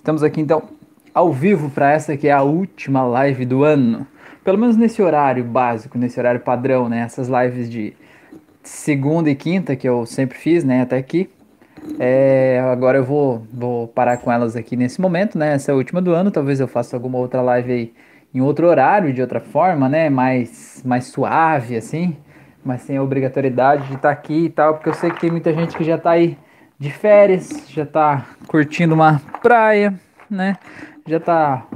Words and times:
Estamos 0.00 0.22
aqui 0.22 0.40
então 0.40 0.62
ao 1.12 1.30
vivo 1.30 1.68
para 1.68 1.92
essa 1.92 2.16
que 2.16 2.26
é 2.26 2.32
a 2.32 2.40
última 2.40 3.02
live 3.02 3.44
do 3.44 3.64
ano. 3.64 4.06
Pelo 4.42 4.56
menos 4.56 4.74
nesse 4.74 5.02
horário 5.02 5.44
básico, 5.44 5.98
nesse 5.98 6.18
horário 6.18 6.40
padrão, 6.40 6.88
né? 6.88 7.00
Essas 7.00 7.28
lives 7.28 7.70
de 7.70 7.92
segunda 8.62 9.28
e 9.28 9.34
quinta 9.34 9.76
que 9.76 9.86
eu 9.86 10.06
sempre 10.06 10.38
fiz, 10.38 10.64
né? 10.64 10.80
Até 10.80 10.96
aqui. 10.96 11.28
É, 11.98 12.62
agora 12.72 12.96
eu 12.96 13.04
vou, 13.04 13.46
vou 13.52 13.88
parar 13.88 14.16
com 14.16 14.32
elas 14.32 14.56
aqui 14.56 14.74
nesse 14.74 15.02
momento, 15.02 15.36
né? 15.36 15.52
Essa 15.52 15.70
é 15.70 15.74
a 15.74 15.76
última 15.76 16.00
do 16.00 16.14
ano. 16.14 16.30
Talvez 16.30 16.60
eu 16.60 16.66
faça 16.66 16.96
alguma 16.96 17.18
outra 17.18 17.42
live 17.42 17.70
aí 17.70 17.92
em 18.32 18.40
outro 18.40 18.68
horário, 18.68 19.12
de 19.12 19.20
outra 19.20 19.38
forma, 19.38 19.86
né? 19.86 20.08
Mais, 20.08 20.82
mais 20.82 21.08
suave, 21.08 21.76
assim. 21.76 22.16
Mas 22.64 22.80
sem 22.80 22.96
a 22.96 23.02
obrigatoriedade 23.02 23.82
de 23.88 23.96
estar 23.96 24.08
tá 24.08 24.10
aqui 24.10 24.46
e 24.46 24.48
tal, 24.48 24.76
porque 24.76 24.88
eu 24.88 24.94
sei 24.94 25.10
que 25.10 25.20
tem 25.20 25.30
muita 25.30 25.52
gente 25.52 25.76
que 25.76 25.84
já 25.84 25.96
está 25.96 26.12
aí 26.12 26.38
de 26.80 26.90
férias, 26.90 27.66
já 27.68 27.84
tá 27.84 28.26
curtindo 28.46 28.94
uma 28.94 29.20
praia, 29.42 29.92
né? 30.30 30.56
Já 31.06 31.20
tá 31.20 31.66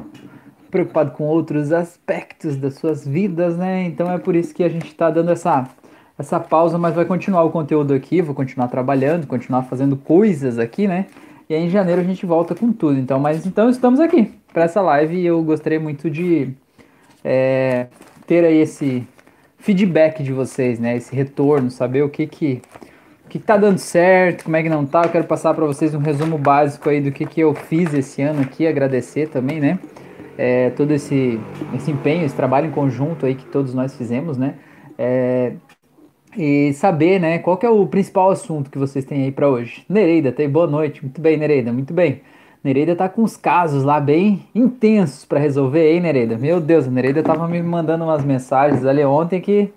preocupado 0.71 1.11
com 1.11 1.25
outros 1.25 1.72
aspectos 1.72 2.57
das 2.57 2.77
suas 2.77 3.07
vidas, 3.07 3.58
né? 3.58 3.85
Então 3.85 4.11
é 4.11 4.17
por 4.17 4.35
isso 4.35 4.54
que 4.54 4.64
a 4.64 4.68
gente 4.68 4.94
tá 4.94 5.11
dando 5.11 5.30
essa 5.30 5.68
essa 6.17 6.39
pausa, 6.39 6.79
mas 6.79 6.94
vai 6.94 7.04
continuar 7.04 7.43
o 7.43 7.50
conteúdo 7.50 7.93
aqui, 7.93 8.22
vou 8.22 8.35
continuar 8.35 8.68
trabalhando, 8.68 9.27
continuar 9.27 9.64
fazendo 9.64 9.96
coisas 9.96 10.58
aqui, 10.58 10.86
né? 10.89 11.07
E 11.50 11.55
aí 11.55 11.66
em 11.66 11.68
janeiro 11.68 12.00
a 12.00 12.05
gente 12.05 12.25
volta 12.25 12.55
com 12.55 12.72
tudo. 12.72 12.99
Então, 12.99 13.18
mas 13.21 13.44
então 13.44 13.68
estamos 13.68 14.00
aqui 14.00 14.32
para 14.52 14.64
essa 14.64 14.80
live 14.80 15.16
e 15.16 15.27
eu 15.27 15.43
gostaria 15.43 15.80
muito 15.80 16.08
de 16.08 16.49
é, 17.22 17.89
ter 18.27 18.44
aí 18.44 18.58
esse 18.58 19.07
feedback 19.58 20.22
de 20.22 20.32
vocês, 20.32 20.79
né? 20.79 20.96
Esse 20.96 21.14
retorno, 21.14 21.71
saber 21.71 22.02
o 22.02 22.08
que 22.08 22.27
que 22.27 22.63
que, 23.34 23.38
está 23.38 23.56
dando 23.56 23.79
certo, 23.79 24.44
como 24.44 24.56
é 24.56 24.62
que 24.62 24.68
não 24.68 24.86
tá. 24.86 25.02
Eu 25.02 25.11
quero 25.11 25.24
passar 25.24 25.52
para 25.54 25.66
vocês 25.66 25.93
um 25.93 25.98
resumo 25.98 26.38
básico 26.38 26.88
aí 26.88 27.00
do 27.00 27.11
que, 27.11 27.26
que 27.26 27.40
eu 27.40 27.52
fiz 27.52 27.93
esse 27.93 28.22
ano 28.22 28.43
aqui, 28.43 28.64
agradecer 28.64 29.29
também, 29.29 29.58
né? 29.58 29.79
É, 30.38 30.70
todo 30.70 30.93
esse, 30.93 31.40
esse 31.74 31.90
empenho, 31.90 32.24
esse 32.24 32.34
trabalho 32.34 32.68
em 32.68 32.70
conjunto 32.70 33.26
aí 33.26 33.34
que 33.34 33.44
todos 33.46 33.74
nós 33.74 33.96
fizemos, 33.96 34.38
né? 34.38 34.54
É, 34.96 35.54
e 36.36 36.72
saber, 36.74 37.20
né, 37.20 37.38
qual 37.38 37.56
que 37.56 37.66
é 37.66 37.70
o 37.70 37.84
principal 37.86 38.30
assunto 38.30 38.70
que 38.70 38.78
vocês 38.78 39.04
têm 39.04 39.24
aí 39.24 39.32
para 39.32 39.48
hoje. 39.48 39.84
Nereida, 39.88 40.30
tem 40.30 40.48
boa 40.48 40.69
noite. 40.69 41.02
Muito 41.02 41.20
bem, 41.20 41.36
Nereida, 41.36 41.72
muito 41.72 41.92
bem. 41.92 42.22
Nereida 42.62 42.94
tá 42.94 43.08
com 43.08 43.22
os 43.22 43.36
casos 43.36 43.82
lá 43.82 44.00
bem 44.00 44.46
intensos 44.54 45.24
para 45.24 45.41
resolver, 45.41 45.92
hein, 45.92 46.00
Nereida? 46.00 46.38
Meu 46.38 46.60
Deus, 46.60 46.86
a 46.86 46.91
Nereida 46.91 47.22
tava 47.22 47.48
me 47.48 47.60
mandando 47.62 48.04
umas 48.04 48.24
mensagens 48.24 48.84
ali 48.86 49.04
ontem 49.04 49.41
que 49.41 49.72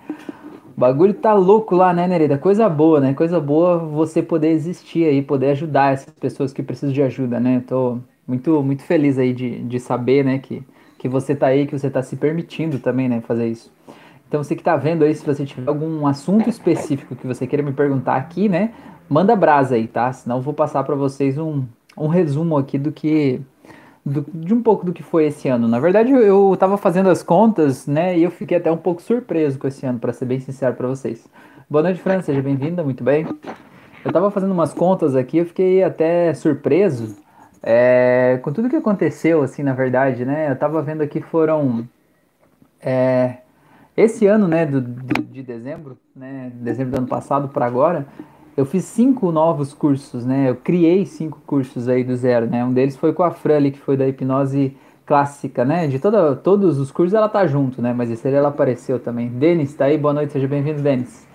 o 0.78 0.80
bagulho 0.80 1.16
tá 1.16 1.34
louco 1.34 1.76
lá, 1.76 1.92
né, 1.92 2.08
Nereida? 2.08 2.38
Coisa 2.38 2.70
boa, 2.70 3.00
né? 3.00 3.14
Coisa 3.16 3.40
boa 3.40 3.80
você 3.80 4.22
poder 4.22 4.52
existir 4.52 5.06
aí, 5.06 5.24
poder 5.24 5.50
ajudar 5.50 5.94
essas 5.94 6.14
pessoas 6.14 6.54
que 6.54 6.62
precisam 6.62 6.94
de 6.94 7.02
ajuda, 7.02 7.40
né? 7.40 7.64
Tô 7.68 7.98
muito, 8.28 8.62
muito 8.62 8.84
feliz 8.84 9.18
aí 9.18 9.34
de, 9.34 9.64
de 9.64 9.80
saber, 9.80 10.24
né, 10.24 10.38
que, 10.38 10.62
que 11.00 11.08
você 11.08 11.34
tá 11.34 11.48
aí, 11.48 11.66
que 11.66 11.78
você 11.78 11.90
tá 11.90 12.04
se 12.04 12.16
permitindo 12.16 12.78
também, 12.78 13.10
né, 13.10 13.22
fazer 13.22 13.48
isso. 13.48 13.72
Então, 14.28 14.44
você 14.44 14.56
que 14.56 14.62
tá 14.62 14.76
vendo 14.76 15.04
aí, 15.04 15.16
se 15.16 15.26
você 15.26 15.46
tiver 15.46 15.68
algum 15.68 16.06
assunto 16.06 16.50
específico 16.50 17.16
que 17.16 17.26
você 17.26 17.48
queira 17.48 17.64
me 17.64 17.72
perguntar 17.72 18.18
aqui, 18.18 18.50
né, 18.50 18.74
manda 19.10 19.36
brasa 19.36 19.76
aí, 19.76 19.88
tá? 19.88 20.12
Senão 20.12 20.38
eu 20.38 20.42
vou 20.42 20.54
passar 20.54 20.84
para 20.84 20.96
vocês 20.96 21.38
um, 21.38 21.64
um 21.98 22.08
resumo 22.08 22.58
aqui 22.58 22.78
do 22.78 22.92
que 22.92 23.42
do, 24.08 24.26
de 24.34 24.54
um 24.54 24.62
pouco 24.62 24.86
do 24.86 24.94
que 24.94 25.04
foi 25.04 25.26
esse 25.26 25.50
ano. 25.50 25.68
Na 25.68 25.80
verdade, 25.80 26.12
eu, 26.12 26.22
eu 26.22 26.58
tava 26.58 26.78
fazendo 26.78 27.10
as 27.10 27.22
contas, 27.22 27.86
né, 27.86 28.18
e 28.18 28.24
eu 28.24 28.32
fiquei 28.32 28.58
até 28.58 28.72
um 28.72 28.78
pouco 28.78 29.02
surpreso 29.02 29.60
com 29.60 29.68
esse 29.68 29.86
ano, 29.86 30.00
para 30.00 30.14
ser 30.14 30.26
bem 30.26 30.40
sincero 30.40 30.76
para 30.76 30.88
vocês. 30.88 31.28
Boa 31.70 31.84
noite, 31.84 32.00
Fran, 32.00 32.22
seja 32.22 32.42
bem-vinda, 32.42 32.84
muito 32.84 33.04
bem. 33.04 33.28
Eu 34.06 34.12
tava 34.12 34.32
fazendo 34.32 34.54
umas 34.54 34.74
contas 34.74 35.16
aqui, 35.16 35.40
eu 35.40 35.46
fiquei 35.46 35.84
até 35.84 36.34
surpreso 36.34 37.18
é, 37.62 38.40
com 38.42 38.54
tudo 38.54 38.70
que 38.70 38.76
aconteceu, 38.78 39.42
assim, 39.42 39.62
na 39.62 39.74
verdade, 39.74 40.24
né? 40.24 40.50
Eu 40.50 40.56
tava 40.56 40.82
vendo 40.82 41.02
aqui 41.02 41.20
foram 41.20 41.86
é, 42.82 43.40
esse 43.98 44.26
ano, 44.26 44.48
né, 44.48 44.66
do, 44.66 44.80
do, 44.80 45.22
de 45.22 45.44
dezembro, 45.44 45.98
né, 46.16 46.52
dezembro 46.56 46.94
do 46.94 46.98
ano 47.00 47.08
passado 47.08 47.50
para 47.50 47.66
agora, 47.66 48.06
eu 48.58 48.66
fiz 48.66 48.86
cinco 48.86 49.32
novos 49.32 49.72
cursos, 49.72 50.26
né? 50.26 50.50
Eu 50.50 50.56
criei 50.56 51.06
cinco 51.06 51.40
cursos 51.46 51.88
aí 51.88 52.04
do 52.04 52.16
zero, 52.16 52.48
né? 52.48 52.66
Um 52.66 52.74
deles 52.74 52.98
foi 52.98 53.14
com 53.14 53.22
a 53.22 53.30
Frali, 53.30 53.70
que 53.70 53.78
foi 53.78 53.96
da 53.96 54.08
hipnose 54.08 54.76
clássica, 55.06 55.64
né? 55.64 55.86
De 55.86 56.00
toda, 56.00 56.36
todos 56.36 56.80
os 56.80 56.90
cursos 56.90 57.14
ela 57.14 57.30
tá 57.30 57.46
junto, 57.46 57.84
né? 57.84 57.94
Mas 57.94 58.10
esse 58.10 58.28
aí 58.28 58.34
ela 58.34 58.50
apareceu 58.50 59.00
também. 59.00 59.30
Denis, 59.30 59.76
tá 59.76 59.86
aí? 59.86 59.96
Boa 59.96 60.12
noite, 60.12 60.34
seja 60.34 60.48
bem-vindo, 60.48 60.82
Denis. 60.82 61.28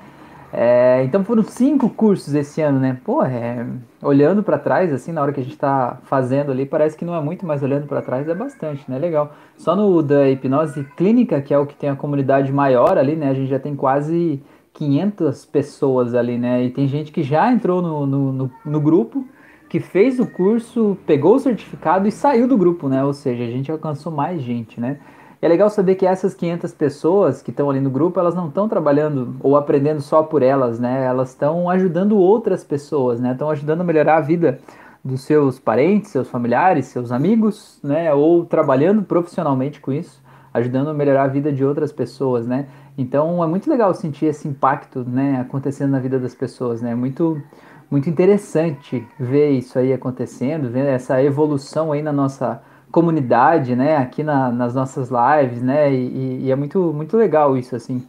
É, 0.53 1.03
então 1.05 1.25
foram 1.25 1.44
cinco 1.44 1.88
cursos 1.88 2.34
esse 2.34 2.60
ano, 2.60 2.81
né? 2.81 2.99
Pô, 3.05 3.22
é, 3.22 3.66
olhando 4.03 4.43
para 4.43 4.59
trás, 4.59 4.93
assim, 4.93 5.12
na 5.12 5.22
hora 5.22 5.33
que 5.33 5.41
a 5.41 5.44
gente 5.44 5.56
tá 5.56 5.99
fazendo 6.03 6.50
ali, 6.50 6.66
parece 6.66 6.97
que 6.97 7.04
não 7.04 7.15
é 7.15 7.21
muito, 7.21 7.47
mas 7.47 7.62
olhando 7.62 7.87
para 7.87 8.03
trás 8.03 8.28
é 8.28 8.34
bastante, 8.34 8.84
né? 8.91 8.99
Legal. 8.99 9.33
Só 9.56 9.77
no 9.77 10.03
da 10.03 10.28
hipnose 10.28 10.83
clínica, 10.97 11.41
que 11.41 11.54
é 11.54 11.59
o 11.59 11.66
que 11.66 11.77
tem 11.77 11.89
a 11.89 11.94
comunidade 11.94 12.53
maior 12.53 12.99
ali, 12.99 13.15
né? 13.15 13.31
A 13.31 13.34
gente 13.34 13.49
já 13.49 13.60
tem 13.60 13.77
quase 13.77 14.43
500 14.75 15.44
pessoas 15.44 16.15
ali, 16.15 16.38
né? 16.38 16.65
E 16.65 16.71
tem 16.71 16.88
gente 16.88 17.12
que 17.12 17.22
já 17.22 17.53
entrou 17.53 17.83
no, 17.83 18.06
no, 18.06 18.33
no, 18.33 18.50
no, 18.65 18.81
grupo, 18.81 19.27
que 19.69 19.81
fez 19.81 20.19
o 20.19 20.27
curso, 20.27 20.97
pegou 21.06 21.37
o 21.37 21.38
certificado 21.38 22.09
e 22.09 22.12
saiu 22.12 22.49
do 22.49 22.56
grupo, 22.56 22.88
né? 22.88 23.05
Ou 23.05 23.12
seja, 23.12 23.44
a 23.44 23.47
gente 23.47 23.71
alcançou 23.71 24.10
mais 24.12 24.41
gente, 24.43 24.81
né? 24.81 24.99
É 25.41 25.49
legal 25.49 25.69
saber 25.69 25.97
que 25.97 26.06
essas 26.06 26.34
500 26.34 26.72
pessoas 26.72 27.43
que 27.43 27.50
estão 27.50 27.69
ali 27.69 27.81
no 27.81 27.91
grupo, 27.91 28.21
elas 28.21 28.34
não 28.34 28.47
estão 28.47 28.69
trabalhando 28.69 29.34
ou 29.41 29.56
aprendendo 29.56 30.00
só 30.00 30.22
por 30.22 30.41
elas, 30.41 30.78
né? 30.78 31.04
Elas 31.04 31.31
estão 31.31 31.69
ajudando 31.69 32.16
outras 32.16 32.62
pessoas, 32.62 33.21
né? 33.21 33.33
Estão 33.33 33.50
ajudando 33.50 33.81
a 33.81 33.84
melhorar 33.84 34.19
a 34.19 34.21
vida 34.21 34.60
dos 35.04 35.22
seus 35.22 35.59
parentes, 35.59 36.12
seus 36.12 36.28
familiares, 36.28 36.87
seus 36.87 37.10
amigos, 37.10 37.81
né? 37.83 38.15
Ou 38.15 38.44
trabalhando 38.44 39.03
profissionalmente 39.03 39.81
com 39.81 39.93
isso, 39.93 40.22
ajudando 40.54 40.91
a 40.91 40.94
melhorar 40.94 41.25
a 41.25 41.28
vida 41.28 41.53
de 41.53 41.65
outras 41.65 41.93
pessoas, 41.93 42.47
né? 42.47 42.69
Então 43.02 43.42
é 43.42 43.46
muito 43.46 43.68
legal 43.68 43.92
sentir 43.92 44.26
esse 44.26 44.48
impacto, 44.48 45.04
né, 45.04 45.40
acontecendo 45.40 45.90
na 45.90 45.98
vida 45.98 46.18
das 46.18 46.34
pessoas, 46.34 46.80
né? 46.80 46.94
Muito 46.94 47.42
muito 47.90 48.08
interessante 48.08 49.06
ver 49.20 49.50
isso 49.50 49.78
aí 49.78 49.92
acontecendo, 49.92 50.70
ver 50.70 50.86
essa 50.86 51.22
evolução 51.22 51.92
aí 51.92 52.00
na 52.00 52.10
nossa 52.10 52.62
comunidade, 52.91 53.76
né, 53.76 53.98
aqui 53.98 54.22
na, 54.22 54.50
nas 54.50 54.74
nossas 54.74 55.10
lives, 55.10 55.62
né, 55.62 55.92
e, 55.92 56.44
e, 56.44 56.50
é 56.50 56.56
muito, 56.56 56.91
muito 56.94 57.18
legal 57.18 57.54
isso, 57.54 57.76
assim, 57.76 58.02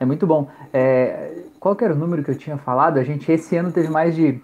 é 0.00 0.04
muito 0.04 0.26
bom. 0.26 0.48
É, 0.72 1.42
qual 1.60 1.76
era 1.80 1.94
o 1.94 1.96
número 1.96 2.24
que 2.24 2.32
eu 2.32 2.36
tinha 2.36 2.56
falado? 2.56 2.98
A 2.98 3.04
gente 3.04 3.30
esse 3.30 3.56
ano 3.56 3.70
teve 3.70 3.88
mais 3.88 4.16
de 4.16 4.40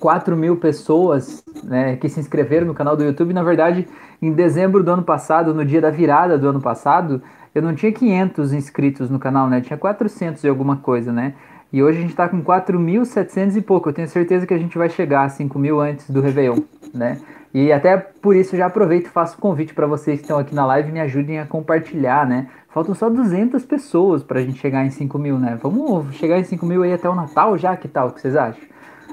4 0.00 0.36
mil 0.36 0.56
pessoas 0.56 1.42
né, 1.62 1.96
que 1.96 2.08
se 2.08 2.20
inscreveram 2.20 2.66
no 2.66 2.74
canal 2.74 2.96
do 2.96 3.04
YouTube. 3.04 3.32
Na 3.32 3.42
verdade, 3.42 3.86
em 4.20 4.32
dezembro 4.32 4.82
do 4.82 4.90
ano 4.90 5.02
passado, 5.02 5.54
no 5.54 5.64
dia 5.64 5.80
da 5.80 5.90
virada 5.90 6.38
do 6.38 6.48
ano 6.48 6.60
passado, 6.60 7.22
eu 7.56 7.62
não 7.62 7.74
tinha 7.74 7.90
500 7.90 8.52
inscritos 8.52 9.08
no 9.08 9.18
canal, 9.18 9.48
né? 9.48 9.58
Eu 9.58 9.62
tinha 9.62 9.78
400 9.78 10.44
e 10.44 10.48
alguma 10.48 10.76
coisa, 10.76 11.10
né? 11.10 11.34
E 11.72 11.82
hoje 11.82 11.98
a 11.98 12.02
gente 12.02 12.14
tá 12.14 12.28
com 12.28 12.42
4.700 12.42 13.56
e 13.56 13.62
pouco. 13.62 13.88
Eu 13.88 13.92
tenho 13.92 14.08
certeza 14.08 14.46
que 14.46 14.52
a 14.52 14.58
gente 14.58 14.76
vai 14.76 14.90
chegar 14.90 15.22
a 15.22 15.28
5 15.28 15.58
mil 15.58 15.80
antes 15.80 16.10
do 16.10 16.20
Réveillon, 16.20 16.60
né? 16.92 17.18
E 17.54 17.72
até 17.72 17.96
por 17.96 18.36
isso 18.36 18.56
já 18.56 18.66
aproveito 18.66 19.06
e 19.06 19.08
faço 19.08 19.38
convite 19.38 19.72
para 19.72 19.86
vocês 19.86 20.18
que 20.18 20.24
estão 20.24 20.38
aqui 20.38 20.54
na 20.54 20.66
live 20.66 20.92
me 20.92 21.00
ajudem 21.00 21.40
a 21.40 21.46
compartilhar, 21.46 22.26
né? 22.26 22.48
Faltam 22.68 22.94
só 22.94 23.08
200 23.08 23.64
pessoas 23.64 24.22
para 24.22 24.38
a 24.38 24.42
gente 24.42 24.58
chegar 24.58 24.84
em 24.84 24.90
5 24.90 25.18
mil, 25.18 25.38
né? 25.38 25.58
Vamos 25.62 26.14
chegar 26.14 26.38
em 26.38 26.44
5 26.44 26.66
mil 26.66 26.82
aí 26.82 26.92
até 26.92 27.08
o 27.08 27.14
Natal 27.14 27.56
já, 27.56 27.74
que 27.74 27.88
tal? 27.88 28.08
O 28.08 28.12
que 28.12 28.20
vocês 28.20 28.36
acham? 28.36 28.62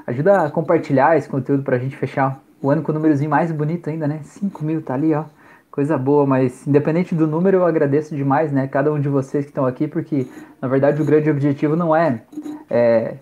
Ajuda 0.06 0.48
a 0.48 0.52
compartilhar 0.52 1.18
esse 1.18 1.30
conteúdo 1.30 1.64
para 1.64 1.78
a 1.78 1.80
gente 1.80 1.96
fechar 1.96 2.42
o 2.62 2.70
ano 2.70 2.81
com 2.81 2.92
o 2.92 2.96
númerozinho 2.96 3.30
mais 3.30 3.54
bonito 3.54 3.90
ainda, 3.90 4.06
né? 4.06 4.20
5 4.24 4.66
mil 4.66 4.81
tá 4.81 4.94
ali, 4.96 5.14
ó 5.14 5.24
coisa 5.73 5.97
boa, 5.97 6.23
mas 6.23 6.67
independente 6.67 7.16
do 7.16 7.25
número, 7.25 7.57
eu 7.57 7.66
agradeço 7.66 8.16
demais, 8.16 8.51
né? 8.51 8.67
Cada 8.67 8.94
um 8.94 9.00
de 9.00 9.09
vocês 9.09 9.44
que 9.44 9.50
estão 9.50 9.66
aqui, 9.66 9.88
porque 9.88 10.28
na 10.61 10.67
verdade 10.67 11.01
o 11.01 11.06
grande 11.06 11.31
objetivo 11.31 11.75
não 11.75 11.95
é, 11.95 12.22
é 12.69 13.16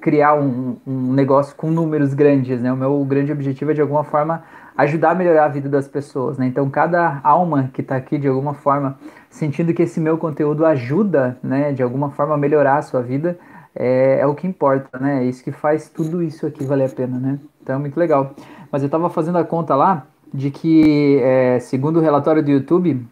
criar 0.00 0.34
um, 0.34 0.76
um, 0.84 1.12
negócio 1.12 1.54
com 1.54 1.70
números 1.70 2.12
grandes, 2.12 2.60
né? 2.60 2.72
O 2.72 2.76
meu 2.76 3.04
grande 3.04 3.30
objetivo 3.30 3.70
é 3.70 3.74
de 3.74 3.80
alguma 3.80 4.02
forma 4.02 4.42
ajudar 4.76 5.12
a 5.12 5.14
melhorar 5.14 5.44
a 5.44 5.48
vida 5.48 5.68
das 5.68 5.86
pessoas, 5.86 6.36
né? 6.36 6.48
Então 6.48 6.68
cada 6.68 7.20
alma 7.22 7.70
que 7.72 7.82
está 7.82 7.94
aqui 7.94 8.18
de 8.18 8.26
alguma 8.26 8.54
forma 8.54 8.98
sentindo 9.28 9.72
que 9.72 9.82
esse 9.82 10.00
meu 10.00 10.18
conteúdo 10.18 10.66
ajuda, 10.66 11.38
né? 11.40 11.70
De 11.70 11.84
alguma 11.84 12.10
forma 12.10 12.34
a 12.34 12.36
melhorar 12.36 12.78
a 12.78 12.82
sua 12.82 13.00
vida 13.00 13.38
é, 13.76 14.18
é 14.18 14.26
o 14.26 14.34
que 14.34 14.44
importa, 14.44 14.98
né? 14.98 15.22
É 15.22 15.24
isso 15.24 15.44
que 15.44 15.52
faz 15.52 15.88
tudo 15.88 16.20
isso 16.20 16.44
aqui 16.48 16.64
valer 16.64 16.86
a 16.86 16.92
pena, 16.92 17.16
né? 17.16 17.38
Então 17.62 17.76
é 17.76 17.78
muito 17.78 17.96
legal. 17.96 18.34
Mas 18.72 18.82
eu 18.82 18.86
estava 18.86 19.08
fazendo 19.08 19.38
a 19.38 19.44
conta 19.44 19.76
lá 19.76 20.09
de 20.32 20.50
que, 20.50 21.18
é, 21.22 21.58
segundo 21.60 21.98
o 21.98 22.00
relatório 22.00 22.42
do 22.42 22.50
YouTube, 22.50 23.04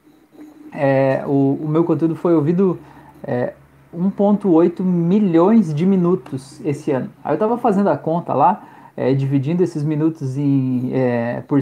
é, 0.73 1.23
o, 1.27 1.59
o, 1.63 1.69
meu 1.69 1.85
conteúdo 1.85 2.15
foi 2.15 2.35
ouvido 2.35 2.79
é, 3.25 3.55
1,8 3.97 4.83
milhões 4.83 5.75
de 5.75 5.87
minutos 5.87 6.61
esse 6.65 6.91
ano. 6.91 7.11
Aí 7.25 7.33
eu 7.33 7.35
estava 7.35 7.59
fazendo 7.59 7.89
a 7.89 7.97
conta 7.97 8.35
lá, 8.35 8.65
é, 8.97 9.13
dividindo 9.15 9.63
esses 9.63 9.83
minutos 9.83 10.37
em, 10.37 10.91
é, 10.93 11.43
por, 11.47 11.61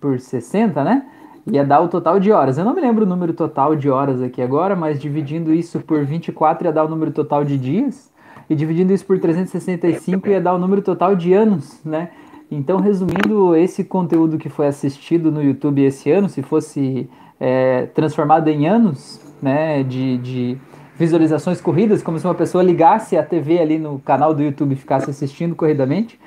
por 0.00 0.18
60, 0.18 0.84
né? 0.84 1.06
Ia 1.50 1.64
dar 1.64 1.80
o 1.80 1.88
total 1.88 2.20
de 2.20 2.30
horas. 2.30 2.58
Eu 2.58 2.64
não 2.64 2.74
me 2.74 2.80
lembro 2.80 3.04
o 3.04 3.08
número 3.08 3.32
total 3.32 3.74
de 3.74 3.88
horas 3.88 4.20
aqui 4.20 4.42
agora, 4.42 4.76
mas 4.76 5.00
dividindo 5.00 5.52
isso 5.52 5.80
por 5.80 6.04
24 6.04 6.66
ia 6.66 6.72
dar 6.72 6.84
o 6.84 6.88
número 6.88 7.10
total 7.10 7.44
de 7.44 7.56
dias. 7.56 8.10
E 8.50 8.54
dividindo 8.54 8.92
isso 8.92 9.04
por 9.04 9.18
365 9.18 10.28
ia 10.28 10.40
dar 10.40 10.54
o 10.54 10.58
número 10.58 10.82
total 10.82 11.14
de 11.14 11.32
anos, 11.32 11.80
né? 11.84 12.10
Então, 12.50 12.80
resumindo, 12.80 13.54
esse 13.54 13.84
conteúdo 13.84 14.38
que 14.38 14.48
foi 14.48 14.66
assistido 14.66 15.30
no 15.30 15.42
YouTube 15.42 15.84
esse 15.84 16.10
ano, 16.10 16.28
se 16.28 16.42
fosse 16.42 17.08
é, 17.38 17.86
transformado 17.86 18.48
em 18.48 18.66
anos 18.66 19.20
né, 19.40 19.82
de, 19.82 20.16
de 20.18 20.58
visualizações 20.96 21.60
corridas, 21.60 22.02
como 22.02 22.18
se 22.18 22.26
uma 22.26 22.34
pessoa 22.34 22.64
ligasse 22.64 23.16
a 23.16 23.22
TV 23.22 23.58
ali 23.58 23.78
no 23.78 23.98
canal 23.98 24.34
do 24.34 24.42
YouTube 24.42 24.72
e 24.72 24.76
ficasse 24.76 25.10
assistindo 25.10 25.54
corridamente, 25.54 26.18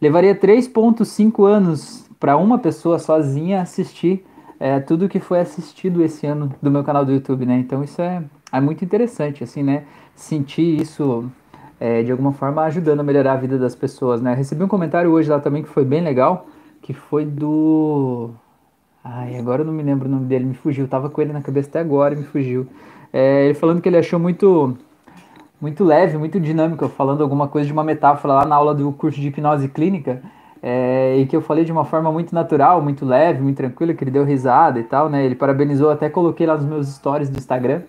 levaria 0.00 0.34
3,5 0.34 1.46
anos 1.46 2.08
para 2.18 2.36
uma 2.36 2.58
pessoa 2.58 2.98
sozinha 2.98 3.62
assistir 3.62 4.24
é, 4.60 4.80
tudo 4.80 5.08
que 5.08 5.20
foi 5.20 5.40
assistido 5.40 6.02
esse 6.02 6.26
ano 6.26 6.52
do 6.60 6.70
meu 6.70 6.82
canal 6.82 7.04
do 7.04 7.12
YouTube, 7.12 7.46
né? 7.46 7.58
Então 7.58 7.82
isso 7.84 8.02
é, 8.02 8.22
é 8.52 8.60
muito 8.60 8.84
interessante, 8.84 9.44
assim, 9.44 9.62
né? 9.62 9.84
Sentir 10.14 10.80
isso 10.80 11.30
é, 11.80 12.02
de 12.02 12.10
alguma 12.10 12.32
forma 12.32 12.62
ajudando 12.62 13.00
a 13.00 13.02
melhorar 13.02 13.32
a 13.32 13.36
vida 13.36 13.58
das 13.58 13.74
pessoas, 13.74 14.20
né? 14.20 14.34
Recebi 14.34 14.62
um 14.62 14.68
comentário 14.68 15.10
hoje 15.10 15.30
lá 15.30 15.38
também 15.38 15.62
que 15.62 15.68
foi 15.68 15.84
bem 15.84 16.02
legal, 16.02 16.46
que 16.82 16.92
foi 16.92 17.24
do... 17.24 18.30
Ai, 19.04 19.38
agora 19.38 19.62
eu 19.62 19.66
não 19.66 19.72
me 19.72 19.82
lembro 19.82 20.08
o 20.08 20.10
nome 20.10 20.26
dele, 20.26 20.44
me 20.44 20.54
fugiu, 20.54 20.88
tava 20.88 21.08
com 21.08 21.22
ele 21.22 21.32
na 21.32 21.40
cabeça 21.40 21.68
até 21.68 21.80
agora 21.80 22.14
e 22.14 22.18
me 22.18 22.24
fugiu. 22.24 22.66
É, 23.12 23.44
ele 23.46 23.54
falando 23.54 23.80
que 23.80 23.88
ele 23.88 23.96
achou 23.96 24.18
muito 24.18 24.76
muito 25.60 25.84
leve, 25.84 26.16
muito 26.16 26.38
dinâmico, 26.38 26.88
falando 26.88 27.22
alguma 27.22 27.48
coisa 27.48 27.66
de 27.66 27.72
uma 27.72 27.82
metáfora 27.82 28.34
lá 28.34 28.44
na 28.44 28.54
aula 28.54 28.74
do 28.74 28.92
curso 28.92 29.20
de 29.20 29.28
hipnose 29.28 29.68
clínica, 29.68 30.22
é, 30.62 31.16
e 31.18 31.26
que 31.26 31.34
eu 31.34 31.40
falei 31.40 31.64
de 31.64 31.72
uma 31.72 31.84
forma 31.84 32.10
muito 32.12 32.34
natural, 32.34 32.80
muito 32.80 33.04
leve, 33.04 33.40
muito 33.40 33.56
tranquila, 33.56 33.92
que 33.94 34.04
ele 34.04 34.10
deu 34.10 34.24
risada 34.24 34.78
e 34.78 34.84
tal, 34.84 35.08
né? 35.08 35.24
Ele 35.24 35.34
parabenizou, 35.34 35.90
até 35.90 36.08
coloquei 36.08 36.46
lá 36.46 36.56
nos 36.56 36.64
meus 36.64 36.88
stories 36.88 37.28
do 37.28 37.38
Instagram. 37.38 37.82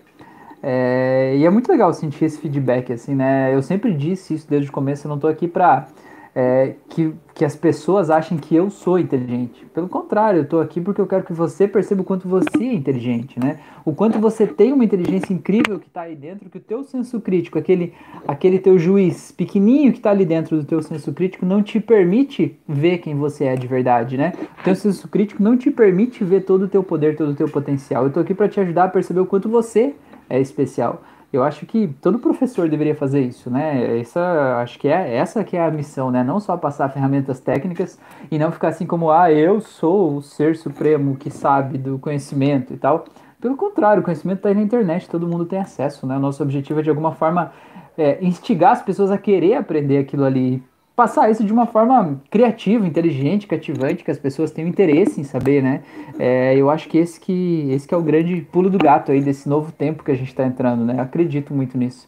É, 0.62 1.34
e 1.36 1.44
é 1.46 1.50
muito 1.50 1.70
legal 1.70 1.92
sentir 1.92 2.24
esse 2.26 2.38
feedback, 2.38 2.92
assim, 2.92 3.14
né? 3.14 3.54
Eu 3.54 3.62
sempre 3.62 3.94
disse 3.94 4.34
isso 4.34 4.48
desde 4.48 4.68
o 4.68 4.72
começo, 4.72 5.06
eu 5.06 5.08
não 5.08 5.18
tô 5.18 5.26
aqui 5.26 5.48
pra 5.48 5.88
é, 6.34 6.74
que, 6.88 7.12
que 7.34 7.44
as 7.44 7.56
pessoas 7.56 8.08
achem 8.08 8.38
que 8.38 8.54
eu 8.54 8.70
sou 8.70 8.98
inteligente. 8.98 9.66
Pelo 9.74 9.88
contrário, 9.88 10.38
eu 10.38 10.42
estou 10.44 10.60
aqui 10.60 10.80
porque 10.80 11.00
eu 11.00 11.06
quero 11.06 11.24
que 11.24 11.32
você 11.32 11.66
perceba 11.66 12.02
o 12.02 12.04
quanto 12.04 12.28
você 12.28 12.62
é 12.62 12.74
inteligente, 12.74 13.38
né? 13.40 13.58
O 13.84 13.92
quanto 13.92 14.18
você 14.18 14.46
tem 14.46 14.72
uma 14.72 14.84
inteligência 14.84 15.32
incrível 15.32 15.80
que 15.80 15.88
está 15.88 16.02
aí 16.02 16.14
dentro, 16.14 16.48
que 16.48 16.58
o 16.58 16.60
teu 16.60 16.84
senso 16.84 17.20
crítico, 17.20 17.58
aquele, 17.58 17.92
aquele 18.28 18.58
teu 18.58 18.78
juiz 18.78 19.32
pequenininho 19.32 19.92
que 19.92 19.98
está 19.98 20.10
ali 20.10 20.24
dentro 20.24 20.56
do 20.56 20.64
teu 20.64 20.82
senso 20.82 21.12
crítico, 21.12 21.44
não 21.44 21.62
te 21.62 21.80
permite 21.80 22.58
ver 22.68 22.98
quem 22.98 23.16
você 23.16 23.44
é 23.44 23.56
de 23.56 23.66
verdade, 23.66 24.16
né? 24.16 24.32
O 24.60 24.64
teu 24.64 24.74
senso 24.76 25.08
crítico 25.08 25.42
não 25.42 25.56
te 25.56 25.70
permite 25.70 26.22
ver 26.22 26.44
todo 26.44 26.62
o 26.62 26.68
teu 26.68 26.82
poder, 26.82 27.16
todo 27.16 27.32
o 27.32 27.34
teu 27.34 27.48
potencial. 27.48 28.04
Eu 28.04 28.08
estou 28.08 28.22
aqui 28.22 28.34
para 28.34 28.48
te 28.48 28.60
ajudar 28.60 28.84
a 28.84 28.88
perceber 28.88 29.20
o 29.20 29.26
quanto 29.26 29.48
você 29.48 29.94
é 30.28 30.40
especial. 30.40 31.02
Eu 31.32 31.44
acho 31.44 31.64
que 31.64 31.88
todo 32.02 32.18
professor 32.18 32.68
deveria 32.68 32.94
fazer 32.94 33.20
isso, 33.20 33.48
né? 33.48 34.00
Essa, 34.00 34.58
acho 34.60 34.78
que 34.78 34.88
é 34.88 35.14
essa 35.14 35.44
que 35.44 35.56
é 35.56 35.64
a 35.64 35.70
missão, 35.70 36.10
né? 36.10 36.24
Não 36.24 36.40
só 36.40 36.56
passar 36.56 36.88
ferramentas 36.88 37.38
técnicas 37.38 37.98
e 38.30 38.38
não 38.38 38.50
ficar 38.50 38.68
assim 38.68 38.84
como, 38.84 39.10
ah, 39.10 39.30
eu 39.30 39.60
sou 39.60 40.16
o 40.16 40.22
ser 40.22 40.56
supremo 40.56 41.16
que 41.16 41.30
sabe 41.30 41.78
do 41.78 41.98
conhecimento 42.00 42.74
e 42.74 42.76
tal. 42.76 43.04
Pelo 43.40 43.56
contrário, 43.56 44.02
o 44.02 44.04
conhecimento 44.04 44.38
está 44.38 44.48
aí 44.48 44.54
na 44.56 44.62
internet, 44.62 45.08
todo 45.08 45.26
mundo 45.26 45.46
tem 45.46 45.60
acesso, 45.60 46.04
né? 46.06 46.16
O 46.16 46.20
nosso 46.20 46.42
objetivo 46.42 46.80
é 46.80 46.82
de 46.82 46.90
alguma 46.90 47.12
forma 47.12 47.52
é, 47.96 48.18
instigar 48.24 48.72
as 48.72 48.82
pessoas 48.82 49.10
a 49.10 49.16
querer 49.16 49.54
aprender 49.54 49.98
aquilo 49.98 50.24
ali, 50.24 50.62
passar 51.00 51.30
isso 51.30 51.42
de 51.42 51.50
uma 51.50 51.64
forma 51.64 52.20
criativa, 52.28 52.86
inteligente, 52.86 53.46
cativante, 53.46 54.04
que 54.04 54.10
as 54.10 54.18
pessoas 54.18 54.50
tenham 54.50 54.68
interesse 54.68 55.18
em 55.18 55.24
saber, 55.24 55.62
né? 55.62 55.80
É, 56.18 56.54
eu 56.54 56.68
acho 56.68 56.90
que 56.90 56.98
esse, 56.98 57.18
que 57.18 57.70
esse 57.70 57.88
que 57.88 57.94
é 57.94 57.96
o 57.96 58.02
grande 58.02 58.36
pulo 58.52 58.68
do 58.68 58.76
gato 58.76 59.10
aí 59.10 59.22
desse 59.22 59.48
novo 59.48 59.72
tempo 59.72 60.04
que 60.04 60.10
a 60.10 60.14
gente 60.14 60.28
está 60.28 60.44
entrando, 60.44 60.84
né? 60.84 60.96
Eu 60.98 61.00
acredito 61.00 61.54
muito 61.54 61.78
nisso. 61.78 62.06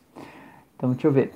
Então, 0.77 0.91
deixa 0.91 1.07
eu 1.07 1.11
ver. 1.11 1.33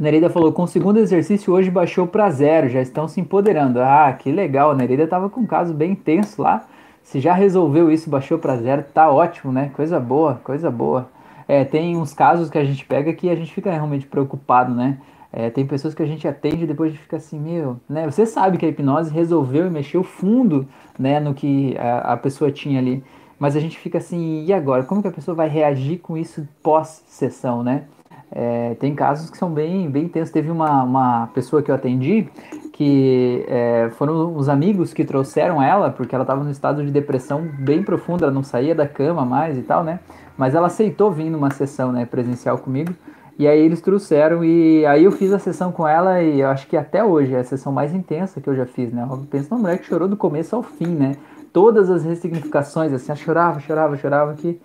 Nereida 0.00 0.30
falou, 0.30 0.50
com 0.54 0.62
o 0.62 0.66
segundo 0.66 0.98
exercício 0.98 1.52
hoje 1.52 1.70
baixou 1.70 2.06
para 2.06 2.30
zero, 2.30 2.70
já 2.70 2.80
estão 2.80 3.06
se 3.06 3.20
empoderando. 3.20 3.78
Ah, 3.78 4.10
que 4.18 4.32
legal, 4.32 4.74
Nereida 4.74 5.02
estava 5.02 5.28
com 5.28 5.42
um 5.42 5.46
caso 5.46 5.74
bem 5.74 5.92
intenso 5.92 6.40
lá. 6.40 6.64
Se 7.02 7.20
já 7.20 7.34
resolveu 7.34 7.92
isso, 7.92 8.08
baixou 8.08 8.38
para 8.38 8.56
zero, 8.56 8.82
tá 8.94 9.10
ótimo, 9.10 9.52
né? 9.52 9.70
Coisa 9.76 10.00
boa, 10.00 10.40
coisa 10.42 10.70
boa. 10.70 11.10
É, 11.46 11.62
tem 11.62 11.94
uns 11.94 12.14
casos 12.14 12.48
que 12.48 12.56
a 12.56 12.64
gente 12.64 12.86
pega 12.86 13.12
que 13.12 13.28
a 13.28 13.36
gente 13.36 13.52
fica 13.52 13.70
realmente 13.70 14.06
preocupado, 14.06 14.74
né? 14.74 14.96
É, 15.38 15.50
tem 15.50 15.66
pessoas 15.66 15.94
que 15.94 16.02
a 16.02 16.06
gente 16.06 16.26
atende 16.26 16.64
e 16.64 16.66
depois 16.66 16.96
fica 16.96 17.18
assim, 17.18 17.38
meu, 17.38 17.78
né? 17.86 18.10
Você 18.10 18.24
sabe 18.24 18.56
que 18.56 18.64
a 18.64 18.68
hipnose 18.70 19.12
resolveu 19.12 19.66
e 19.66 19.70
mexeu 19.70 20.02
fundo, 20.02 20.66
né, 20.98 21.20
no 21.20 21.34
que 21.34 21.76
a, 21.76 22.14
a 22.14 22.16
pessoa 22.16 22.50
tinha 22.50 22.78
ali. 22.78 23.04
Mas 23.38 23.54
a 23.54 23.60
gente 23.60 23.76
fica 23.78 23.98
assim, 23.98 24.46
e 24.46 24.52
agora? 24.54 24.82
Como 24.84 25.02
que 25.02 25.08
a 25.08 25.12
pessoa 25.12 25.34
vai 25.34 25.46
reagir 25.46 25.98
com 25.98 26.16
isso 26.16 26.48
pós-sessão, 26.62 27.62
né? 27.62 27.84
É, 28.32 28.76
tem 28.76 28.94
casos 28.94 29.28
que 29.28 29.36
são 29.36 29.50
bem, 29.50 29.90
bem 29.90 30.04
intensos. 30.04 30.32
Teve 30.32 30.50
uma, 30.50 30.82
uma 30.82 31.26
pessoa 31.34 31.62
que 31.62 31.70
eu 31.70 31.74
atendi 31.74 32.26
que 32.72 33.44
é, 33.46 33.90
foram 33.98 34.34
os 34.36 34.48
amigos 34.48 34.94
que 34.94 35.04
trouxeram 35.04 35.62
ela, 35.62 35.90
porque 35.90 36.14
ela 36.14 36.24
estava 36.24 36.42
num 36.42 36.50
estado 36.50 36.82
de 36.82 36.90
depressão 36.90 37.46
bem 37.58 37.82
profunda, 37.82 38.24
ela 38.24 38.32
não 38.32 38.42
saía 38.42 38.74
da 38.74 38.88
cama 38.88 39.22
mais 39.22 39.58
e 39.58 39.62
tal, 39.62 39.84
né? 39.84 40.00
Mas 40.36 40.54
ela 40.54 40.68
aceitou 40.68 41.12
vir 41.12 41.28
numa 41.28 41.50
sessão 41.50 41.92
né, 41.92 42.06
presencial 42.06 42.56
comigo. 42.56 42.94
E 43.38 43.46
aí 43.46 43.60
eles 43.60 43.82
trouxeram 43.82 44.42
e 44.42 44.86
aí 44.86 45.04
eu 45.04 45.12
fiz 45.12 45.30
a 45.32 45.38
sessão 45.38 45.70
com 45.70 45.86
ela 45.86 46.22
e 46.22 46.40
eu 46.40 46.48
acho 46.48 46.66
que 46.66 46.76
até 46.76 47.04
hoje 47.04 47.34
é 47.34 47.40
a 47.40 47.44
sessão 47.44 47.70
mais 47.70 47.92
intensa 47.92 48.40
que 48.40 48.48
eu 48.48 48.56
já 48.56 48.64
fiz, 48.64 48.90
né? 48.92 49.06
Eu 49.08 49.26
penso 49.30 49.50
numa 49.50 49.60
mulher 49.60 49.78
que 49.78 49.86
chorou 49.86 50.08
do 50.08 50.16
começo 50.16 50.56
ao 50.56 50.62
fim, 50.62 50.88
né? 50.88 51.16
Todas 51.52 51.90
as 51.90 52.02
ressignificações, 52.02 52.92
assim, 52.92 53.12
ela 53.12 53.16
chorava, 53.16 53.60
chorava, 53.60 53.96
chorava, 53.96 54.34
que 54.34 54.58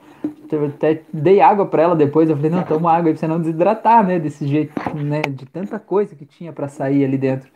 eu 0.51 0.65
até 0.65 1.01
dei 1.13 1.39
água 1.39 1.65
para 1.65 1.83
ela 1.83 1.95
depois, 1.95 2.29
eu 2.29 2.35
falei, 2.35 2.51
não, 2.51 2.63
toma 2.63 2.91
água 2.91 3.09
aí 3.09 3.13
pra 3.13 3.19
você 3.19 3.27
não 3.27 3.39
desidratar, 3.39 4.05
né, 4.05 4.19
desse 4.19 4.45
jeito, 4.45 4.73
né, 4.95 5.21
de 5.21 5.45
tanta 5.45 5.79
coisa 5.79 6.15
que 6.15 6.25
tinha 6.25 6.51
para 6.51 6.67
sair 6.67 7.05
ali 7.05 7.17
dentro. 7.17 7.49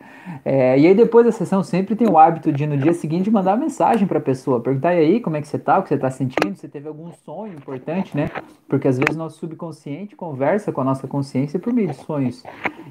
É, 0.44 0.78
e 0.78 0.86
aí 0.86 0.94
depois 0.94 1.24
da 1.24 1.32
sessão 1.32 1.62
sempre 1.62 1.94
tem 1.94 2.08
o 2.08 2.18
hábito 2.18 2.50
de 2.50 2.66
no 2.66 2.76
dia 2.76 2.92
seguinte 2.92 3.30
mandar 3.30 3.56
mensagem 3.56 4.06
para 4.08 4.18
a 4.18 4.20
pessoa, 4.20 4.60
perguntar 4.60 4.94
e 4.94 4.98
aí 4.98 5.20
como 5.20 5.36
é 5.36 5.40
que 5.40 5.46
você 5.46 5.58
tá, 5.58 5.78
o 5.78 5.82
que 5.82 5.88
você 5.88 5.98
tá 5.98 6.10
sentindo, 6.10 6.56
se 6.56 6.68
teve 6.68 6.88
algum 6.88 7.12
sonho 7.24 7.52
importante, 7.52 8.16
né, 8.16 8.30
porque 8.68 8.88
às 8.88 8.98
vezes 8.98 9.16
nosso 9.16 9.38
subconsciente 9.38 10.16
conversa 10.16 10.72
com 10.72 10.80
a 10.80 10.84
nossa 10.84 11.06
consciência 11.06 11.58
por 11.60 11.72
meio 11.72 11.88
de 11.88 11.96
sonhos. 11.96 12.42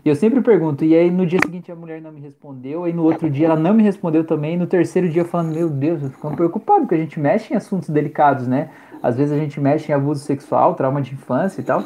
E 0.03 0.09
eu 0.09 0.15
sempre 0.15 0.41
pergunto, 0.41 0.85
e 0.85 0.95
aí 0.95 1.09
no 1.09 1.25
dia 1.25 1.39
seguinte 1.43 1.71
a 1.71 1.75
mulher 1.75 2.01
não 2.01 2.11
me 2.11 2.21
respondeu, 2.21 2.83
aí 2.83 2.93
no 2.93 3.03
outro 3.03 3.29
dia 3.29 3.47
ela 3.47 3.55
não 3.55 3.73
me 3.73 3.83
respondeu 3.83 4.23
também, 4.23 4.53
e 4.53 4.57
no 4.57 4.67
terceiro 4.67 5.09
dia 5.09 5.25
falando, 5.25 5.53
meu 5.53 5.69
Deus, 5.69 6.03
eu 6.03 6.09
fico 6.09 6.35
preocupado, 6.35 6.81
porque 6.81 6.95
a 6.95 6.99
gente 6.99 7.19
mexe 7.19 7.53
em 7.53 7.57
assuntos 7.57 7.89
delicados, 7.89 8.47
né, 8.47 8.69
às 9.03 9.17
vezes 9.17 9.31
a 9.31 9.37
gente 9.37 9.59
mexe 9.65 9.91
em 9.91 9.95
abuso 9.95 10.23
sexual, 10.23 10.75
trauma 10.75 11.01
de 11.01 11.13
infância 11.13 11.59
e 11.59 11.63
tal. 11.63 11.83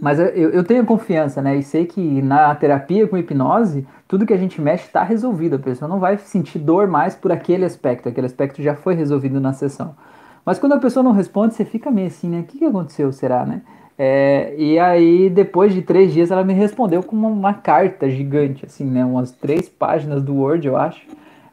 Mas 0.00 0.18
eu, 0.18 0.26
eu 0.26 0.64
tenho 0.64 0.86
confiança, 0.86 1.42
né? 1.42 1.56
E 1.56 1.62
sei 1.62 1.84
que 1.84 2.00
na 2.22 2.54
terapia 2.54 3.06
com 3.06 3.18
hipnose, 3.18 3.86
tudo 4.08 4.24
que 4.24 4.32
a 4.32 4.38
gente 4.38 4.58
mexe 4.58 4.86
está 4.86 5.02
resolvido. 5.02 5.56
A 5.56 5.58
pessoa 5.58 5.86
não 5.86 6.00
vai 6.00 6.16
sentir 6.16 6.58
dor 6.58 6.88
mais 6.88 7.14
por 7.14 7.30
aquele 7.30 7.66
aspecto. 7.66 8.08
Aquele 8.08 8.26
aspecto 8.26 8.62
já 8.62 8.74
foi 8.74 8.94
resolvido 8.94 9.38
na 9.38 9.52
sessão. 9.52 9.94
Mas 10.42 10.58
quando 10.58 10.72
a 10.72 10.78
pessoa 10.78 11.04
não 11.04 11.12
responde, 11.12 11.54
você 11.54 11.66
fica 11.66 11.90
meio 11.90 12.06
assim, 12.06 12.30
né? 12.30 12.40
O 12.40 12.44
que, 12.44 12.58
que 12.58 12.64
aconteceu, 12.64 13.12
será, 13.12 13.44
né? 13.44 13.60
É, 13.98 14.54
e 14.56 14.78
aí, 14.78 15.28
depois 15.28 15.74
de 15.74 15.82
três 15.82 16.14
dias, 16.14 16.30
ela 16.30 16.42
me 16.42 16.54
respondeu 16.54 17.02
com 17.02 17.14
uma, 17.14 17.28
uma 17.28 17.52
carta 17.52 18.08
gigante, 18.08 18.64
assim, 18.64 18.86
né? 18.86 19.04
Umas 19.04 19.30
três 19.30 19.68
páginas 19.68 20.22
do 20.22 20.34
Word, 20.34 20.66
eu 20.66 20.78
acho 20.78 21.02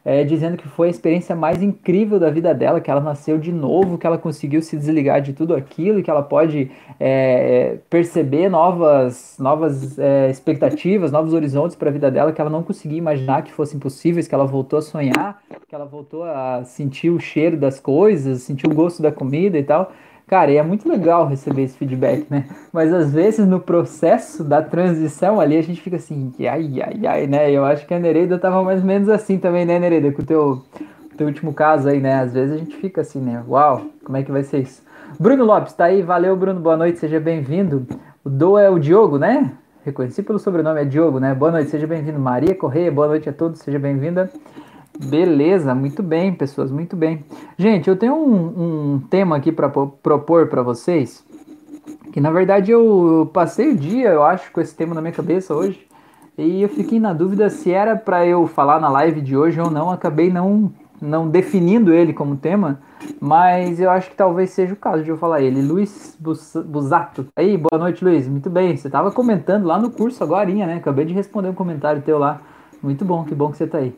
é, 0.08 0.24
dizendo 0.24 0.56
que 0.56 0.66
foi 0.66 0.86
a 0.86 0.90
experiência 0.90 1.36
mais 1.36 1.62
incrível 1.62 2.18
da 2.18 2.30
vida 2.30 2.54
dela, 2.54 2.80
que 2.80 2.90
ela 2.90 3.02
nasceu 3.02 3.36
de 3.36 3.52
novo, 3.52 3.98
que 3.98 4.06
ela 4.06 4.16
conseguiu 4.16 4.62
se 4.62 4.74
desligar 4.74 5.20
de 5.20 5.34
tudo 5.34 5.54
aquilo, 5.54 6.02
que 6.02 6.10
ela 6.10 6.22
pode 6.22 6.70
é, 6.98 7.76
perceber 7.90 8.48
novas, 8.48 9.36
novas 9.38 9.98
é, 9.98 10.30
expectativas, 10.30 11.12
novos 11.12 11.34
horizontes 11.34 11.76
para 11.76 11.90
a 11.90 11.92
vida 11.92 12.10
dela, 12.10 12.32
que 12.32 12.40
ela 12.40 12.48
não 12.48 12.62
conseguia 12.62 12.96
imaginar 12.96 13.42
que 13.42 13.52
fossem 13.52 13.78
possíveis, 13.78 14.26
que 14.26 14.34
ela 14.34 14.46
voltou 14.46 14.78
a 14.78 14.82
sonhar, 14.82 15.42
que 15.68 15.74
ela 15.74 15.84
voltou 15.84 16.24
a 16.24 16.64
sentir 16.64 17.10
o 17.10 17.20
cheiro 17.20 17.58
das 17.58 17.78
coisas, 17.78 18.40
sentir 18.40 18.66
o 18.66 18.74
gosto 18.74 19.02
da 19.02 19.12
comida 19.12 19.58
e 19.58 19.62
tal. 19.62 19.92
Cara, 20.28 20.50
e 20.50 20.58
é 20.58 20.62
muito 20.62 20.86
legal 20.86 21.26
receber 21.26 21.62
esse 21.62 21.78
feedback, 21.78 22.26
né? 22.28 22.44
Mas 22.70 22.92
às 22.92 23.10
vezes 23.10 23.46
no 23.46 23.58
processo 23.58 24.44
da 24.44 24.60
transição 24.60 25.40
ali 25.40 25.56
a 25.56 25.62
gente 25.62 25.80
fica 25.80 25.96
assim, 25.96 26.30
ai, 26.40 26.82
ai, 26.82 27.06
ai, 27.06 27.26
né? 27.26 27.50
Eu 27.50 27.64
acho 27.64 27.86
que 27.86 27.94
a 27.94 27.98
Nereida 27.98 28.38
tava 28.38 28.62
mais 28.62 28.80
ou 28.80 28.86
menos 28.86 29.08
assim 29.08 29.38
também, 29.38 29.64
né, 29.64 29.78
Nereida? 29.78 30.12
Com 30.12 30.20
o 30.20 30.26
teu, 30.26 30.62
teu 31.16 31.26
último 31.26 31.54
caso 31.54 31.88
aí, 31.88 31.98
né? 31.98 32.20
Às 32.20 32.34
vezes 32.34 32.54
a 32.54 32.58
gente 32.58 32.76
fica 32.76 33.00
assim, 33.00 33.20
né? 33.20 33.42
Uau, 33.48 33.86
como 34.04 34.18
é 34.18 34.22
que 34.22 34.30
vai 34.30 34.44
ser 34.44 34.58
isso? 34.58 34.82
Bruno 35.18 35.46
Lopes, 35.46 35.72
tá 35.72 35.86
aí? 35.86 36.02
Valeu, 36.02 36.36
Bruno, 36.36 36.60
boa 36.60 36.76
noite, 36.76 36.98
seja 36.98 37.18
bem-vindo. 37.18 37.86
O 38.22 38.28
Do 38.28 38.58
é 38.58 38.68
o 38.68 38.78
Diogo, 38.78 39.16
né? 39.16 39.50
Reconheci 39.82 40.22
pelo 40.22 40.38
sobrenome, 40.38 40.82
é 40.82 40.84
Diogo, 40.84 41.18
né? 41.18 41.34
Boa 41.34 41.52
noite, 41.52 41.70
seja 41.70 41.86
bem-vindo. 41.86 42.18
Maria 42.18 42.54
Correia, 42.54 42.92
boa 42.92 43.08
noite 43.08 43.30
a 43.30 43.32
todos, 43.32 43.60
seja 43.60 43.78
bem-vinda. 43.78 44.30
Beleza, 45.04 45.74
muito 45.76 46.02
bem, 46.02 46.34
pessoas, 46.34 46.72
muito 46.72 46.96
bem. 46.96 47.24
Gente, 47.56 47.88
eu 47.88 47.96
tenho 47.96 48.14
um, 48.14 48.94
um 48.94 49.00
tema 49.08 49.36
aqui 49.36 49.52
para 49.52 49.68
propor 49.68 50.48
para 50.48 50.60
vocês, 50.60 51.24
que 52.12 52.20
na 52.20 52.32
verdade 52.32 52.72
eu 52.72 53.30
passei 53.32 53.70
o 53.70 53.76
dia, 53.76 54.08
eu 54.08 54.24
acho, 54.24 54.50
com 54.50 54.60
esse 54.60 54.74
tema 54.74 54.94
na 54.94 55.00
minha 55.00 55.12
cabeça 55.12 55.54
hoje, 55.54 55.86
e 56.36 56.62
eu 56.62 56.68
fiquei 56.68 56.98
na 56.98 57.12
dúvida 57.12 57.48
se 57.48 57.70
era 57.70 57.94
para 57.94 58.26
eu 58.26 58.48
falar 58.48 58.80
na 58.80 58.88
live 58.88 59.20
de 59.20 59.36
hoje 59.36 59.60
ou 59.60 59.70
não, 59.70 59.88
acabei 59.88 60.32
não, 60.32 60.72
não 61.00 61.28
definindo 61.28 61.94
ele 61.94 62.12
como 62.12 62.36
tema, 62.36 62.80
mas 63.20 63.80
eu 63.80 63.90
acho 63.90 64.10
que 64.10 64.16
talvez 64.16 64.50
seja 64.50 64.72
o 64.72 64.76
caso 64.76 65.04
de 65.04 65.10
eu 65.10 65.16
falar 65.16 65.40
ele. 65.40 65.62
Luiz 65.62 66.18
Busato. 66.66 67.26
Aí, 67.36 67.56
boa 67.56 67.78
noite, 67.78 68.04
Luiz. 68.04 68.26
Muito 68.26 68.50
bem, 68.50 68.76
você 68.76 68.88
estava 68.88 69.12
comentando 69.12 69.64
lá 69.64 69.78
no 69.78 69.90
curso 69.90 70.24
agora, 70.24 70.50
né? 70.50 70.74
Acabei 70.74 71.04
de 71.04 71.14
responder 71.14 71.48
um 71.48 71.54
comentário 71.54 72.02
teu 72.02 72.18
lá. 72.18 72.40
Muito 72.82 73.04
bom, 73.04 73.24
que 73.24 73.34
bom 73.34 73.50
que 73.52 73.56
você 73.56 73.64
está 73.64 73.78
aí. 73.78 73.94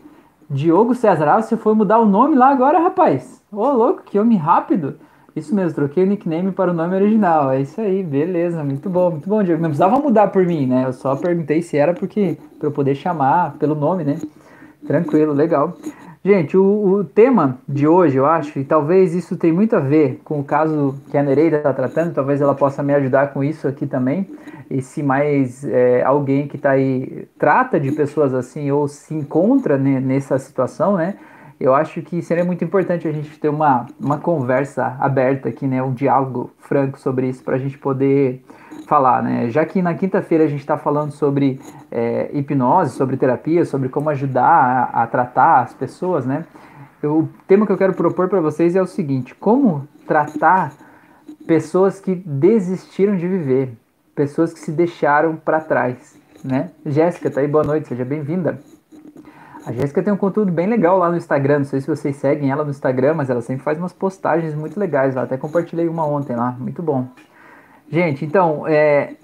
Diogo 0.51 0.97
César, 0.97 1.29
ah, 1.29 1.41
você 1.41 1.57
foi 1.57 1.75
mudar 1.75 2.01
o 2.01 2.05
nome 2.05 2.35
lá 2.35 2.49
agora, 2.49 2.81
rapaz? 2.81 3.41
Ô, 3.53 3.71
louco, 3.71 4.03
que 4.03 4.19
homem 4.19 4.37
rápido. 4.37 4.99
Isso 5.35 5.55
mesmo, 5.55 5.77
troquei 5.77 6.03
o 6.03 6.07
nickname 6.09 6.51
para 6.51 6.73
o 6.73 6.75
nome 6.75 6.97
original. 6.97 7.53
É 7.53 7.61
isso 7.61 7.81
aí, 7.81 8.03
beleza, 8.03 8.65
muito 8.65 8.91
bom, 8.91 9.13
muito 9.13 9.29
bom, 9.29 9.45
Diego. 9.45 9.63
Não 9.63 9.69
precisava 9.69 10.01
mudar 10.01 10.27
por 10.33 10.45
mim, 10.45 10.67
né? 10.67 10.87
Eu 10.87 10.93
só 10.93 11.15
perguntei 11.15 11.63
se 11.63 11.77
era 11.77 11.95
porque 11.95 12.37
para 12.59 12.67
eu 12.67 12.73
poder 12.73 12.97
chamar 12.97 13.55
pelo 13.61 13.77
nome, 13.77 14.03
né? 14.03 14.19
Tranquilo, 14.85 15.33
legal. 15.33 15.77
Gente, 16.23 16.55
o, 16.55 16.63
o, 16.63 17.03
tema 17.03 17.59
de 17.67 17.89
hoje, 17.89 18.19
eu 18.19 18.27
acho, 18.27 18.59
e 18.59 18.65
talvez 18.65 19.15
isso 19.15 19.39
tenha 19.39 19.55
muito 19.55 19.75
a 19.75 19.81
ver 19.81 20.21
com 20.23 20.39
o 20.39 20.45
caso 20.45 20.95
que 21.11 21.17
a 21.17 21.23
Nereida 21.23 21.57
está 21.57 21.73
tratando, 21.73 22.13
talvez 22.13 22.43
ela 22.43 22.55
possa 22.55 22.83
me 22.83 22.93
ajudar 22.93 23.33
com 23.33 23.43
isso 23.43 23.67
aqui 23.67 23.87
também. 23.87 24.29
E 24.71 24.83
se 24.83 25.03
mais 25.03 25.65
é, 25.65 26.03
alguém 26.03 26.47
que 26.47 26.57
está 26.57 26.73
aí 26.73 27.27
trata 27.39 27.81
de 27.81 27.91
pessoas 27.93 28.35
assim 28.35 28.71
ou 28.71 28.87
se 28.87 29.15
encontra 29.15 29.79
né, 29.79 29.99
nessa 29.99 30.39
situação, 30.39 30.97
né? 30.97 31.15
Eu 31.59 31.75
acho 31.75 32.03
que 32.03 32.21
seria 32.21 32.45
muito 32.45 32.63
importante 32.63 33.09
a 33.09 33.13
gente 33.13 33.39
ter 33.41 33.49
uma, 33.49 33.87
uma 33.99 34.19
conversa 34.19 34.97
aberta 35.01 35.49
aqui, 35.49 35.67
né? 35.67 35.83
Um 35.83 35.95
diálogo 35.95 36.51
franco 36.59 37.01
sobre 37.01 37.31
isso 37.31 37.43
para 37.43 37.57
a 37.57 37.59
gente 37.59 37.79
poder 37.79 38.43
falar, 38.91 39.23
né? 39.23 39.49
Já 39.51 39.65
que 39.65 39.81
na 39.81 39.95
quinta-feira 39.95 40.43
a 40.43 40.49
gente 40.49 40.59
está 40.59 40.77
falando 40.77 41.13
sobre 41.13 41.61
é, 41.93 42.29
hipnose, 42.33 42.97
sobre 42.97 43.17
terapia, 43.17 43.65
sobre 43.65 43.89
como 43.89 44.11
ajudar 44.11 44.91
a, 44.93 45.05
a 45.05 45.07
tratar 45.07 45.61
as 45.61 45.73
pessoas, 45.73 46.27
né? 46.27 46.45
Eu, 47.01 47.21
o 47.21 47.29
tema 47.47 47.65
que 47.65 47.71
eu 47.71 47.79
quero 47.79 47.95
propor 47.95 48.29
para 48.29 48.41
vocês 48.41 48.75
é 48.75 48.83
o 48.83 48.87
seguinte: 48.89 49.33
como 49.33 49.87
tratar 50.09 50.73
pessoas 51.47 52.01
que 52.01 52.17
desistiram 52.17 53.17
de 53.17 53.29
viver, 53.29 53.73
pessoas 54.13 54.53
que 54.53 54.59
se 54.59 54.73
deixaram 54.73 55.37
para 55.37 55.61
trás, 55.61 56.19
né? 56.45 56.71
Jéssica, 56.85 57.31
tá 57.31 57.41
aí, 57.41 57.47
boa 57.47 57.63
noite, 57.63 57.87
seja 57.87 58.05
bem-vinda. 58.05 58.59
A 59.65 59.73
Jéssica 59.73 60.03
tem 60.03 60.13
um 60.13 60.17
conteúdo 60.17 60.51
bem 60.51 60.67
legal 60.67 60.99
lá 60.99 61.09
no 61.09 61.17
Instagram, 61.17 61.59
não 61.59 61.65
sei 61.65 61.81
se 61.81 61.87
vocês 61.87 62.17
seguem 62.17 62.51
ela 62.51 62.65
no 62.65 62.71
Instagram, 62.71 63.15
mas 63.15 63.31
ela 63.31 63.41
sempre 63.41 63.63
faz 63.63 63.79
umas 63.79 63.93
postagens 63.93 64.53
muito 64.53 64.81
legais 64.81 65.15
lá, 65.15 65.23
até 65.23 65.37
compartilhei 65.37 65.87
uma 65.87 66.05
ontem 66.05 66.35
lá, 66.35 66.57
muito 66.59 66.83
bom. 66.83 67.07
Gente, 67.91 68.25
então, 68.25 68.69
é, 68.69 69.15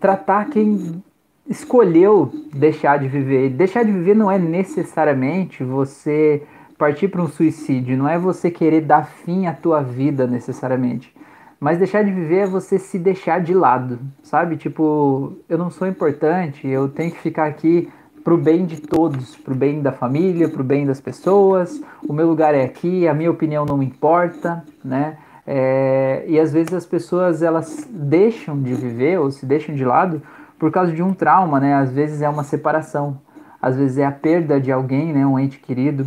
tratar 0.00 0.46
quem 0.46 1.02
escolheu 1.46 2.32
deixar 2.54 2.98
de 2.98 3.08
viver. 3.08 3.50
Deixar 3.50 3.84
de 3.84 3.92
viver 3.92 4.14
não 4.16 4.30
é 4.30 4.38
necessariamente 4.38 5.62
você 5.62 6.42
partir 6.78 7.08
para 7.08 7.20
um 7.20 7.28
suicídio, 7.28 7.98
não 7.98 8.08
é 8.08 8.18
você 8.18 8.50
querer 8.50 8.80
dar 8.80 9.04
fim 9.04 9.46
à 9.46 9.52
tua 9.52 9.82
vida 9.82 10.26
necessariamente. 10.26 11.14
Mas 11.60 11.76
deixar 11.76 12.02
de 12.02 12.10
viver 12.10 12.38
é 12.38 12.46
você 12.46 12.78
se 12.78 12.98
deixar 12.98 13.42
de 13.42 13.52
lado, 13.52 13.98
sabe? 14.22 14.56
Tipo, 14.56 15.34
eu 15.46 15.58
não 15.58 15.68
sou 15.68 15.86
importante, 15.86 16.66
eu 16.66 16.88
tenho 16.88 17.10
que 17.10 17.20
ficar 17.20 17.44
aqui 17.44 17.90
pro 18.24 18.38
bem 18.38 18.64
de 18.64 18.80
todos, 18.80 19.36
pro 19.36 19.54
bem 19.54 19.82
da 19.82 19.92
família, 19.92 20.48
pro 20.48 20.64
bem 20.64 20.86
das 20.86 21.02
pessoas. 21.02 21.82
O 22.08 22.14
meu 22.14 22.26
lugar 22.26 22.54
é 22.54 22.64
aqui, 22.64 23.06
a 23.06 23.12
minha 23.12 23.30
opinião 23.30 23.66
não 23.66 23.82
importa, 23.82 24.64
né? 24.82 25.18
É, 25.46 26.24
e 26.26 26.38
às 26.38 26.52
vezes 26.52 26.72
as 26.72 26.86
pessoas 26.86 27.42
elas 27.42 27.88
deixam 27.90 28.60
de 28.60 28.74
viver 28.74 29.18
ou 29.18 29.30
se 29.30 29.46
deixam 29.46 29.74
de 29.74 29.84
lado 29.84 30.22
por 30.58 30.70
causa 30.70 30.92
de 30.92 31.02
um 31.02 31.14
trauma, 31.14 31.58
né? 31.58 31.74
Às 31.74 31.90
vezes 31.90 32.22
é 32.22 32.28
uma 32.28 32.44
separação, 32.44 33.18
às 33.60 33.76
vezes 33.76 33.98
é 33.98 34.04
a 34.04 34.12
perda 34.12 34.60
de 34.60 34.70
alguém, 34.70 35.12
né? 35.12 35.26
Um 35.26 35.38
ente 35.38 35.58
querido, 35.58 36.06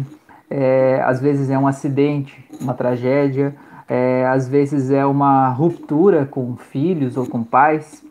é, 0.50 1.02
às 1.06 1.20
vezes 1.20 1.50
é 1.50 1.58
um 1.58 1.68
acidente, 1.68 2.48
uma 2.62 2.74
tragédia, 2.74 3.56
é, 3.88 4.26
às 4.28 4.48
vezes 4.48 4.92
é 4.92 5.06
uma 5.06 5.50
ruptura 5.50 6.26
com 6.26 6.56
filhos 6.56 7.18
ou 7.18 7.26
com 7.26 7.44
pais, 7.44 8.04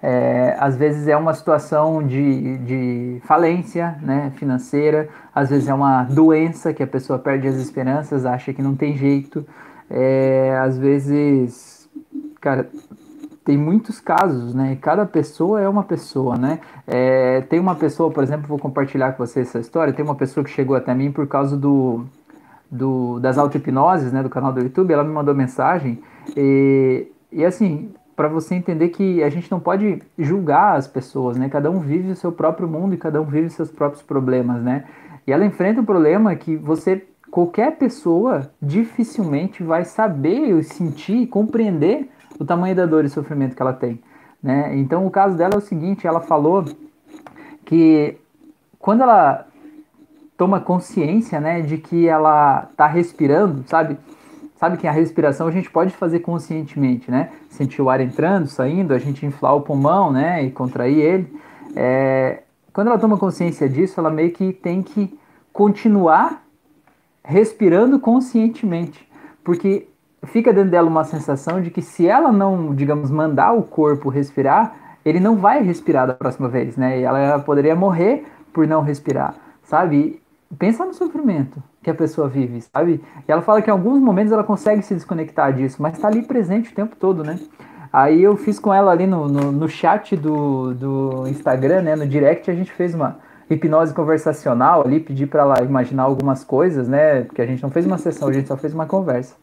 é, 0.00 0.56
às 0.60 0.76
vezes 0.76 1.08
é 1.08 1.16
uma 1.16 1.34
situação 1.34 2.06
de, 2.06 2.58
de 2.58 3.20
falência 3.24 3.98
né, 4.00 4.30
financeira, 4.36 5.08
às 5.34 5.50
vezes 5.50 5.68
é 5.68 5.74
uma 5.74 6.04
doença 6.04 6.72
que 6.72 6.82
a 6.82 6.86
pessoa 6.86 7.18
perde 7.18 7.48
as 7.48 7.56
esperanças, 7.56 8.24
acha 8.24 8.52
que 8.52 8.62
não 8.62 8.76
tem 8.76 8.96
jeito. 8.96 9.44
É, 9.90 10.58
às 10.62 10.78
vezes, 10.78 11.88
cara, 12.40 12.68
tem 13.44 13.56
muitos 13.56 13.98
casos, 13.98 14.54
né? 14.54 14.76
Cada 14.80 15.06
pessoa 15.06 15.60
é 15.60 15.66
uma 15.68 15.82
pessoa, 15.82 16.36
né? 16.36 16.60
É, 16.86 17.40
tem 17.42 17.58
uma 17.58 17.74
pessoa, 17.74 18.10
por 18.10 18.22
exemplo, 18.22 18.46
vou 18.46 18.58
compartilhar 18.58 19.12
com 19.12 19.24
você 19.26 19.40
essa 19.40 19.58
história. 19.58 19.92
Tem 19.92 20.04
uma 20.04 20.14
pessoa 20.14 20.44
que 20.44 20.50
chegou 20.50 20.76
até 20.76 20.94
mim 20.94 21.10
por 21.10 21.26
causa 21.26 21.56
do, 21.56 22.04
do 22.70 23.18
das 23.20 23.38
auto-hipnoses, 23.38 24.12
né? 24.12 24.22
Do 24.22 24.28
canal 24.28 24.52
do 24.52 24.60
YouTube. 24.60 24.92
Ela 24.92 25.02
me 25.02 25.12
mandou 25.12 25.34
mensagem 25.34 25.98
e, 26.36 27.08
e 27.32 27.42
assim, 27.42 27.90
para 28.14 28.28
você 28.28 28.54
entender 28.54 28.88
que 28.88 29.22
a 29.22 29.30
gente 29.30 29.50
não 29.50 29.60
pode 29.60 30.02
julgar 30.18 30.76
as 30.76 30.86
pessoas, 30.86 31.38
né? 31.38 31.48
Cada 31.48 31.70
um 31.70 31.80
vive 31.80 32.10
o 32.10 32.16
seu 32.16 32.30
próprio 32.30 32.68
mundo 32.68 32.92
e 32.92 32.98
cada 32.98 33.22
um 33.22 33.24
vive 33.24 33.48
seus 33.48 33.70
próprios 33.70 34.02
problemas, 34.02 34.62
né? 34.62 34.84
E 35.26 35.32
ela 35.32 35.46
enfrenta 35.46 35.80
um 35.80 35.84
problema 35.84 36.34
que 36.34 36.56
você 36.56 37.06
qualquer 37.30 37.76
pessoa 37.76 38.50
dificilmente 38.60 39.62
vai 39.62 39.84
saber, 39.84 40.62
sentir, 40.64 41.26
compreender 41.26 42.08
o 42.38 42.44
tamanho 42.44 42.74
da 42.74 42.86
dor 42.86 43.04
e 43.04 43.08
sofrimento 43.08 43.54
que 43.54 43.62
ela 43.62 43.72
tem. 43.72 44.00
Né? 44.42 44.76
Então, 44.78 45.06
o 45.06 45.10
caso 45.10 45.36
dela 45.36 45.54
é 45.54 45.58
o 45.58 45.62
seguinte: 45.62 46.06
ela 46.06 46.20
falou 46.20 46.64
que 47.64 48.16
quando 48.78 49.02
ela 49.02 49.46
toma 50.36 50.60
consciência 50.60 51.40
né, 51.40 51.60
de 51.60 51.78
que 51.78 52.08
ela 52.08 52.68
está 52.70 52.86
respirando, 52.86 53.64
sabe? 53.66 53.98
Sabe 54.56 54.76
que 54.76 54.88
a 54.88 54.92
respiração 54.92 55.46
a 55.46 55.52
gente 55.52 55.70
pode 55.70 55.94
fazer 55.94 56.18
conscientemente, 56.18 57.10
né? 57.10 57.30
Sentir 57.48 57.80
o 57.80 57.88
ar 57.88 58.00
entrando, 58.00 58.48
saindo, 58.48 58.92
a 58.92 58.98
gente 58.98 59.24
inflar 59.24 59.54
o 59.54 59.60
pulmão, 59.60 60.10
né? 60.10 60.42
E 60.42 60.50
contrair 60.50 60.98
ele. 60.98 61.40
É... 61.76 62.42
Quando 62.72 62.88
ela 62.88 62.98
toma 62.98 63.16
consciência 63.16 63.68
disso, 63.68 64.00
ela 64.00 64.10
meio 64.10 64.32
que 64.32 64.52
tem 64.52 64.82
que 64.82 65.16
continuar 65.52 66.42
respirando 67.28 68.00
conscientemente, 68.00 69.06
porque 69.44 69.86
fica 70.24 70.50
dentro 70.50 70.70
dela 70.70 70.88
uma 70.88 71.04
sensação 71.04 71.60
de 71.60 71.70
que 71.70 71.82
se 71.82 72.08
ela 72.08 72.32
não, 72.32 72.74
digamos, 72.74 73.10
mandar 73.10 73.52
o 73.52 73.62
corpo 73.62 74.08
respirar, 74.08 74.74
ele 75.04 75.20
não 75.20 75.36
vai 75.36 75.62
respirar 75.62 76.06
da 76.06 76.14
próxima 76.14 76.48
vez, 76.48 76.74
né? 76.78 76.98
E 76.98 77.02
ela 77.02 77.38
poderia 77.40 77.76
morrer 77.76 78.24
por 78.50 78.66
não 78.66 78.80
respirar, 78.80 79.34
sabe? 79.62 80.22
Pensa 80.58 80.86
no 80.86 80.94
sofrimento 80.94 81.62
que 81.82 81.90
a 81.90 81.94
pessoa 81.94 82.28
vive, 82.28 82.62
sabe? 82.62 83.04
E 83.28 83.30
ela 83.30 83.42
fala 83.42 83.60
que 83.60 83.68
em 83.68 83.72
alguns 83.74 84.00
momentos 84.00 84.32
ela 84.32 84.42
consegue 84.42 84.80
se 84.80 84.94
desconectar 84.94 85.52
disso, 85.52 85.82
mas 85.82 85.96
está 85.96 86.08
ali 86.08 86.22
presente 86.22 86.72
o 86.72 86.74
tempo 86.74 86.96
todo, 86.96 87.22
né? 87.22 87.38
Aí 87.92 88.22
eu 88.22 88.38
fiz 88.38 88.58
com 88.58 88.72
ela 88.72 88.90
ali 88.90 89.06
no, 89.06 89.28
no, 89.28 89.52
no 89.52 89.68
chat 89.68 90.16
do, 90.16 90.72
do 90.72 91.28
Instagram, 91.28 91.82
né? 91.82 91.94
No 91.94 92.06
direct, 92.06 92.50
a 92.50 92.54
gente 92.54 92.72
fez 92.72 92.94
uma, 92.94 93.18
hipnose 93.50 93.94
conversacional 93.94 94.84
ali, 94.84 95.00
pedi 95.00 95.26
para 95.26 95.42
ela 95.42 95.62
imaginar 95.62 96.04
algumas 96.04 96.44
coisas, 96.44 96.88
né? 96.88 97.22
Porque 97.22 97.42
a 97.42 97.46
gente 97.46 97.62
não 97.62 97.70
fez 97.70 97.86
uma 97.86 97.98
sessão, 97.98 98.28
a 98.28 98.32
gente 98.32 98.48
só 98.48 98.56
fez 98.56 98.74
uma 98.74 98.86
conversa. 98.86 99.34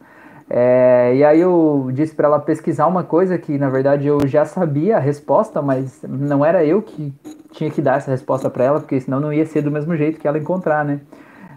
É, 0.48 1.12
e 1.16 1.24
aí 1.24 1.40
eu 1.40 1.90
disse 1.92 2.14
para 2.14 2.28
ela 2.28 2.38
pesquisar 2.38 2.86
uma 2.86 3.02
coisa 3.02 3.36
que 3.36 3.58
na 3.58 3.68
verdade 3.68 4.06
eu 4.06 4.24
já 4.28 4.44
sabia 4.44 4.96
a 4.96 5.00
resposta, 5.00 5.60
mas 5.60 6.00
não 6.08 6.44
era 6.44 6.64
eu 6.64 6.80
que 6.80 7.12
tinha 7.50 7.68
que 7.68 7.82
dar 7.82 7.96
essa 7.96 8.10
resposta 8.10 8.48
para 8.48 8.64
ela, 8.64 8.80
porque 8.80 9.00
senão 9.00 9.18
não 9.18 9.32
ia 9.32 9.44
ser 9.44 9.62
do 9.62 9.72
mesmo 9.72 9.96
jeito 9.96 10.20
que 10.20 10.28
ela 10.28 10.38
encontrar, 10.38 10.84
né? 10.84 11.00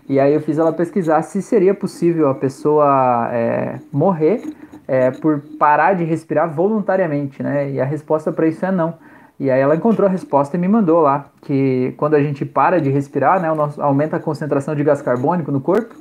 E 0.08 0.20
aí 0.20 0.34
eu 0.34 0.42
fiz 0.42 0.58
ela 0.58 0.74
pesquisar 0.74 1.22
se 1.22 1.40
seria 1.40 1.76
possível 1.76 2.30
a 2.30 2.36
pessoa 2.36 3.30
é, 3.32 3.80
morrer 3.92 4.42
é, 4.88 5.12
por 5.12 5.40
parar 5.60 5.94
de 5.94 6.04
respirar 6.04 6.52
voluntariamente, 6.52 7.44
né? 7.44 7.70
E 7.70 7.80
a 7.80 7.86
resposta 7.86 8.32
para 8.32 8.48
isso 8.48 8.66
é 8.66 8.72
não. 8.72 8.96
E 9.40 9.50
aí 9.50 9.62
ela 9.62 9.76
encontrou 9.76 10.08
a 10.08 10.12
resposta 10.12 10.58
e 10.58 10.60
me 10.60 10.68
mandou 10.68 11.00
lá 11.00 11.28
que 11.42 11.94
quando 11.96 12.16
a 12.16 12.22
gente 12.22 12.44
para 12.44 12.82
de 12.82 12.90
respirar, 12.90 13.42
né, 13.42 13.50
o 13.50 13.56
nosso, 13.56 13.82
aumenta 13.82 14.18
a 14.18 14.20
concentração 14.20 14.76
de 14.76 14.84
gás 14.84 15.02
carbônico 15.02 15.52
no 15.52 15.62
corpo. 15.62 15.96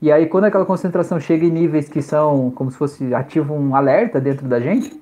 E 0.00 0.12
aí 0.12 0.26
quando 0.26 0.44
aquela 0.44 0.66
concentração 0.66 1.18
chega 1.18 1.46
em 1.46 1.50
níveis 1.50 1.88
que 1.88 2.02
são 2.02 2.50
como 2.50 2.70
se 2.70 2.76
fosse 2.76 3.14
ativa 3.14 3.54
um 3.54 3.74
alerta 3.74 4.20
dentro 4.20 4.46
da 4.46 4.60
gente, 4.60 5.00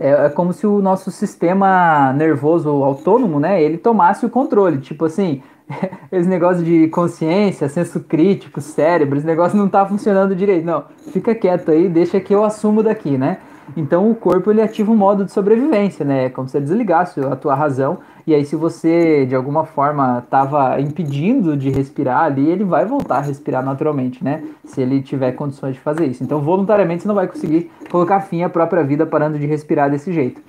é, 0.00 0.26
é, 0.26 0.28
como 0.28 0.52
se 0.52 0.66
o 0.66 0.80
nosso 0.80 1.10
sistema 1.10 2.12
nervoso 2.12 2.68
autônomo, 2.68 3.38
né, 3.38 3.62
ele 3.62 3.78
tomasse 3.78 4.26
o 4.26 4.30
controle. 4.30 4.78
Tipo 4.78 5.04
assim, 5.04 5.42
esse 6.10 6.28
negócio 6.28 6.64
de 6.64 6.88
consciência, 6.88 7.68
senso 7.68 8.00
crítico, 8.00 8.60
cérebro, 8.60 9.18
esse 9.18 9.26
negócio 9.26 9.56
não 9.56 9.68
tá 9.68 9.86
funcionando 9.86 10.34
direito. 10.34 10.64
Não, 10.64 10.84
fica 11.12 11.34
quieto 11.34 11.70
aí, 11.70 11.88
deixa 11.88 12.18
que 12.20 12.34
eu 12.34 12.44
assumo 12.44 12.82
daqui, 12.82 13.18
né? 13.18 13.38
Então 13.76 14.10
o 14.10 14.14
corpo 14.14 14.50
ele 14.50 14.62
ativa 14.62 14.90
um 14.90 14.96
modo 14.96 15.24
de 15.24 15.32
sobrevivência, 15.32 16.04
né? 16.04 16.26
É 16.26 16.30
como 16.30 16.48
se 16.48 16.60
desligasse 16.60 17.20
a 17.20 17.36
tua 17.36 17.54
razão. 17.54 17.98
E 18.26 18.34
aí, 18.34 18.44
se 18.44 18.56
você 18.56 19.24
de 19.24 19.34
alguma 19.34 19.64
forma 19.64 20.22
estava 20.22 20.78
impedindo 20.80 21.56
de 21.56 21.70
respirar 21.70 22.24
ali, 22.24 22.46
ele 22.46 22.62
vai 22.62 22.84
voltar 22.84 23.18
a 23.18 23.20
respirar 23.22 23.64
naturalmente, 23.64 24.22
né? 24.22 24.44
Se 24.64 24.82
ele 24.82 25.00
tiver 25.00 25.32
condições 25.32 25.74
de 25.74 25.80
fazer 25.80 26.06
isso. 26.06 26.22
Então, 26.22 26.40
voluntariamente, 26.40 27.02
você 27.02 27.08
não 27.08 27.14
vai 27.14 27.26
conseguir 27.26 27.70
colocar 27.90 28.20
fim 28.20 28.42
à 28.42 28.48
própria 28.50 28.84
vida 28.84 29.06
parando 29.06 29.38
de 29.38 29.46
respirar 29.46 29.90
desse 29.90 30.12
jeito. 30.12 30.42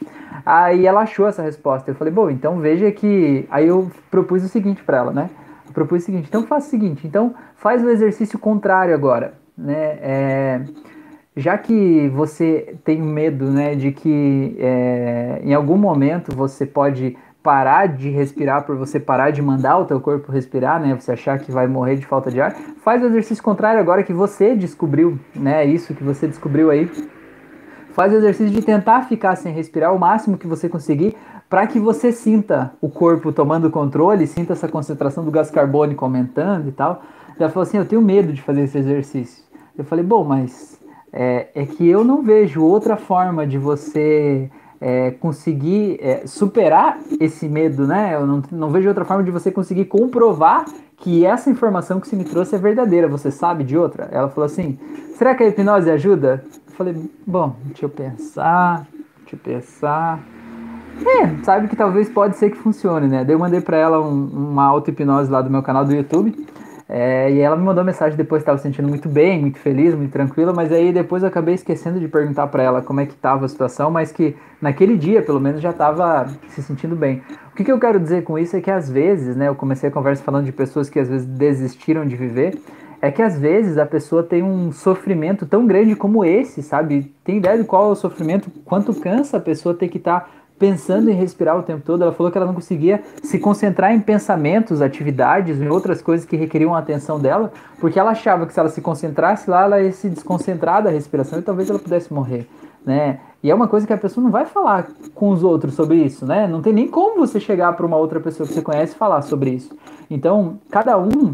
Aí 0.45 0.85
ela 0.85 1.01
achou 1.01 1.27
essa 1.27 1.41
resposta. 1.41 1.89
Eu 1.89 1.95
falei, 1.95 2.13
bom, 2.13 2.29
então 2.29 2.59
veja 2.59 2.91
que. 2.91 3.47
Aí 3.49 3.67
eu 3.67 3.89
propus 4.11 4.43
o 4.43 4.49
seguinte 4.49 4.83
para 4.83 4.97
ela, 4.97 5.13
né? 5.13 5.29
Eu 5.65 5.73
propus 5.73 6.01
o 6.03 6.05
seguinte: 6.05 6.27
então 6.27 6.43
faça 6.43 6.67
o 6.67 6.69
seguinte, 6.69 7.07
então 7.07 7.33
faz 7.55 7.83
o 7.83 7.89
exercício 7.89 8.37
contrário 8.37 8.93
agora, 8.93 9.35
né? 9.57 9.97
É 10.01 10.61
já 11.39 11.57
que 11.57 12.09
você 12.09 12.75
tem 12.83 13.01
medo 13.01 13.45
né, 13.45 13.75
de 13.75 13.91
que 13.91 14.55
é, 14.59 15.41
em 15.43 15.53
algum 15.53 15.77
momento 15.77 16.35
você 16.35 16.65
pode 16.65 17.15
parar 17.41 17.87
de 17.87 18.09
respirar, 18.09 18.65
por 18.65 18.75
você 18.75 18.99
parar 18.99 19.31
de 19.31 19.41
mandar 19.41 19.77
o 19.77 19.85
teu 19.85 19.99
corpo 19.99 20.31
respirar, 20.31 20.79
né? 20.79 20.93
Você 20.99 21.13
achar 21.13 21.39
que 21.39 21.51
vai 21.51 21.67
morrer 21.67 21.95
de 21.95 22.05
falta 22.05 22.29
de 22.29 22.41
ar, 22.41 22.53
faz 22.83 23.01
o 23.01 23.05
exercício 23.05 23.43
contrário 23.43 23.79
agora 23.79 24.03
que 24.03 24.13
você 24.13 24.55
descobriu, 24.55 25.17
né? 25.33 25.65
Isso 25.65 25.93
que 25.93 26.03
você 26.03 26.27
descobriu 26.27 26.69
aí. 26.69 26.91
Faz 27.93 28.13
o 28.13 28.17
exercício 28.17 28.53
de 28.53 28.61
tentar 28.61 29.03
ficar 29.03 29.35
sem 29.35 29.53
respirar 29.53 29.93
o 29.95 29.99
máximo 29.99 30.37
que 30.37 30.47
você 30.47 30.67
conseguir, 30.67 31.15
para 31.49 31.65
que 31.65 31.79
você 31.79 32.11
sinta 32.11 32.73
o 32.79 32.89
corpo 32.89 33.31
tomando 33.31 33.71
controle, 33.71 34.27
sinta 34.27 34.53
essa 34.53 34.67
concentração 34.67 35.23
do 35.23 35.31
gás 35.31 35.49
carbônico 35.49 36.05
aumentando 36.05 36.69
e 36.69 36.71
tal. 36.71 37.01
Ela 37.39 37.49
falou 37.49 37.63
assim: 37.63 37.77
Eu 37.77 37.85
tenho 37.85 38.01
medo 38.01 38.31
de 38.33 38.41
fazer 38.41 38.61
esse 38.61 38.77
exercício. 38.77 39.43
Eu 39.77 39.83
falei: 39.83 40.03
Bom, 40.03 40.23
mas 40.23 40.78
é, 41.11 41.47
é 41.55 41.65
que 41.65 41.87
eu 41.87 42.03
não 42.03 42.21
vejo 42.21 42.63
outra 42.63 42.95
forma 42.95 43.45
de 43.45 43.57
você 43.57 44.49
é, 44.79 45.11
conseguir 45.11 45.99
é, 46.01 46.25
superar 46.25 46.99
esse 47.19 47.47
medo, 47.47 47.85
né? 47.85 48.15
Eu 48.15 48.25
não, 48.25 48.43
não 48.51 48.69
vejo 48.69 48.87
outra 48.87 49.05
forma 49.05 49.23
de 49.23 49.31
você 49.31 49.51
conseguir 49.51 49.85
comprovar 49.85 50.65
que 50.97 51.25
essa 51.25 51.49
informação 51.49 51.99
que 51.99 52.07
você 52.07 52.15
me 52.15 52.23
trouxe 52.23 52.55
é 52.55 52.57
verdadeira. 52.57 53.07
Você 53.07 53.31
sabe 53.31 53.63
de 53.63 53.77
outra? 53.77 54.07
Ela 54.11 54.29
falou 54.29 54.45
assim: 54.45 54.77
será 55.15 55.35
que 55.35 55.43
a 55.43 55.47
hipnose 55.47 55.89
ajuda? 55.89 56.43
Eu 56.67 56.73
falei: 56.73 56.95
bom, 57.25 57.55
deixa 57.65 57.85
eu 57.85 57.89
pensar, 57.89 58.87
deixa 59.19 59.35
eu 59.35 59.39
pensar. 59.39 60.19
É, 61.05 61.43
sabe 61.43 61.67
que 61.69 61.75
talvez 61.75 62.09
pode 62.09 62.35
ser 62.35 62.49
que 62.49 62.57
funcione, 62.57 63.07
né? 63.07 63.23
Daí 63.23 63.33
eu 63.33 63.39
mandei 63.39 63.61
para 63.61 63.77
ela 63.77 64.01
um, 64.01 64.25
uma 64.25 64.65
auto-hipnose 64.65 65.31
lá 65.31 65.41
do 65.41 65.49
meu 65.49 65.63
canal 65.63 65.85
do 65.85 65.93
YouTube. 65.93 66.35
É, 66.91 67.31
e 67.31 67.39
ela 67.39 67.55
me 67.55 67.63
mandou 67.63 67.83
mensagem 67.83 68.17
depois, 68.17 68.41
estava 68.41 68.57
se 68.57 68.63
sentindo 68.63 68.87
muito 68.87 69.07
bem, 69.07 69.39
muito 69.39 69.59
feliz, 69.59 69.93
muito 69.93 70.11
tranquila, 70.11 70.51
mas 70.51 70.71
aí 70.71 70.91
depois 70.91 71.21
eu 71.21 71.29
acabei 71.29 71.53
esquecendo 71.53 71.99
de 71.99 72.07
perguntar 72.07 72.47
para 72.47 72.63
ela 72.63 72.81
como 72.81 72.99
é 72.99 73.05
que 73.05 73.13
estava 73.13 73.45
a 73.45 73.47
situação, 73.47 73.91
mas 73.91 74.11
que 74.11 74.35
naquele 74.59 74.97
dia, 74.97 75.21
pelo 75.21 75.39
menos, 75.39 75.61
já 75.61 75.69
estava 75.69 76.27
se 76.47 76.63
sentindo 76.63 76.95
bem. 76.95 77.21
O 77.53 77.55
que, 77.55 77.63
que, 77.63 77.71
eu 77.71 77.79
quero 77.79 77.99
dizer 77.99 78.23
com 78.23 78.39
isso 78.39 78.57
é 78.57 78.61
que 78.61 78.71
às 78.71 78.89
vezes, 78.89 79.35
né, 79.35 79.49
eu 79.49 79.55
comecei 79.55 79.87
a 79.87 79.91
conversa 79.91 80.23
falando 80.23 80.45
de 80.45 80.51
pessoas 80.51 80.89
que 80.89 80.99
às 80.99 81.07
vezes 81.07 81.27
desistiram 81.27 82.07
de 82.07 82.15
viver, 82.15 82.57
é 82.99 83.11
que 83.11 83.21
às 83.21 83.39
vezes 83.39 83.77
a 83.77 83.85
pessoa 83.85 84.23
tem 84.23 84.41
um 84.41 84.71
sofrimento 84.71 85.45
tão 85.45 85.67
grande 85.67 85.95
como 85.95 86.25
esse, 86.25 86.63
sabe? 86.63 87.13
Tem 87.23 87.37
ideia 87.37 87.57
de 87.59 87.65
qual 87.65 87.89
é 87.89 87.91
o 87.91 87.95
sofrimento, 87.95 88.49
quanto 88.65 88.95
cansa 88.95 89.37
a 89.37 89.39
pessoa 89.39 89.75
ter 89.75 89.89
que 89.89 89.97
estar 89.97 90.21
tá 90.21 90.29
pensando 90.59 91.09
em 91.09 91.13
respirar 91.13 91.57
o 91.57 91.63
tempo 91.63 91.81
todo. 91.83 92.03
Ela 92.03 92.11
falou 92.11 92.31
que 92.31 92.37
ela 92.37 92.45
não 92.45 92.53
conseguia 92.53 93.01
se 93.23 93.39
concentrar 93.39 93.93
em 93.93 93.99
pensamentos, 93.99 94.81
atividades, 94.81 95.61
em 95.61 95.69
outras 95.69 96.01
coisas 96.01 96.27
que 96.27 96.35
requeriam 96.35 96.75
a 96.75 96.79
atenção 96.79 97.19
dela, 97.19 97.51
porque 97.79 97.97
ela 97.97 98.11
achava 98.11 98.45
que 98.45 98.53
se 98.53 98.59
ela 98.59 98.69
se 98.69 98.81
concentrasse 98.81 99.49
lá, 99.49 99.63
ela 99.63 99.81
ia 99.81 99.91
se 99.93 100.09
desconcentrar 100.09 100.83
da 100.83 100.89
respiração 100.89 101.39
e 101.39 101.41
talvez 101.41 101.69
ela 101.69 101.79
pudesse 101.79 102.13
morrer, 102.13 102.47
né? 102.85 103.21
E 103.41 103.49
é 103.49 103.55
uma 103.55 103.69
coisa 103.69 103.87
que 103.87 103.93
a 103.93 103.97
pessoa 103.97 104.21
não 104.21 104.31
vai 104.31 104.45
falar 104.45 104.89
com 105.15 105.29
os 105.29 105.43
outros 105.43 105.73
sobre 105.73 105.95
isso, 105.95 106.25
né? 106.25 106.45
Não 106.45 106.61
tem 106.61 106.73
nem 106.73 106.89
como 106.89 107.25
você 107.25 107.39
chegar 107.39 107.71
para 107.71 107.85
uma 107.85 107.95
outra 107.95 108.19
pessoa 108.19 108.45
que 108.45 108.53
você 108.53 108.61
conhece 108.61 108.93
e 108.93 108.97
falar 108.97 109.21
sobre 109.21 109.51
isso. 109.51 109.73
Então, 110.09 110.59
cada 110.69 110.97
um 110.97 111.33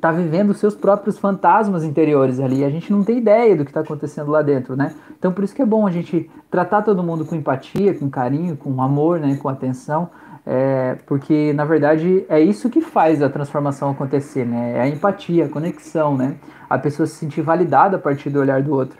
está 0.00 0.10
vivendo 0.10 0.50
os 0.50 0.56
seus 0.56 0.74
próprios 0.74 1.18
fantasmas 1.18 1.84
interiores 1.84 2.40
ali. 2.40 2.64
A 2.64 2.70
gente 2.70 2.90
não 2.90 3.04
tem 3.04 3.18
ideia 3.18 3.54
do 3.54 3.64
que 3.64 3.70
está 3.70 3.80
acontecendo 3.80 4.30
lá 4.30 4.40
dentro, 4.40 4.74
né? 4.74 4.94
Então 5.18 5.30
por 5.30 5.44
isso 5.44 5.54
que 5.54 5.60
é 5.60 5.66
bom 5.66 5.86
a 5.86 5.90
gente 5.90 6.28
tratar 6.50 6.80
todo 6.82 7.02
mundo 7.02 7.26
com 7.26 7.36
empatia, 7.36 7.94
com 7.94 8.08
carinho, 8.08 8.56
com 8.56 8.80
amor, 8.82 9.20
né? 9.20 9.36
Com 9.40 9.48
atenção, 9.48 10.08
é, 10.46 10.96
porque 11.06 11.52
na 11.52 11.66
verdade 11.66 12.24
é 12.30 12.40
isso 12.40 12.70
que 12.70 12.80
faz 12.80 13.22
a 13.22 13.28
transformação 13.28 13.90
acontecer, 13.90 14.46
né? 14.46 14.78
É 14.78 14.80
a 14.80 14.88
empatia, 14.88 15.44
a 15.44 15.48
conexão, 15.48 16.16
né? 16.16 16.36
A 16.68 16.78
pessoa 16.78 17.06
se 17.06 17.16
sentir 17.16 17.42
validada 17.42 17.96
a 17.96 18.00
partir 18.00 18.30
do 18.30 18.40
olhar 18.40 18.62
do 18.62 18.72
outro. 18.72 18.98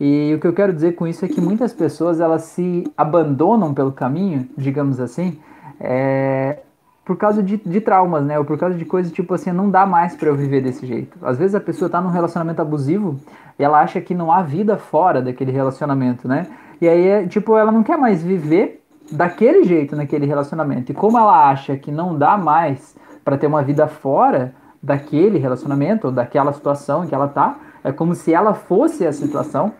E 0.00 0.32
o 0.34 0.40
que 0.40 0.46
eu 0.46 0.52
quero 0.54 0.72
dizer 0.72 0.94
com 0.94 1.06
isso 1.06 1.24
é 1.24 1.28
que 1.28 1.40
muitas 1.40 1.74
pessoas 1.74 2.20
elas 2.20 2.42
se 2.42 2.84
abandonam 2.96 3.74
pelo 3.74 3.92
caminho, 3.92 4.48
digamos 4.56 4.98
assim, 4.98 5.38
é, 5.78 6.60
por 7.08 7.16
causa 7.16 7.42
de, 7.42 7.56
de 7.56 7.80
traumas, 7.80 8.22
né? 8.22 8.38
Ou 8.38 8.44
por 8.44 8.58
causa 8.58 8.76
de 8.76 8.84
coisas 8.84 9.10
tipo 9.10 9.32
assim, 9.32 9.50
não 9.50 9.70
dá 9.70 9.86
mais 9.86 10.14
para 10.14 10.28
eu 10.28 10.36
viver 10.36 10.60
desse 10.60 10.84
jeito. 10.84 11.16
Às 11.22 11.38
vezes 11.38 11.54
a 11.54 11.60
pessoa 11.60 11.88
tá 11.88 12.02
num 12.02 12.10
relacionamento 12.10 12.60
abusivo 12.60 13.18
e 13.58 13.64
ela 13.64 13.80
acha 13.80 13.98
que 13.98 14.14
não 14.14 14.30
há 14.30 14.42
vida 14.42 14.76
fora 14.76 15.22
daquele 15.22 15.50
relacionamento, 15.50 16.28
né? 16.28 16.46
E 16.78 16.86
aí, 16.86 17.26
tipo, 17.26 17.56
ela 17.56 17.72
não 17.72 17.82
quer 17.82 17.96
mais 17.96 18.22
viver 18.22 18.84
daquele 19.10 19.64
jeito 19.64 19.96
naquele 19.96 20.26
relacionamento. 20.26 20.92
E 20.92 20.94
como 20.94 21.18
ela 21.18 21.48
acha 21.48 21.78
que 21.78 21.90
não 21.90 22.14
dá 22.14 22.36
mais 22.36 22.94
para 23.24 23.38
ter 23.38 23.46
uma 23.46 23.62
vida 23.62 23.88
fora 23.88 24.52
daquele 24.82 25.38
relacionamento 25.38 26.08
ou 26.08 26.12
daquela 26.12 26.52
situação 26.52 27.04
em 27.04 27.06
que 27.06 27.14
ela 27.14 27.28
tá, 27.28 27.56
é 27.82 27.90
como 27.90 28.14
se 28.14 28.34
ela 28.34 28.52
fosse 28.52 29.06
a 29.06 29.14
situação. 29.14 29.72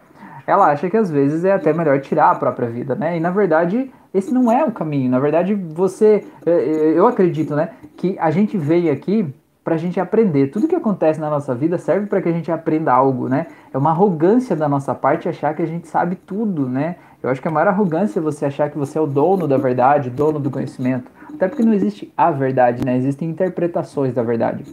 Ela 0.46 0.68
acha 0.68 0.88
que 0.88 0.96
às 0.96 1.10
vezes 1.10 1.44
é 1.44 1.52
até 1.52 1.74
melhor 1.74 2.00
tirar 2.00 2.30
a 2.30 2.36
própria 2.36 2.70
vida, 2.70 2.94
né? 2.94 3.18
E 3.18 3.20
na 3.20 3.30
verdade 3.30 3.92
esse 4.12 4.32
não 4.32 4.50
é 4.50 4.64
o 4.64 4.72
caminho. 4.72 5.10
Na 5.10 5.18
verdade, 5.18 5.54
você, 5.54 6.24
é, 6.44 6.50
é, 6.50 6.98
eu 6.98 7.06
acredito, 7.06 7.54
né, 7.54 7.70
que 7.96 8.16
a 8.18 8.30
gente 8.30 8.56
veio 8.56 8.92
aqui 8.92 9.32
para 9.62 9.74
a 9.74 9.78
gente 9.78 10.00
aprender. 10.00 10.46
Tudo 10.46 10.66
que 10.66 10.74
acontece 10.74 11.20
na 11.20 11.28
nossa 11.28 11.54
vida 11.54 11.76
serve 11.76 12.06
para 12.06 12.22
que 12.22 12.28
a 12.28 12.32
gente 12.32 12.50
aprenda 12.50 12.90
algo, 12.90 13.28
né? 13.28 13.48
É 13.70 13.76
uma 13.76 13.90
arrogância 13.90 14.56
da 14.56 14.66
nossa 14.66 14.94
parte 14.94 15.28
achar 15.28 15.54
que 15.54 15.60
a 15.60 15.66
gente 15.66 15.86
sabe 15.88 16.16
tudo, 16.16 16.66
né? 16.66 16.96
Eu 17.22 17.28
acho 17.28 17.42
que 17.42 17.48
a 17.48 17.50
maior 17.50 17.68
arrogância 17.68 18.18
é 18.18 18.22
você 18.22 18.46
achar 18.46 18.70
que 18.70 18.78
você 18.78 18.96
é 18.96 19.00
o 19.00 19.06
dono 19.06 19.46
da 19.46 19.58
verdade, 19.58 20.08
dono 20.08 20.40
do 20.40 20.50
conhecimento. 20.50 21.10
Até 21.34 21.48
porque 21.48 21.62
não 21.62 21.74
existe 21.74 22.10
a 22.16 22.30
verdade, 22.30 22.82
né? 22.82 22.96
Existem 22.96 23.28
interpretações 23.28 24.14
da 24.14 24.22
verdade. 24.22 24.64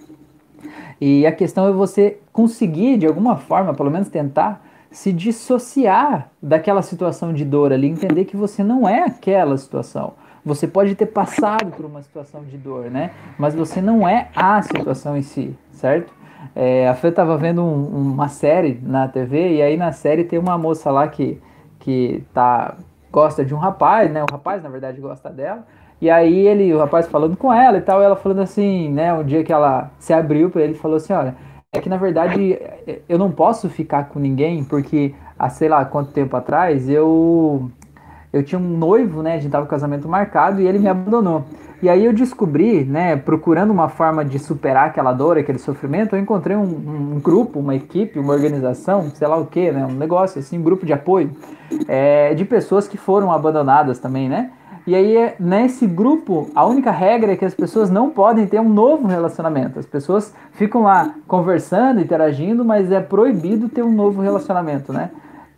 E 1.01 1.25
a 1.25 1.31
questão 1.31 1.67
é 1.67 1.73
você 1.73 2.17
conseguir, 2.31 2.97
de 2.97 3.05
alguma 3.05 3.35
forma, 3.35 3.73
pelo 3.73 3.91
menos 3.91 4.07
tentar, 4.07 4.64
se 4.95 5.11
dissociar 5.11 6.29
daquela 6.41 6.81
situação 6.81 7.33
de 7.33 7.43
dor 7.43 7.73
ali, 7.73 7.85
entender 7.85 8.23
que 8.23 8.37
você 8.37 8.63
não 8.63 8.87
é 8.87 9.03
aquela 9.03 9.57
situação. 9.57 10.13
Você 10.45 10.65
pode 10.65 10.95
ter 10.95 11.07
passado 11.07 11.69
por 11.71 11.85
uma 11.85 12.01
situação 12.01 12.45
de 12.45 12.57
dor, 12.57 12.89
né? 12.89 13.11
Mas 13.37 13.53
você 13.53 13.81
não 13.81 14.07
é 14.07 14.29
a 14.33 14.61
situação 14.61 15.17
em 15.17 15.21
si, 15.21 15.53
certo? 15.73 16.13
É, 16.55 16.87
a 16.87 16.93
Fê 16.93 17.09
estava 17.09 17.37
vendo 17.37 17.61
um, 17.61 18.13
uma 18.13 18.29
série 18.29 18.79
na 18.81 19.05
TV 19.09 19.57
e 19.57 19.61
aí 19.61 19.75
na 19.75 19.91
série 19.91 20.23
tem 20.23 20.39
uma 20.39 20.57
moça 20.57 20.89
lá 20.89 21.09
que, 21.09 21.41
que 21.79 22.23
tá, 22.33 22.75
gosta 23.11 23.43
de 23.43 23.53
um 23.53 23.57
rapaz, 23.57 24.09
né? 24.09 24.23
O 24.23 24.31
rapaz, 24.31 24.63
na 24.63 24.69
verdade, 24.69 25.01
gosta 25.01 25.29
dela. 25.29 25.67
E 25.99 26.09
aí 26.09 26.47
ele, 26.47 26.73
o 26.73 26.79
rapaz 26.79 27.05
falando 27.07 27.35
com 27.35 27.51
ela 27.51 27.77
e 27.79 27.81
tal, 27.81 28.01
ela 28.01 28.15
falando 28.15 28.39
assim, 28.39 28.89
né? 28.89 29.13
Um 29.13 29.25
dia 29.25 29.43
que 29.43 29.51
ela 29.51 29.91
se 29.99 30.13
abriu 30.13 30.49
para 30.49 30.61
ele, 30.61 30.73
falou 30.73 30.95
assim, 30.95 31.11
olha, 31.11 31.35
é 31.77 31.81
que 31.81 31.89
na 31.89 31.97
verdade 31.97 32.59
eu 33.07 33.17
não 33.17 33.31
posso 33.31 33.69
ficar 33.69 34.05
com 34.05 34.19
ninguém 34.19 34.63
porque 34.63 35.13
há 35.37 35.49
sei 35.49 35.69
lá 35.69 35.83
quanto 35.85 36.11
tempo 36.11 36.35
atrás 36.35 36.89
eu 36.89 37.69
eu 38.31 38.43
tinha 38.43 38.59
um 38.59 38.77
noivo, 38.77 39.23
né? 39.23 39.35
A 39.35 39.39
gente 39.39 39.49
tava 39.49 39.65
com 39.65 39.69
casamento 39.69 40.09
marcado 40.09 40.61
e 40.61 40.67
ele 40.67 40.77
me 40.77 40.89
abandonou. 40.89 41.45
E 41.81 41.87
aí 41.87 42.03
eu 42.03 42.11
descobri, 42.11 42.83
né, 42.83 43.15
procurando 43.15 43.71
uma 43.71 43.87
forma 43.89 44.25
de 44.25 44.39
superar 44.39 44.87
aquela 44.87 45.13
dor, 45.13 45.37
aquele 45.37 45.59
sofrimento, 45.59 46.15
eu 46.15 46.19
encontrei 46.19 46.55
um, 46.55 46.63
um 46.63 47.19
grupo, 47.19 47.59
uma 47.59 47.75
equipe, 47.75 48.17
uma 48.17 48.33
organização, 48.33 49.11
sei 49.13 49.27
lá 49.27 49.37
o 49.37 49.45
que, 49.45 49.71
né, 49.71 49.85
um 49.85 49.93
negócio 49.93 50.39
assim, 50.39 50.57
um 50.57 50.63
grupo 50.63 50.85
de 50.85 50.93
apoio 50.93 51.31
é, 51.87 52.33
de 52.33 52.43
pessoas 52.43 52.87
que 52.87 52.97
foram 52.97 53.31
abandonadas 53.31 53.99
também, 53.99 54.27
né? 54.27 54.51
E 54.87 54.93
aí, 54.93 55.33
nesse 55.39 55.87
grupo, 55.87 56.51
a 56.53 56.63
única 56.63 56.91
regra 56.91 57.33
é 57.33 57.35
que 57.35 57.43
as 57.43 57.55
pessoas 57.55 57.89
não 57.89 58.11
podem 58.11 58.45
ter 58.45 58.59
um 58.59 58.69
novo 58.69 59.07
relacionamento. 59.07 59.79
As 59.79 59.85
pessoas 59.85 60.31
ficam 60.51 60.83
lá 60.83 61.15
conversando, 61.27 61.99
interagindo, 61.99 62.63
mas 62.63 62.91
é 62.91 63.01
proibido 63.01 63.67
ter 63.67 63.83
um 63.83 63.91
novo 63.91 64.21
relacionamento, 64.21 64.93
né? 64.93 65.09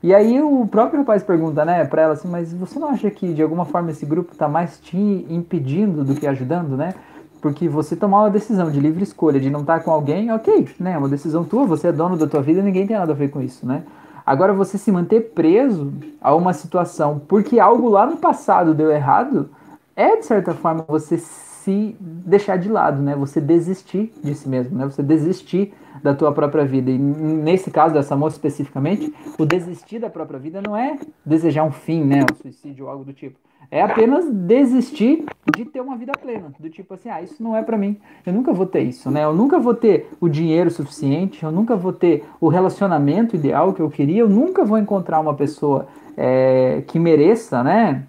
E 0.01 0.13
aí 0.13 0.41
o 0.41 0.65
próprio 0.67 0.99
rapaz 0.99 1.23
pergunta, 1.23 1.65
né, 1.65 1.83
pra 1.83 2.03
ela 2.03 2.13
assim, 2.13 2.29
mas 2.29 2.53
você 2.53 2.79
não 2.79 2.89
acha 2.89 3.09
que 3.09 3.33
de 3.33 3.41
alguma 3.41 3.65
forma 3.65 3.91
esse 3.91 4.05
grupo 4.05 4.35
tá 4.35 4.47
mais 4.47 4.79
te 4.79 5.25
impedindo 5.29 6.05
do 6.05 6.15
que 6.15 6.25
ajudando, 6.25 6.77
né? 6.77 6.93
Porque 7.41 7.67
você 7.67 7.95
tomar 7.95 8.21
uma 8.21 8.29
decisão 8.29 8.71
de 8.71 8.79
livre 8.79 9.03
escolha, 9.03 9.39
de 9.39 9.49
não 9.49 9.61
estar 9.61 9.79
tá 9.79 9.83
com 9.83 9.91
alguém, 9.91 10.31
ok, 10.31 10.69
né? 10.79 10.93
É 10.93 10.97
uma 10.97 11.09
decisão 11.09 11.43
tua, 11.43 11.65
você 11.65 11.87
é 11.87 11.91
dono 11.91 12.15
da 12.15 12.27
tua 12.27 12.41
vida, 12.41 12.61
ninguém 12.61 12.87
tem 12.87 12.95
nada 12.95 13.11
a 13.11 13.15
ver 13.15 13.29
com 13.29 13.41
isso, 13.41 13.65
né? 13.65 13.83
Agora, 14.27 14.51
você 14.51 14.77
se 14.77 14.91
manter 14.91 15.31
preso 15.33 15.93
a 16.19 16.35
uma 16.35 16.51
situação 16.51 17.21
porque 17.29 17.61
algo 17.61 17.87
lá 17.87 18.05
no 18.05 18.17
passado 18.17 18.73
deu 18.73 18.91
errado, 18.91 19.49
é 19.95 20.17
de 20.17 20.25
certa 20.25 20.53
forma 20.53 20.83
você 20.85 21.17
se 21.17 21.95
deixar 21.99 22.57
de 22.57 22.67
lado, 22.67 23.01
né? 23.01 23.15
Você 23.15 23.39
desistir 23.39 24.11
de 24.21 24.35
si 24.35 24.49
mesmo, 24.49 24.77
né? 24.77 24.83
Você 24.83 25.01
desistir 25.01 25.73
da 26.03 26.13
tua 26.13 26.33
própria 26.33 26.65
vida. 26.65 26.91
E 26.91 26.97
nesse 26.97 27.71
caso 27.71 27.93
dessa 27.93 28.17
moça 28.17 28.35
especificamente, 28.35 29.15
o 29.39 29.45
desistir 29.45 29.99
da 29.99 30.09
própria 30.09 30.37
vida 30.37 30.61
não 30.61 30.75
é 30.75 30.99
desejar 31.25 31.63
um 31.63 31.71
fim, 31.71 32.03
né? 32.03 32.25
Um 32.29 32.35
suicídio 32.35 32.83
ou 32.83 32.91
algo 32.91 33.05
do 33.05 33.13
tipo 33.13 33.39
é 33.69 33.81
apenas 33.81 34.29
desistir 34.31 35.25
de 35.55 35.65
ter 35.65 35.81
uma 35.81 35.97
vida 35.97 36.13
plena. 36.13 36.51
Do 36.59 36.69
tipo 36.69 36.93
assim, 36.93 37.09
ah, 37.09 37.21
isso 37.21 37.41
não 37.41 37.55
é 37.55 37.61
para 37.61 37.77
mim. 37.77 37.97
Eu 38.25 38.33
nunca 38.33 38.53
vou 38.53 38.65
ter 38.65 38.81
isso, 38.81 39.11
né? 39.11 39.23
Eu 39.23 39.33
nunca 39.33 39.59
vou 39.59 39.73
ter 39.73 40.09
o 40.21 40.29
dinheiro 40.29 40.71
suficiente, 40.71 41.43
eu 41.43 41.51
nunca 41.51 41.75
vou 41.75 41.91
ter 41.91 42.23
o 42.39 42.47
relacionamento 42.47 43.35
ideal 43.35 43.73
que 43.73 43.81
eu 43.81 43.89
queria, 43.89 44.21
eu 44.21 44.29
nunca 44.29 44.63
vou 44.63 44.77
encontrar 44.77 45.19
uma 45.19 45.33
pessoa 45.33 45.87
é, 46.15 46.83
que 46.87 46.97
mereça, 46.97 47.63
né? 47.63 48.03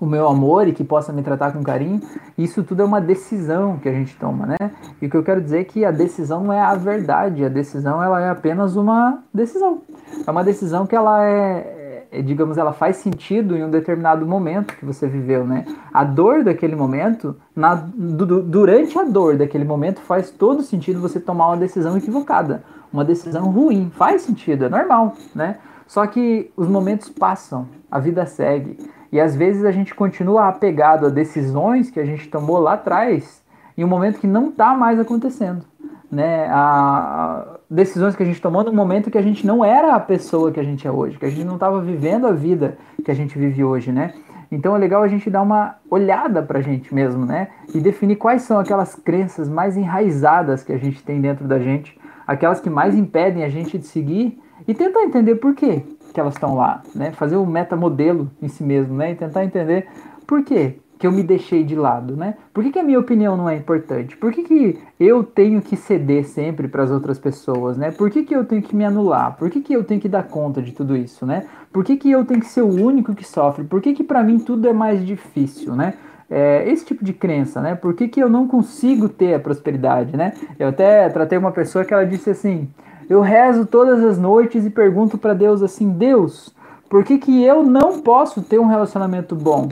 O 0.00 0.06
meu 0.06 0.28
amor 0.28 0.68
e 0.68 0.72
que 0.72 0.84
possa 0.84 1.12
me 1.12 1.22
tratar 1.22 1.52
com 1.52 1.62
carinho. 1.62 2.00
Isso 2.36 2.62
tudo 2.62 2.82
é 2.82 2.84
uma 2.84 3.00
decisão 3.00 3.78
que 3.78 3.88
a 3.88 3.92
gente 3.92 4.14
toma, 4.16 4.46
né? 4.46 4.70
E 5.00 5.06
o 5.06 5.10
que 5.10 5.16
eu 5.16 5.22
quero 5.22 5.40
dizer 5.40 5.60
é 5.60 5.64
que 5.64 5.84
a 5.84 5.90
decisão 5.90 6.44
não 6.44 6.52
é 6.52 6.60
a 6.60 6.74
verdade, 6.74 7.44
a 7.44 7.48
decisão 7.48 8.02
ela 8.02 8.20
é 8.20 8.28
apenas 8.28 8.76
uma 8.76 9.22
decisão. 9.32 9.82
É 10.26 10.30
uma 10.30 10.44
decisão 10.44 10.86
que 10.86 10.94
ela 10.94 11.24
é 11.24 11.73
digamos, 12.22 12.58
ela 12.58 12.72
faz 12.72 12.96
sentido 12.96 13.56
em 13.56 13.64
um 13.64 13.70
determinado 13.70 14.26
momento 14.26 14.74
que 14.76 14.84
você 14.84 15.06
viveu, 15.06 15.46
né? 15.46 15.64
A 15.92 16.04
dor 16.04 16.44
daquele 16.44 16.76
momento, 16.76 17.36
na, 17.54 17.74
du, 17.74 18.42
durante 18.42 18.98
a 18.98 19.04
dor 19.04 19.36
daquele 19.36 19.64
momento, 19.64 20.00
faz 20.00 20.30
todo 20.30 20.62
sentido 20.62 21.00
você 21.00 21.18
tomar 21.18 21.48
uma 21.48 21.56
decisão 21.56 21.96
equivocada, 21.96 22.62
uma 22.92 23.04
decisão 23.04 23.50
ruim. 23.50 23.90
Faz 23.94 24.22
sentido, 24.22 24.64
é 24.64 24.68
normal, 24.68 25.14
né? 25.34 25.58
Só 25.86 26.06
que 26.06 26.50
os 26.56 26.68
momentos 26.68 27.08
passam, 27.08 27.68
a 27.90 27.98
vida 27.98 28.24
segue. 28.26 28.78
E 29.12 29.20
às 29.20 29.36
vezes 29.36 29.64
a 29.64 29.70
gente 29.70 29.94
continua 29.94 30.48
apegado 30.48 31.06
a 31.06 31.10
decisões 31.10 31.90
que 31.90 32.00
a 32.00 32.04
gente 32.04 32.28
tomou 32.28 32.58
lá 32.58 32.74
atrás 32.74 33.42
em 33.76 33.84
um 33.84 33.88
momento 33.88 34.18
que 34.18 34.26
não 34.26 34.48
está 34.48 34.74
mais 34.74 34.98
acontecendo. 34.98 35.64
Né? 36.10 36.46
A, 36.48 37.53
decisões 37.70 38.14
que 38.14 38.22
a 38.22 38.26
gente 38.26 38.40
tomou 38.40 38.62
no 38.62 38.72
momento 38.72 39.10
que 39.10 39.18
a 39.18 39.22
gente 39.22 39.46
não 39.46 39.64
era 39.64 39.94
a 39.94 40.00
pessoa 40.00 40.52
que 40.52 40.60
a 40.60 40.64
gente 40.64 40.86
é 40.86 40.90
hoje, 40.90 41.18
que 41.18 41.24
a 41.24 41.30
gente 41.30 41.44
não 41.44 41.54
estava 41.54 41.80
vivendo 41.80 42.26
a 42.26 42.32
vida 42.32 42.76
que 43.04 43.10
a 43.10 43.14
gente 43.14 43.38
vive 43.38 43.64
hoje, 43.64 43.92
né? 43.92 44.14
Então 44.50 44.76
é 44.76 44.78
legal 44.78 45.02
a 45.02 45.08
gente 45.08 45.28
dar 45.28 45.42
uma 45.42 45.76
olhada 45.90 46.42
para 46.42 46.58
a 46.58 46.62
gente 46.62 46.94
mesmo, 46.94 47.26
né? 47.26 47.48
E 47.74 47.80
definir 47.80 48.16
quais 48.16 48.42
são 48.42 48.58
aquelas 48.58 48.94
crenças 48.94 49.48
mais 49.48 49.76
enraizadas 49.76 50.62
que 50.62 50.72
a 50.72 50.78
gente 50.78 51.02
tem 51.02 51.20
dentro 51.20 51.46
da 51.46 51.58
gente, 51.58 51.98
aquelas 52.26 52.60
que 52.60 52.70
mais 52.70 52.94
impedem 52.96 53.42
a 53.44 53.48
gente 53.48 53.78
de 53.78 53.86
seguir 53.86 54.40
e 54.66 54.72
tentar 54.72 55.02
entender 55.02 55.36
por 55.36 55.54
quê 55.54 55.82
que 56.12 56.20
elas 56.20 56.34
estão 56.34 56.54
lá, 56.54 56.82
né? 56.94 57.10
Fazer 57.12 57.36
um 57.36 57.46
metamodelo 57.46 58.30
em 58.40 58.48
si 58.48 58.62
mesmo, 58.62 58.94
né? 58.94 59.12
E 59.12 59.14
tentar 59.16 59.44
entender 59.44 59.88
por 60.26 60.44
quê 60.44 60.78
que 61.04 61.06
eu 61.06 61.12
me 61.12 61.22
deixei 61.22 61.62
de 61.62 61.76
lado, 61.76 62.16
né? 62.16 62.34
Por 62.50 62.64
que, 62.64 62.72
que 62.72 62.78
a 62.78 62.82
minha 62.82 62.98
opinião 62.98 63.36
não 63.36 63.46
é 63.46 63.54
importante? 63.54 64.16
Por 64.16 64.32
que, 64.32 64.42
que 64.42 64.78
eu 64.98 65.22
tenho 65.22 65.60
que 65.60 65.76
ceder 65.76 66.24
sempre 66.24 66.66
para 66.66 66.82
as 66.82 66.90
outras 66.90 67.18
pessoas, 67.18 67.76
né? 67.76 67.90
Por 67.90 68.10
que, 68.10 68.22
que 68.22 68.34
eu 68.34 68.42
tenho 68.42 68.62
que 68.62 68.74
me 68.74 68.86
anular? 68.86 69.36
Por 69.36 69.50
que, 69.50 69.60
que 69.60 69.74
eu 69.74 69.84
tenho 69.84 70.00
que 70.00 70.08
dar 70.08 70.22
conta 70.22 70.62
de 70.62 70.72
tudo 70.72 70.96
isso, 70.96 71.26
né? 71.26 71.44
Por 71.70 71.84
que, 71.84 71.98
que 71.98 72.10
eu 72.10 72.24
tenho 72.24 72.40
que 72.40 72.46
ser 72.46 72.62
o 72.62 72.68
único 72.82 73.14
que 73.14 73.22
sofre? 73.22 73.64
Por 73.64 73.82
que, 73.82 73.92
que 73.92 74.02
para 74.02 74.22
mim 74.22 74.38
tudo 74.38 74.66
é 74.66 74.72
mais 74.72 75.04
difícil, 75.04 75.76
né? 75.76 75.92
É, 76.30 76.66
esse 76.70 76.86
tipo 76.86 77.04
de 77.04 77.12
crença, 77.12 77.60
né? 77.60 77.74
Por 77.74 77.92
que, 77.92 78.08
que 78.08 78.22
eu 78.22 78.30
não 78.30 78.48
consigo 78.48 79.06
ter 79.06 79.34
a 79.34 79.38
prosperidade, 79.38 80.16
né? 80.16 80.32
Eu 80.58 80.68
até 80.68 81.06
tratei 81.10 81.36
uma 81.36 81.52
pessoa 81.52 81.84
que 81.84 81.92
ela 81.92 82.06
disse 82.06 82.30
assim: 82.30 82.66
eu 83.10 83.20
rezo 83.20 83.66
todas 83.66 84.02
as 84.02 84.18
noites 84.18 84.64
e 84.64 84.70
pergunto 84.70 85.18
para 85.18 85.34
Deus 85.34 85.62
assim: 85.62 85.90
Deus, 85.90 86.48
por 86.88 87.04
que, 87.04 87.18
que 87.18 87.44
eu 87.44 87.62
não 87.62 88.00
posso 88.00 88.40
ter 88.40 88.58
um 88.58 88.68
relacionamento 88.68 89.36
bom? 89.36 89.68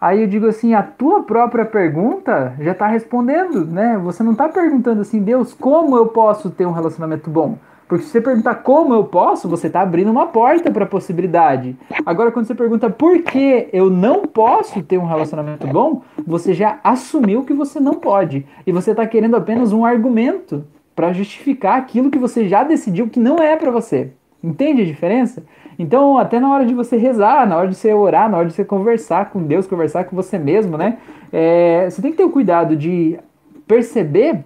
Aí 0.00 0.22
eu 0.22 0.26
digo 0.26 0.46
assim: 0.46 0.74
a 0.74 0.82
tua 0.82 1.22
própria 1.22 1.64
pergunta 1.64 2.54
já 2.58 2.72
está 2.72 2.86
respondendo, 2.86 3.66
né? 3.66 3.98
Você 4.02 4.22
não 4.22 4.32
está 4.32 4.48
perguntando 4.48 5.02
assim, 5.02 5.20
Deus, 5.20 5.52
como 5.52 5.96
eu 5.96 6.06
posso 6.06 6.50
ter 6.50 6.66
um 6.66 6.72
relacionamento 6.72 7.28
bom? 7.28 7.58
Porque 7.86 8.04
se 8.04 8.10
você 8.10 8.20
perguntar 8.20 8.54
como 8.54 8.94
eu 8.94 9.02
posso, 9.02 9.48
você 9.48 9.66
está 9.66 9.80
abrindo 9.80 10.12
uma 10.12 10.28
porta 10.28 10.70
para 10.70 10.84
a 10.84 10.88
possibilidade. 10.88 11.76
Agora, 12.06 12.30
quando 12.30 12.46
você 12.46 12.54
pergunta 12.54 12.88
por 12.88 13.20
que 13.22 13.68
eu 13.72 13.90
não 13.90 14.22
posso 14.22 14.80
ter 14.80 14.96
um 14.96 15.06
relacionamento 15.06 15.66
bom, 15.66 16.02
você 16.24 16.54
já 16.54 16.78
assumiu 16.84 17.44
que 17.44 17.52
você 17.52 17.80
não 17.80 17.94
pode. 17.94 18.46
E 18.64 18.70
você 18.70 18.92
está 18.92 19.04
querendo 19.08 19.34
apenas 19.34 19.72
um 19.72 19.84
argumento 19.84 20.64
para 20.94 21.12
justificar 21.12 21.78
aquilo 21.78 22.12
que 22.12 22.18
você 22.18 22.48
já 22.48 22.62
decidiu 22.62 23.08
que 23.08 23.18
não 23.18 23.38
é 23.38 23.56
para 23.56 23.72
você. 23.72 24.12
Entende 24.40 24.82
a 24.82 24.86
diferença? 24.86 25.42
Então, 25.80 26.18
até 26.18 26.38
na 26.38 26.52
hora 26.52 26.66
de 26.66 26.74
você 26.74 26.98
rezar, 26.98 27.48
na 27.48 27.56
hora 27.56 27.68
de 27.68 27.74
você 27.74 27.94
orar, 27.94 28.30
na 28.30 28.36
hora 28.36 28.46
de 28.46 28.52
você 28.52 28.62
conversar 28.62 29.30
com 29.30 29.42
Deus, 29.42 29.66
conversar 29.66 30.04
com 30.04 30.14
você 30.14 30.38
mesmo, 30.38 30.76
né? 30.76 30.98
É, 31.32 31.88
você 31.88 32.02
tem 32.02 32.10
que 32.10 32.18
ter 32.18 32.24
o 32.24 32.28
cuidado 32.28 32.76
de 32.76 33.18
perceber 33.66 34.44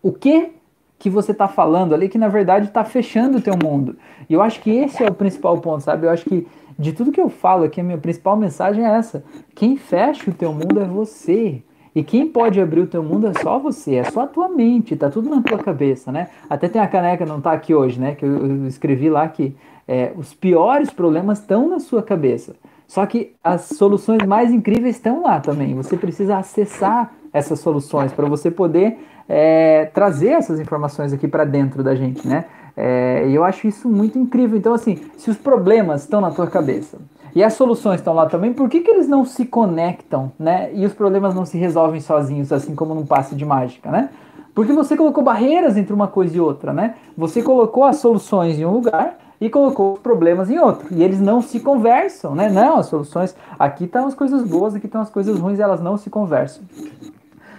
o 0.00 0.12
que 0.12 0.52
que 1.00 1.10
você 1.10 1.32
está 1.32 1.48
falando 1.48 1.92
ali, 1.92 2.08
que 2.08 2.16
na 2.16 2.28
verdade 2.28 2.66
está 2.66 2.84
fechando 2.84 3.38
o 3.38 3.40
teu 3.40 3.54
mundo. 3.60 3.96
E 4.30 4.34
eu 4.34 4.40
acho 4.40 4.60
que 4.60 4.70
esse 4.70 5.02
é 5.02 5.08
o 5.08 5.12
principal 5.12 5.58
ponto, 5.58 5.82
sabe? 5.82 6.06
Eu 6.06 6.10
acho 6.10 6.24
que 6.24 6.46
de 6.78 6.92
tudo 6.92 7.10
que 7.10 7.20
eu 7.20 7.28
falo 7.28 7.64
aqui, 7.64 7.80
a 7.80 7.84
minha 7.84 7.98
principal 7.98 8.36
mensagem 8.36 8.86
é 8.86 8.88
essa. 8.88 9.24
Quem 9.56 9.76
fecha 9.76 10.30
o 10.30 10.34
teu 10.34 10.52
mundo 10.52 10.80
é 10.80 10.84
você. 10.84 11.60
E 11.92 12.04
quem 12.04 12.28
pode 12.28 12.60
abrir 12.60 12.82
o 12.82 12.86
teu 12.86 13.02
mundo 13.02 13.26
é 13.26 13.32
só 13.42 13.58
você, 13.58 13.96
é 13.96 14.04
só 14.04 14.22
a 14.22 14.26
tua 14.26 14.48
mente, 14.48 14.96
tá 14.96 15.10
tudo 15.10 15.28
na 15.28 15.42
tua 15.42 15.58
cabeça, 15.58 16.10
né? 16.10 16.28
Até 16.48 16.68
tem 16.68 16.80
a 16.80 16.86
caneca, 16.86 17.26
não 17.26 17.40
tá 17.40 17.52
aqui 17.52 17.74
hoje, 17.74 18.00
né? 18.00 18.14
Que 18.14 18.24
eu, 18.24 18.46
eu 18.46 18.66
escrevi 18.66 19.10
lá 19.10 19.26
que 19.28 19.54
é, 19.86 20.12
os 20.16 20.34
piores 20.34 20.90
problemas 20.90 21.40
estão 21.40 21.68
na 21.68 21.78
sua 21.78 22.02
cabeça. 22.02 22.54
Só 22.86 23.06
que 23.06 23.34
as 23.42 23.62
soluções 23.62 24.24
mais 24.26 24.50
incríveis 24.50 24.96
estão 24.96 25.22
lá 25.22 25.40
também. 25.40 25.74
Você 25.74 25.96
precisa 25.96 26.36
acessar 26.36 27.12
essas 27.32 27.60
soluções 27.60 28.12
para 28.12 28.28
você 28.28 28.50
poder 28.50 28.98
é, 29.28 29.86
trazer 29.94 30.30
essas 30.30 30.60
informações 30.60 31.12
aqui 31.12 31.26
para 31.26 31.44
dentro 31.44 31.82
da 31.82 31.94
gente, 31.94 32.26
né? 32.28 32.44
É, 32.76 33.26
e 33.28 33.34
eu 33.34 33.44
acho 33.44 33.66
isso 33.66 33.88
muito 33.88 34.18
incrível. 34.18 34.58
Então, 34.58 34.74
assim, 34.74 34.98
se 35.16 35.30
os 35.30 35.36
problemas 35.36 36.02
estão 36.02 36.20
na 36.20 36.30
tua 36.30 36.46
cabeça, 36.46 36.98
e 37.34 37.42
as 37.42 37.54
soluções 37.54 38.00
estão 38.00 38.12
lá 38.12 38.26
também, 38.26 38.52
por 38.52 38.68
que, 38.68 38.80
que 38.80 38.90
eles 38.90 39.08
não 39.08 39.24
se 39.24 39.46
conectam, 39.46 40.30
né? 40.38 40.70
E 40.74 40.84
os 40.84 40.92
problemas 40.92 41.34
não 41.34 41.46
se 41.46 41.56
resolvem 41.56 42.00
sozinhos, 42.00 42.52
assim 42.52 42.74
como 42.74 42.94
num 42.94 43.06
passe 43.06 43.34
de 43.34 43.44
mágica, 43.44 43.90
né? 43.90 44.10
Porque 44.54 44.72
você 44.72 44.96
colocou 44.98 45.24
barreiras 45.24 45.78
entre 45.78 45.94
uma 45.94 46.08
coisa 46.08 46.36
e 46.36 46.40
outra, 46.40 46.74
né? 46.74 46.96
Você 47.16 47.42
colocou 47.42 47.84
as 47.84 47.96
soluções 47.96 48.58
em 48.58 48.66
um 48.66 48.72
lugar 48.72 49.16
e 49.42 49.50
colocou 49.50 49.94
problemas 49.94 50.48
em 50.48 50.58
outro. 50.60 50.86
E 50.92 51.02
eles 51.02 51.20
não 51.20 51.42
se 51.42 51.58
conversam, 51.58 52.32
né? 52.32 52.48
Não, 52.48 52.76
as 52.76 52.86
soluções. 52.86 53.34
Aqui 53.58 53.86
estão 53.86 54.06
as 54.06 54.14
coisas 54.14 54.44
boas, 54.44 54.72
aqui 54.72 54.86
estão 54.86 55.00
as 55.00 55.10
coisas 55.10 55.36
ruins, 55.36 55.58
elas 55.58 55.80
não 55.80 55.96
se 55.96 56.08
conversam. 56.08 56.62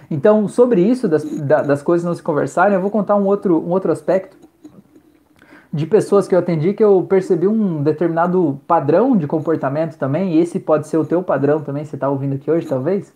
Então, 0.10 0.48
sobre 0.48 0.80
isso, 0.80 1.10
das, 1.10 1.26
das 1.26 1.84
coisas 1.84 2.06
não 2.06 2.16
se 2.16 2.24
conversarem, 2.24 2.76
eu 2.76 2.80
vou 2.80 2.90
contar 2.90 3.18
um 3.18 3.26
outro, 3.26 3.60
um 3.60 3.72
outro 3.72 3.92
aspecto 3.92 4.38
de 5.74 5.86
pessoas 5.86 6.26
que 6.26 6.34
eu 6.34 6.40
atendi 6.40 6.72
que 6.72 6.84
eu 6.84 7.06
percebi 7.10 7.48
um 7.50 7.84
determinado 7.84 8.62
padrão 8.66 9.18
de 9.18 9.28
comportamento 9.28 9.98
também, 9.98 10.36
e 10.36 10.40
esse 10.40 10.62
pode 10.62 10.88
ser 10.88 10.96
o 10.96 11.04
teu 11.04 11.22
padrão 11.22 11.60
também, 11.60 11.84
você 11.84 11.96
está 11.98 12.08
ouvindo 12.08 12.36
aqui 12.36 12.50
hoje, 12.50 12.66
talvez, 12.66 13.12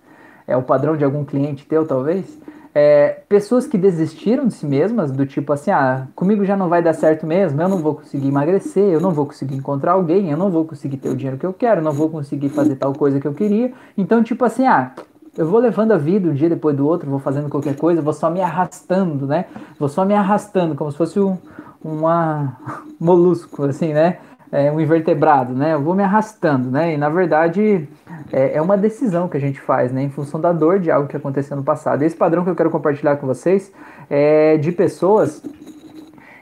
é 0.46 0.58
o 0.58 0.62
padrão 0.62 0.98
de 0.98 1.06
algum 1.06 1.24
cliente 1.24 1.66
teu, 1.66 1.88
talvez, 1.88 2.38
é, 2.80 3.24
pessoas 3.28 3.66
que 3.66 3.76
desistiram 3.76 4.46
de 4.46 4.54
si 4.54 4.64
mesmas, 4.68 5.12
do 5.12 5.26
tipo 5.26 5.52
assim, 5.52 5.72
ah, 5.72 6.08
comigo 6.16 6.46
já 6.46 6.56
não 6.56 6.70
vai 6.70 6.80
dar 6.80 6.94
certo 6.94 7.26
mesmo, 7.26 7.60
eu 7.60 7.68
não 7.68 7.80
vou 7.80 7.96
conseguir 7.96 8.28
emagrecer, 8.28 8.84
eu 8.84 9.02
não 9.02 9.10
vou 9.10 9.26
conseguir 9.26 9.56
encontrar 9.56 9.94
alguém, 9.94 10.30
eu 10.30 10.38
não 10.38 10.52
vou 10.52 10.64
conseguir 10.64 10.98
ter 10.98 11.10
o 11.10 11.16
dinheiro 11.16 11.40
que 11.40 11.46
eu 11.46 11.54
quero, 11.54 11.82
eu 11.82 11.84
não 11.84 11.92
vou 11.92 12.08
conseguir 12.08 12.50
fazer 12.50 12.76
tal 12.76 12.94
coisa 12.94 13.20
que 13.20 13.28
eu 13.28 13.34
queria, 13.34 13.74
então 13.98 14.22
tipo 14.22 14.46
assim, 14.46 14.68
ah, 14.68 14.92
eu 15.36 15.48
vou 15.48 15.60
levando 15.60 15.92
a 15.92 15.98
vida 15.98 16.30
um 16.30 16.36
dia 16.36 16.50
depois 16.50 16.78
do 16.78 16.86
outro, 16.86 17.10
vou 17.10 17.18
fazendo 17.18 17.50
qualquer 17.50 17.76
coisa, 17.76 18.00
vou 18.00 18.14
só 18.14 18.30
me 18.30 18.42
arrastando, 18.42 19.26
né? 19.26 19.46
Vou 19.80 19.90
só 19.90 20.06
me 20.06 20.14
arrastando, 20.14 20.76
como 20.76 20.92
se 20.92 20.98
fosse 20.98 21.20
um, 21.20 21.36
uma 21.84 22.58
molusco, 23.02 23.64
assim, 23.64 23.92
né? 23.92 24.20
É 24.52 24.72
um 24.72 24.80
invertebrado, 24.80 25.54
né? 25.54 25.74
Eu 25.74 25.82
vou 25.82 25.94
me 25.94 26.04
arrastando, 26.04 26.72
né? 26.72 26.94
E 26.94 26.98
na 26.98 27.10
verdade 27.10 27.88
é, 28.32 28.56
é, 28.56 28.62
uma 28.62 28.78
decisão 28.78 29.28
que 29.28 29.36
a 29.36 29.40
gente 29.40 29.60
faz, 29.60 29.92
né? 29.92 30.04
Em 30.04 30.10
função 30.10 30.40
da 30.40 30.54
dor 30.54 30.80
de 30.80 30.90
algo 30.90 31.08
que 31.08 31.18
aconteceu 31.18 31.58
no 31.58 31.64
passado. 31.64 32.02
Esse 32.04 32.16
padrão 32.16 32.44
que 32.44 32.50
eu 32.50 32.56
quero 32.56 32.70
compartilhar 32.70 33.18
com 33.18 33.28
vocês 33.28 33.72
é 34.10 34.58
de 34.58 34.72
pessoas 34.72 35.44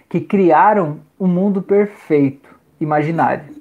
que 0.07 0.21
criaram 0.21 0.97
um 1.19 1.27
mundo 1.27 1.61
perfeito, 1.61 2.49
imaginário. 2.79 3.55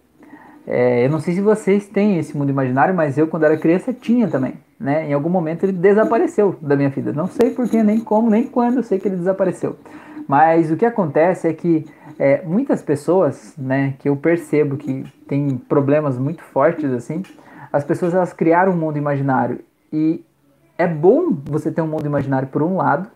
É, 0.67 1.05
eu 1.05 1.11
não 1.11 1.21
sei 1.21 1.35
se 1.35 1.41
vocês 1.41 1.87
têm 1.87 2.19
esse 2.19 2.37
mundo 2.37 2.51
imaginário, 2.51 2.95
mas 2.95 3.19
eu, 3.19 3.27
quando 3.27 3.45
era 3.45 3.57
criança, 3.57 3.93
tinha 3.93 4.29
também. 4.29 4.55
Né? 4.79 5.09
Em 5.09 5.13
algum 5.13 5.29
momento 5.29 5.65
ele 5.65 5.73
desapareceu 5.73 6.57
da 6.61 6.77
minha 6.77 6.89
vida. 6.89 7.13
Não 7.13 7.27
sei 7.27 7.51
porquê, 7.51 7.83
nem 7.83 8.01
como, 8.01 8.31
nem 8.31 8.45
quando 8.45 8.79
eu 8.79 8.83
sei 8.83 8.99
que 8.99 9.09
ele 9.09 9.17
desapareceu. 9.17 9.77
Mas 10.27 10.71
o 10.71 10.77
que 10.77 10.87
acontece 10.87 11.49
é 11.49 11.53
que 11.53 11.85
é, 12.19 12.43
muitas 12.43 12.83
pessoas, 12.83 13.55
né, 13.57 13.95
que 13.99 14.09
eu 14.09 14.17
percebo 14.17 14.77
que 14.77 15.05
tem 15.27 15.57
problemas 15.57 16.19
muito 16.19 16.43
fortes 16.43 16.91
assim, 16.93 17.23
as 17.73 17.85
pessoas 17.85 18.15
elas 18.15 18.33
criaram 18.33 18.73
um 18.73 18.77
mundo 18.77 18.97
imaginário 18.97 19.61
e 19.93 20.25
é 20.79 20.87
bom 20.87 21.37
você 21.45 21.71
ter 21.71 21.83
um 21.83 21.87
mundo 21.87 22.07
imaginário 22.07 22.49
por 22.49 22.63
um 22.63 22.77
lado, 22.77 23.09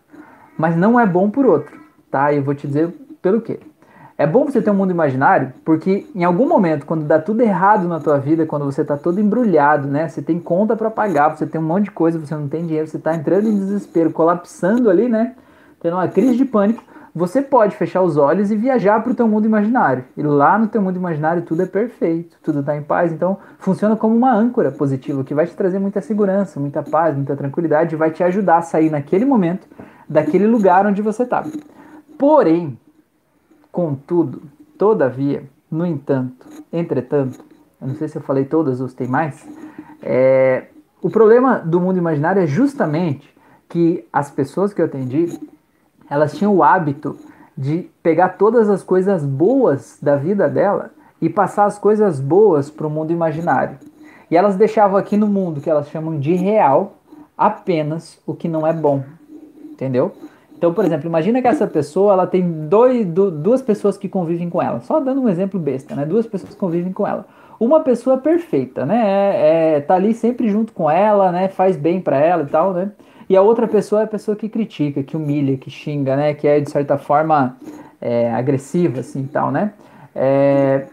mas 0.57 0.75
não 0.75 0.99
é 0.99 1.05
bom 1.05 1.29
por 1.29 1.45
outro, 1.45 1.79
tá? 2.11 2.33
Eu 2.33 2.43
vou 2.43 2.53
te 2.53 2.67
dizer 2.67 2.93
pelo 3.21 3.41
quê. 3.41 3.59
É 4.17 4.27
bom 4.27 4.43
você 4.43 4.61
ter 4.61 4.69
um 4.69 4.73
mundo 4.73 4.91
imaginário, 4.91 5.53
porque 5.63 6.05
em 6.13 6.25
algum 6.25 6.45
momento, 6.45 6.85
quando 6.85 7.05
dá 7.05 7.17
tudo 7.17 7.39
errado 7.41 7.87
na 7.87 8.01
tua 8.01 8.17
vida, 8.17 8.45
quando 8.45 8.65
você 8.65 8.83
tá 8.83 8.97
todo 8.97 9.21
embrulhado, 9.21 9.87
né? 9.87 10.09
Você 10.09 10.21
tem 10.21 10.37
conta 10.37 10.75
para 10.75 10.91
pagar, 10.91 11.29
você 11.29 11.47
tem 11.47 11.59
um 11.59 11.63
monte 11.63 11.85
de 11.85 11.91
coisa, 11.91 12.19
você 12.19 12.35
não 12.35 12.49
tem 12.49 12.65
dinheiro, 12.65 12.85
você 12.85 12.99
tá 12.99 13.15
entrando 13.15 13.47
em 13.47 13.57
desespero, 13.57 14.11
colapsando 14.11 14.89
ali, 14.89 15.07
né? 15.07 15.35
Tendo 15.79 15.95
uma 15.95 16.07
crise 16.09 16.35
de 16.35 16.43
pânico 16.43 16.83
você 17.13 17.41
pode 17.41 17.75
fechar 17.75 18.01
os 18.01 18.17
olhos 18.17 18.51
e 18.51 18.55
viajar 18.55 19.01
para 19.01 19.11
o 19.11 19.15
teu 19.15 19.27
mundo 19.27 19.45
imaginário. 19.45 20.03
E 20.15 20.21
lá 20.21 20.57
no 20.57 20.67
teu 20.67 20.81
mundo 20.81 20.97
imaginário 20.97 21.41
tudo 21.41 21.63
é 21.63 21.65
perfeito, 21.65 22.37
tudo 22.43 22.59
está 22.59 22.75
em 22.75 22.83
paz. 22.83 23.11
Então 23.11 23.37
funciona 23.57 23.95
como 23.95 24.15
uma 24.15 24.33
âncora 24.33 24.71
positiva 24.71 25.23
que 25.23 25.33
vai 25.33 25.45
te 25.45 25.55
trazer 25.55 25.79
muita 25.79 26.01
segurança, 26.01 26.59
muita 26.59 26.83
paz, 26.83 27.15
muita 27.15 27.35
tranquilidade 27.35 27.95
e 27.95 27.97
vai 27.97 28.11
te 28.11 28.23
ajudar 28.23 28.57
a 28.57 28.61
sair 28.61 28.89
naquele 28.89 29.25
momento 29.25 29.67
daquele 30.07 30.47
lugar 30.47 30.85
onde 30.85 31.01
você 31.01 31.23
está. 31.23 31.45
Porém, 32.17 32.77
contudo, 33.71 34.41
todavia, 34.77 35.43
no 35.69 35.85
entanto, 35.85 36.47
entretanto, 36.73 37.39
eu 37.79 37.87
não 37.87 37.95
sei 37.95 38.07
se 38.07 38.17
eu 38.17 38.21
falei 38.21 38.45
todas 38.45 38.81
ou 38.81 38.89
se 38.89 38.95
tem 38.95 39.07
mais, 39.07 39.47
é, 40.01 40.65
o 41.01 41.09
problema 41.09 41.59
do 41.59 41.79
mundo 41.79 41.97
imaginário 41.97 42.41
é 42.41 42.47
justamente 42.47 43.33
que 43.69 44.05
as 44.11 44.31
pessoas 44.31 44.73
que 44.73 44.81
eu 44.81 44.85
atendi 44.85 45.39
elas 46.09 46.33
tinham 46.33 46.55
o 46.55 46.63
hábito 46.63 47.17
de 47.57 47.89
pegar 48.01 48.29
todas 48.29 48.69
as 48.69 48.81
coisas 48.81 49.23
boas 49.23 49.97
da 50.01 50.15
vida 50.15 50.47
dela 50.47 50.91
e 51.21 51.29
passar 51.29 51.65
as 51.65 51.77
coisas 51.77 52.19
boas 52.19 52.69
para 52.69 52.87
o 52.87 52.89
mundo 52.89 53.11
imaginário. 53.11 53.77
E 54.31 54.37
elas 54.37 54.55
deixavam 54.55 54.97
aqui 54.97 55.17
no 55.17 55.27
mundo, 55.27 55.59
que 55.59 55.69
elas 55.69 55.89
chamam 55.89 56.19
de 56.19 56.33
real, 56.35 56.93
apenas 57.37 58.19
o 58.25 58.33
que 58.33 58.47
não 58.47 58.65
é 58.65 58.71
bom. 58.71 59.03
Entendeu? 59.71 60.13
Então, 60.57 60.73
por 60.73 60.83
exemplo, 60.83 61.07
imagina 61.07 61.41
que 61.41 61.47
essa 61.47 61.65
pessoa 61.65 62.13
ela 62.13 62.27
tem 62.27 62.67
dois, 62.67 63.05
duas 63.05 63.61
pessoas 63.61 63.97
que 63.97 64.09
convivem 64.09 64.49
com 64.49 64.61
ela. 64.61 64.81
Só 64.81 64.99
dando 64.99 65.21
um 65.21 65.29
exemplo 65.29 65.59
besta, 65.59 65.95
né? 65.95 66.05
Duas 66.05 66.27
pessoas 66.27 66.53
convivem 66.53 66.91
com 66.91 67.07
ela. 67.07 67.25
Uma 67.57 67.79
pessoa 67.79 68.17
perfeita, 68.17 68.85
né? 68.85 69.03
É, 69.05 69.77
é, 69.77 69.79
tá 69.79 69.95
ali 69.95 70.13
sempre 70.13 70.49
junto 70.49 70.73
com 70.73 70.89
ela, 70.89 71.31
né? 71.31 71.47
Faz 71.47 71.77
bem 71.77 72.01
para 72.01 72.17
ela 72.17 72.43
e 72.43 72.47
tal, 72.47 72.73
né? 72.73 72.91
E 73.29 73.37
a 73.37 73.41
outra 73.43 73.67
pessoa 73.67 74.01
é 74.01 74.03
a 74.05 74.07
pessoa 74.07 74.35
que 74.35 74.49
critica, 74.49 75.03
que 75.03 75.15
humilha, 75.15 75.55
que 75.55 75.69
xinga, 75.69 76.15
né? 76.15 76.33
Que 76.33 76.47
é 76.47 76.59
de 76.59 76.69
certa 76.69 76.97
forma 76.97 77.55
é, 78.01 78.33
agressiva, 78.33 79.01
assim, 79.01 79.23
tal, 79.27 79.51
né? 79.51 79.73
É, 80.15 80.87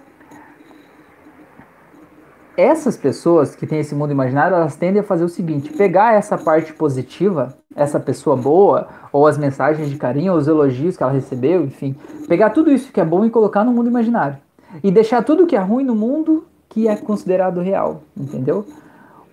essas 2.57 2.97
pessoas 2.97 3.55
que 3.55 3.67
têm 3.67 3.81
esse 3.81 3.95
mundo 3.95 4.11
imaginário, 4.11 4.55
elas 4.55 4.77
tendem 4.77 5.01
a 5.01 5.05
fazer 5.05 5.25
o 5.25 5.29
seguinte: 5.29 5.73
pegar 5.73 6.15
essa 6.15 6.37
parte 6.37 6.75
positiva, 6.75 7.57
essa 7.75 7.99
pessoa 7.99 8.37
boa, 8.37 8.89
ou 9.11 9.27
as 9.27 9.39
mensagens 9.39 9.89
de 9.89 9.97
carinho, 9.97 10.33
ou 10.33 10.39
os 10.39 10.47
elogios 10.47 10.97
que 10.97 11.03
ela 11.03 11.13
recebeu, 11.13 11.65
enfim, 11.65 11.97
pegar 12.29 12.51
tudo 12.51 12.71
isso 12.71 12.93
que 12.93 13.01
é 13.01 13.05
bom 13.05 13.25
e 13.25 13.31
colocar 13.31 13.65
no 13.65 13.73
mundo 13.73 13.89
imaginário. 13.89 14.37
E 14.83 14.91
deixar 14.91 15.23
tudo 15.23 15.47
que 15.47 15.57
é 15.57 15.61
ruim 15.61 15.85
no 15.85 15.95
mundo 15.95 16.47
que 16.69 16.87
é 16.87 16.97
considerado 16.97 17.61
real, 17.61 18.03
entendeu? 18.15 18.67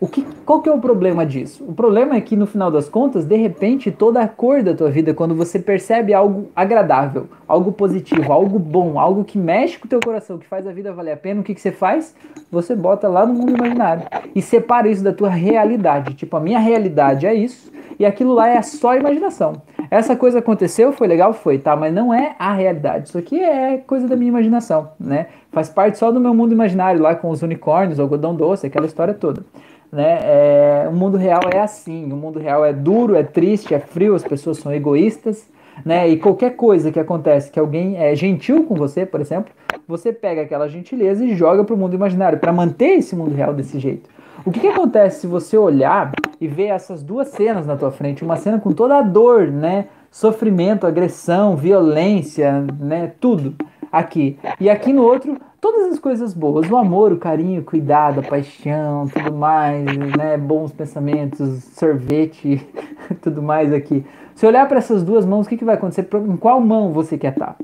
O 0.03 0.07
que, 0.09 0.21
qual 0.45 0.61
que 0.61 0.67
é 0.67 0.73
o 0.73 0.79
problema 0.79 1.25
disso? 1.25 1.63
O 1.65 1.71
problema 1.71 2.17
é 2.17 2.19
que 2.19 2.35
no 2.35 2.45
final 2.45 2.69
das 2.69 2.89
contas, 2.89 3.23
de 3.23 3.37
repente, 3.37 3.89
toda 3.89 4.19
a 4.19 4.27
cor 4.27 4.61
da 4.61 4.73
tua 4.73 4.91
vida, 4.91 5.13
quando 5.13 5.33
você 5.33 5.57
percebe 5.57 6.13
algo 6.13 6.49
agradável, 6.53 7.29
algo 7.47 7.71
positivo, 7.71 8.33
algo 8.33 8.59
bom, 8.59 8.99
algo 8.99 9.23
que 9.23 9.37
mexe 9.37 9.79
com 9.79 9.85
o 9.85 9.89
teu 9.89 10.01
coração, 10.01 10.37
que 10.37 10.45
faz 10.45 10.67
a 10.67 10.73
vida 10.73 10.91
valer 10.91 11.13
a 11.13 11.15
pena, 11.15 11.39
o 11.39 11.43
que, 11.43 11.55
que 11.55 11.61
você 11.61 11.71
faz? 11.71 12.13
Você 12.51 12.75
bota 12.75 13.07
lá 13.07 13.25
no 13.25 13.33
mundo 13.33 13.55
imaginário 13.55 14.03
e 14.35 14.41
separa 14.41 14.89
isso 14.89 15.01
da 15.01 15.13
tua 15.13 15.29
realidade. 15.29 16.15
Tipo, 16.15 16.35
a 16.35 16.41
minha 16.41 16.59
realidade 16.59 17.25
é 17.25 17.33
isso 17.33 17.71
e 17.97 18.05
aquilo 18.05 18.33
lá 18.33 18.49
é 18.49 18.61
só 18.61 18.97
imaginação. 18.97 19.61
Essa 19.89 20.17
coisa 20.17 20.39
aconteceu, 20.39 20.91
foi 20.91 21.07
legal, 21.07 21.31
foi, 21.31 21.59
tá? 21.59 21.77
Mas 21.77 21.93
não 21.93 22.13
é 22.13 22.35
a 22.37 22.53
realidade. 22.53 23.07
Isso 23.07 23.17
aqui 23.17 23.39
é 23.39 23.77
coisa 23.77 24.05
da 24.07 24.17
minha 24.17 24.29
imaginação, 24.29 24.89
né? 24.99 25.27
Faz 25.51 25.69
parte 25.69 25.97
só 25.97 26.11
do 26.11 26.19
meu 26.19 26.33
mundo 26.33 26.51
imaginário 26.51 27.01
lá 27.01 27.15
com 27.15 27.29
os 27.29 27.41
unicórnios, 27.41 27.99
algodão 27.99 28.35
doce, 28.35 28.67
aquela 28.67 28.85
história 28.85 29.13
toda. 29.13 29.45
Né? 29.93 30.17
É, 30.23 30.87
o 30.89 30.95
mundo 30.95 31.17
real 31.17 31.41
é 31.53 31.59
assim, 31.59 32.11
o 32.11 32.15
mundo 32.15 32.39
real 32.39 32.65
é 32.65 32.73
duro, 32.73 33.15
é 33.15 33.21
triste, 33.21 33.75
é 33.75 33.79
frio, 33.79 34.15
as 34.15 34.23
pessoas 34.23 34.57
são 34.57 34.73
egoístas, 34.73 35.47
né? 35.85 36.09
E 36.09 36.17
qualquer 36.17 36.55
coisa 36.55 36.91
que 36.91 36.99
acontece, 36.99 37.51
que 37.51 37.59
alguém 37.59 37.95
é 37.95 38.15
gentil 38.15 38.63
com 38.63 38.73
você, 38.73 39.05
por 39.05 39.21
exemplo, 39.21 39.53
você 39.87 40.11
pega 40.11 40.41
aquela 40.41 40.67
gentileza 40.67 41.23
e 41.23 41.35
joga 41.35 41.63
para 41.63 41.75
o 41.75 41.77
mundo 41.77 41.93
imaginário 41.93 42.39
para 42.39 42.51
manter 42.51 42.97
esse 42.97 43.15
mundo 43.15 43.35
real 43.35 43.53
desse 43.53 43.77
jeito. 43.77 44.09
O 44.43 44.51
que, 44.51 44.61
que 44.61 44.67
acontece 44.67 45.21
se 45.21 45.27
você 45.27 45.55
olhar 45.55 46.11
e 46.41 46.47
ver 46.47 46.69
essas 46.69 47.03
duas 47.03 47.27
cenas 47.27 47.67
na 47.67 47.77
tua 47.77 47.91
frente, 47.91 48.23
uma 48.23 48.35
cena 48.35 48.59
com 48.59 48.71
toda 48.71 48.97
a 48.97 49.01
dor, 49.03 49.45
né? 49.45 49.85
Sofrimento, 50.09 50.87
agressão, 50.87 51.55
violência, 51.55 52.65
né? 52.79 53.11
Tudo 53.19 53.53
aqui. 53.91 54.39
E 54.59 54.71
aqui 54.71 54.91
no 54.91 55.03
outro, 55.03 55.37
todas 55.63 55.93
as 55.93 55.97
coisas 55.97 56.33
boas, 56.33 56.69
o 56.69 56.75
amor, 56.75 57.13
o 57.13 57.17
carinho, 57.17 57.61
o 57.61 57.63
cuidado, 57.63 58.19
a 58.19 58.23
paixão, 58.23 59.07
tudo 59.07 59.33
mais, 59.33 59.85
né? 60.17 60.37
Bons 60.37 60.73
pensamentos, 60.73 61.63
sorvete, 61.63 62.67
tudo 63.23 63.41
mais 63.41 63.71
aqui. 63.71 64.05
Se 64.35 64.45
olhar 64.45 64.67
para 64.67 64.79
essas 64.79 65.05
duas 65.05 65.25
mãos, 65.25 65.45
o 65.45 65.49
que, 65.49 65.55
que 65.55 65.63
vai 65.63 65.75
acontecer? 65.75 66.05
Em 66.27 66.35
qual 66.35 66.59
mão 66.59 66.91
você 66.91 67.17
quer 67.17 67.31
estar? 67.31 67.53
Tá? 67.53 67.55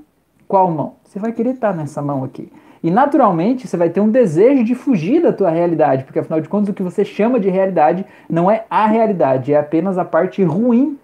Qual 0.48 0.72
mão? 0.72 0.94
Você 1.04 1.20
vai 1.20 1.34
querer 1.34 1.56
estar 1.56 1.72
tá 1.72 1.76
nessa 1.76 2.02
mão 2.02 2.24
aqui. 2.24 2.50
E 2.82 2.90
naturalmente 2.90 3.68
você 3.68 3.76
vai 3.76 3.90
ter 3.90 4.00
um 4.00 4.10
desejo 4.10 4.64
de 4.64 4.76
fugir 4.76 5.22
da 5.22 5.34
tua 5.34 5.50
realidade, 5.50 6.06
porque 6.06 6.20
afinal 6.20 6.40
de 6.40 6.48
contas 6.48 6.70
o 6.70 6.74
que 6.74 6.82
você 6.82 7.04
chama 7.04 7.38
de 7.38 7.50
realidade 7.50 8.06
não 8.30 8.50
é 8.50 8.64
a 8.70 8.88
realidade, 8.88 9.52
é 9.52 9.60
apenas 9.60 9.98
a 9.98 10.06
parte 10.06 10.42
ruim 10.42 10.98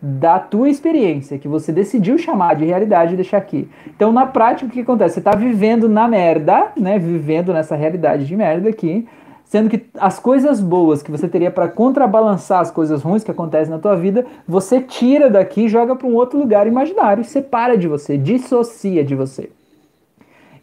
da 0.00 0.38
tua 0.38 0.68
experiência, 0.68 1.38
que 1.38 1.48
você 1.48 1.72
decidiu 1.72 2.16
chamar 2.18 2.54
de 2.54 2.64
realidade 2.64 3.14
e 3.14 3.16
deixar 3.16 3.38
aqui. 3.38 3.68
Então, 3.86 4.12
na 4.12 4.26
prática, 4.26 4.66
o 4.66 4.72
que 4.72 4.80
acontece? 4.80 5.14
Você 5.14 5.20
está 5.20 5.34
vivendo 5.34 5.88
na 5.88 6.06
merda, 6.06 6.68
né? 6.76 6.98
Vivendo 6.98 7.52
nessa 7.52 7.74
realidade 7.74 8.24
de 8.24 8.36
merda 8.36 8.68
aqui, 8.68 9.08
sendo 9.44 9.68
que 9.68 9.86
as 9.98 10.18
coisas 10.18 10.60
boas 10.60 11.02
que 11.02 11.10
você 11.10 11.26
teria 11.26 11.50
para 11.50 11.68
contrabalançar 11.68 12.60
as 12.60 12.70
coisas 12.70 13.02
ruins 13.02 13.24
que 13.24 13.30
acontecem 13.30 13.70
na 13.70 13.78
tua 13.78 13.96
vida, 13.96 14.24
você 14.46 14.80
tira 14.80 15.28
daqui 15.28 15.62
e 15.62 15.68
joga 15.68 15.96
para 15.96 16.06
um 16.06 16.14
outro 16.14 16.38
lugar 16.38 16.66
imaginário, 16.66 17.24
separa 17.24 17.76
de 17.76 17.88
você, 17.88 18.16
dissocia 18.16 19.02
de 19.02 19.14
você. 19.14 19.50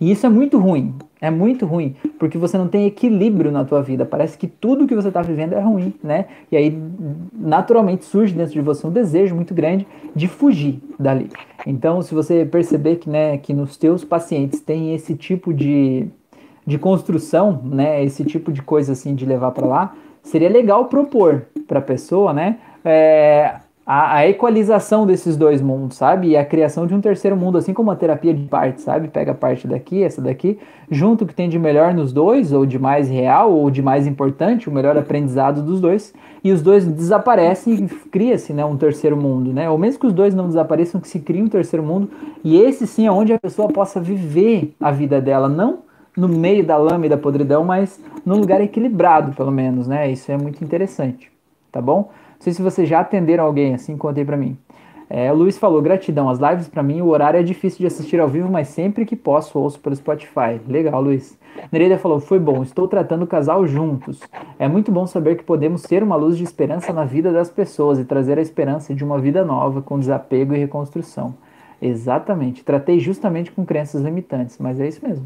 E 0.06 0.12
isso 0.12 0.24
é 0.24 0.30
muito 0.30 0.60
ruim. 0.60 0.94
É 1.20 1.32
muito 1.32 1.66
ruim, 1.66 1.96
porque 2.20 2.38
você 2.38 2.60
não 2.60 2.68
tem 2.68 2.86
equilíbrio 2.86 3.52
na 3.52 3.66
tua 3.66 3.82
vida. 3.82 4.06
Parece 4.06 4.38
que 4.38 4.46
tudo 4.46 4.86
que 4.86 4.94
você 4.94 5.08
está 5.08 5.24
vivendo 5.24 5.54
é 5.54 5.60
ruim, 5.60 5.96
né? 6.04 6.26
E 6.52 6.56
aí, 6.56 6.80
naturalmente, 7.34 8.06
surge 8.06 8.32
dentro 8.32 8.54
de 8.54 8.62
você 8.62 8.86
um 8.86 8.92
desejo 8.92 9.34
muito 9.34 9.52
grande 9.52 9.88
de 10.16 10.28
fugir 10.28 10.80
dali. 11.00 11.32
Então, 11.66 12.04
se 12.04 12.14
você 12.14 12.46
perceber 12.46 12.98
que, 12.98 13.10
né, 13.10 13.40
que 13.40 13.52
nos 13.52 13.78
teus 13.78 14.06
pacientes 14.06 14.60
tem 14.60 14.94
esse 14.94 15.16
tipo 15.16 15.52
de, 15.52 16.06
de 16.68 16.78
construção, 16.78 17.60
né, 17.64 18.04
esse 18.04 18.24
tipo 18.24 18.52
de 18.52 18.62
coisa 18.62 18.92
assim 18.92 19.16
de 19.16 19.26
levar 19.26 19.50
para 19.50 19.66
lá, 19.66 19.96
seria 20.22 20.50
legal 20.50 20.86
propor 20.86 21.48
para 21.68 21.80
a 21.80 21.82
pessoa, 21.82 22.32
né, 22.32 22.60
é, 22.84 23.56
a, 23.86 24.16
a, 24.16 24.28
equalização 24.28 25.06
desses 25.06 25.38
dois 25.38 25.62
mundos, 25.62 25.98
sabe? 25.98 26.30
E 26.30 26.38
a 26.38 26.44
criação 26.44 26.88
de 26.88 26.96
um 26.96 27.00
terceiro 27.00 27.38
mundo, 27.38 27.58
assim 27.58 27.72
como 27.72 27.92
a 27.92 27.96
terapia 27.96 28.34
de 28.34 28.44
partes, 28.48 28.84
sabe? 28.84 29.10
Pega 29.10 29.32
a 29.32 29.36
parte 29.36 29.68
daqui, 29.68 30.04
essa 30.04 30.22
daqui, 30.22 30.58
junto 30.90 31.24
o 31.24 31.28
que 31.28 31.36
tem 31.36 31.48
de 31.48 31.60
melhor 31.60 31.94
nos 31.94 32.12
dois, 32.12 32.52
ou 32.52 32.66
de 32.66 32.80
mais 32.80 33.08
real, 33.08 33.54
ou 33.54 33.70
de 33.70 33.84
mais 33.84 34.08
importante, 34.08 34.68
o 34.68 34.72
melhor 34.72 34.98
aprendizado 34.98 35.62
dos 35.62 35.80
dois, 35.80 36.14
e 36.44 36.52
os 36.52 36.64
dois 36.64 36.86
desaparecem 36.88 37.76
e 37.76 37.88
cria-se 38.10 38.54
né, 38.54 38.66
um 38.66 38.76
terceiro 38.76 39.16
mundo, 39.16 39.54
né? 39.54 39.70
Ou 39.70 39.78
mesmo 39.78 40.00
que 40.00 40.08
os 40.08 40.14
dois 40.14 40.34
não 40.34 40.48
desapareçam, 40.48 41.00
que 41.00 41.08
se 41.08 41.20
crie 41.20 41.44
um 41.44 41.48
terceiro 41.48 41.86
mundo, 41.86 42.10
e 42.44 42.58
esse 42.58 42.88
sim 42.88 43.06
é 43.06 43.12
onde 43.12 43.34
a 43.34 43.40
pessoa 43.40 43.68
possa 43.68 44.02
viver 44.02 44.74
a 44.80 44.90
vida 44.90 45.22
dela, 45.22 45.48
não 45.48 45.86
no 46.18 46.30
meio 46.30 46.66
da 46.66 46.78
lama 46.78 47.06
e 47.06 47.10
da 47.10 47.18
podridão, 47.18 47.64
mas 47.64 48.02
num 48.26 48.38
lugar 48.38 48.62
equilibrado, 48.62 49.36
pelo 49.36 49.52
menos, 49.52 49.88
né? 49.88 50.10
Isso 50.10 50.32
é 50.32 50.38
muito 50.38 50.64
interessante, 50.64 51.30
tá 51.72 51.82
bom? 51.82 52.10
Não 52.36 52.42
sei 52.42 52.54
se 52.54 52.62
vocês 52.62 52.88
já 52.88 53.00
atenderam 53.00 53.44
alguém 53.44 53.74
assim, 53.74 53.98
contei 53.98 54.24
para 54.24 54.38
mim. 54.38 54.58
É, 55.10 55.32
o 55.32 55.36
Luiz 55.36 55.58
falou, 55.58 55.82
gratidão, 55.82 56.30
as 56.30 56.40
lives 56.40 56.68
para 56.68 56.82
mim, 56.82 57.02
o 57.02 57.08
horário 57.08 57.40
é 57.40 57.44
difícil 57.44 57.80
de 57.80 57.88
assistir 57.88 58.20
ao 58.20 58.28
vivo, 58.28 58.52
mas 58.52 58.70
sempre 58.70 59.06
que 59.06 59.16
posso 59.16 59.60
ouço 59.60 59.80
pelo 59.80 59.96
Spotify. 59.96 60.60
Legal, 60.68 61.02
Luiz. 61.02 61.38
Nereida 61.72 61.98
falou, 61.98 62.20
foi 62.20 62.40
bom, 62.40 62.64
estou 62.64 62.88
tratando 62.88 63.24
o 63.24 63.28
casal 63.28 63.66
juntos. 63.68 64.20
É 64.58 64.68
muito 64.68 64.92
bom 64.92 65.06
saber 65.06 65.38
que 65.38 65.44
podemos 65.44 65.82
ser 65.82 66.02
uma 66.02 66.16
luz 66.16 66.38
de 66.38 66.44
esperança 66.44 66.92
na 66.92 67.06
vida 67.06 67.32
das 67.32 67.50
pessoas 67.50 68.00
e 68.00 68.06
trazer 68.06 68.38
a 68.40 68.42
esperança 68.42 68.96
de 68.96 69.04
uma 69.04 69.20
vida 69.20 69.46
nova, 69.46 69.82
com 69.82 70.00
desapego 70.00 70.56
e 70.56 70.58
reconstrução. 70.58 71.36
Exatamente, 71.82 72.64
tratei 72.64 73.00
justamente 73.00 73.52
com 73.52 73.66
crenças 73.66 74.02
limitantes, 74.02 74.58
mas 74.60 74.80
é 74.80 74.88
isso 74.88 75.06
mesmo. 75.06 75.26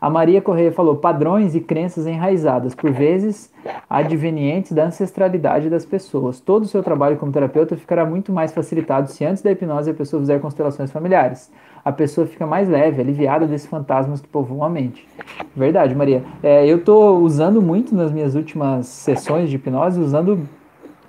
A 0.00 0.10
Maria 0.10 0.42
Correia 0.42 0.70
falou 0.72 0.96
padrões 0.96 1.54
e 1.54 1.60
crenças 1.60 2.06
enraizadas, 2.06 2.74
por 2.74 2.90
vezes 2.90 3.52
advenientes 3.88 4.72
da 4.72 4.84
ancestralidade 4.84 5.70
das 5.70 5.84
pessoas. 5.84 6.40
Todo 6.40 6.62
o 6.62 6.66
seu 6.66 6.82
trabalho 6.82 7.16
como 7.16 7.32
terapeuta 7.32 7.76
ficará 7.76 8.04
muito 8.04 8.32
mais 8.32 8.52
facilitado 8.52 9.10
se 9.10 9.24
antes 9.24 9.42
da 9.42 9.50
hipnose 9.50 9.90
a 9.90 9.94
pessoa 9.94 10.20
fizer 10.20 10.40
constelações 10.40 10.90
familiares. 10.90 11.50
A 11.84 11.92
pessoa 11.92 12.26
fica 12.26 12.46
mais 12.46 12.68
leve, 12.68 13.00
aliviada 13.00 13.46
desses 13.46 13.68
fantasmas 13.68 14.20
que 14.20 14.28
povoam 14.28 14.64
a 14.64 14.68
mente. 14.68 15.06
Verdade, 15.54 15.94
Maria. 15.94 16.22
É, 16.42 16.66
eu 16.66 16.78
estou 16.78 17.20
usando 17.20 17.62
muito 17.62 17.94
nas 17.94 18.10
minhas 18.12 18.34
últimas 18.34 18.86
sessões 18.86 19.48
de 19.48 19.56
hipnose, 19.56 20.00
usando 20.00 20.48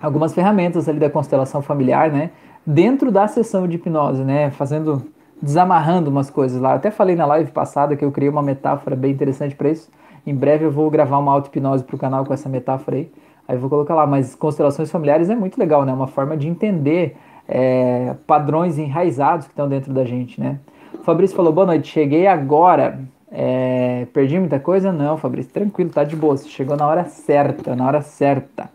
algumas 0.01 0.33
ferramentas 0.33 0.87
ali 0.87 0.99
da 0.99 1.09
constelação 1.09 1.61
familiar, 1.61 2.11
né? 2.11 2.31
Dentro 2.65 3.11
da 3.11 3.27
sessão 3.27 3.67
de 3.67 3.75
hipnose, 3.77 4.23
né? 4.23 4.51
Fazendo 4.51 5.03
desamarrando 5.41 6.09
umas 6.09 6.29
coisas 6.29 6.59
lá. 6.61 6.71
Eu 6.71 6.75
até 6.77 6.91
falei 6.91 7.15
na 7.15 7.25
live 7.25 7.51
passada 7.51 7.95
que 7.95 8.03
eu 8.03 8.11
criei 8.11 8.29
uma 8.29 8.41
metáfora 8.41 8.95
bem 8.95 9.11
interessante 9.11 9.55
para 9.55 9.69
isso. 9.69 9.89
Em 10.25 10.35
breve 10.35 10.65
eu 10.65 10.71
vou 10.71 10.89
gravar 10.89 11.17
uma 11.17 11.31
auto-hipnose 11.31 11.83
pro 11.83 11.97
canal 11.97 12.25
com 12.25 12.33
essa 12.33 12.49
metáfora 12.49 12.97
aí. 12.97 13.11
Aí 13.47 13.55
eu 13.55 13.59
vou 13.59 13.69
colocar 13.69 13.95
lá. 13.95 14.05
Mas 14.05 14.35
constelações 14.35 14.91
familiares 14.91 15.29
é 15.29 15.35
muito 15.35 15.57
legal, 15.57 15.85
né? 15.85 15.93
Uma 15.93 16.07
forma 16.07 16.35
de 16.35 16.47
entender 16.47 17.15
é, 17.47 18.15
padrões 18.25 18.77
enraizados 18.77 19.45
que 19.45 19.53
estão 19.53 19.69
dentro 19.69 19.93
da 19.93 20.03
gente, 20.03 20.39
né? 20.39 20.59
O 20.93 21.03
Fabrício 21.03 21.35
falou, 21.35 21.53
boa 21.53 21.67
noite, 21.67 21.87
cheguei 21.87 22.27
agora. 22.27 22.99
É, 23.31 24.07
perdi 24.13 24.39
muita 24.39 24.59
coisa? 24.59 24.91
Não, 24.91 25.17
Fabrício, 25.17 25.51
tranquilo, 25.51 25.89
tá 25.89 26.03
de 26.03 26.15
boa. 26.15 26.35
Você 26.35 26.49
chegou 26.49 26.75
na 26.75 26.87
hora 26.87 27.05
certa, 27.05 27.75
na 27.75 27.85
hora 27.85 28.01
certa. 28.01 28.69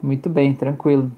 Muito 0.00 0.28
bem, 0.28 0.54
tranquilo. 0.54 1.10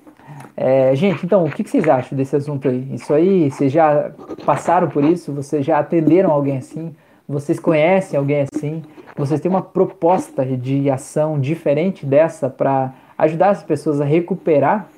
É, 0.57 0.95
gente, 0.95 1.27
então, 1.27 1.45
o 1.45 1.51
que, 1.51 1.69
vocês 1.69 1.89
acham 1.89 2.17
desse 2.17 2.37
assunto 2.37 2.69
aí? 2.69 2.89
Isso 2.93 3.13
aí, 3.13 3.51
vocês 3.51 3.73
já 3.73 4.13
passaram 4.45 4.89
por 4.89 5.05
isso? 5.05 5.33
Vocês 5.33 5.67
já 5.67 5.79
atenderam 5.79 6.31
alguém 6.31 6.59
assim? 6.59 6.95
Vocês 7.29 7.59
conhecem 7.59 8.19
alguém 8.19 8.47
assim? 8.53 8.83
Vocês 9.17 9.41
têm 9.41 9.51
uma 9.51 9.63
proposta 9.63 10.45
de 10.45 10.91
ação 10.91 11.41
diferente 11.41 12.07
dessa 12.07 12.49
para 12.49 12.93
ajudar 13.19 13.51
as 13.51 13.63
pessoas 13.63 14.01
a 14.01 14.05
recuperar 14.05 14.89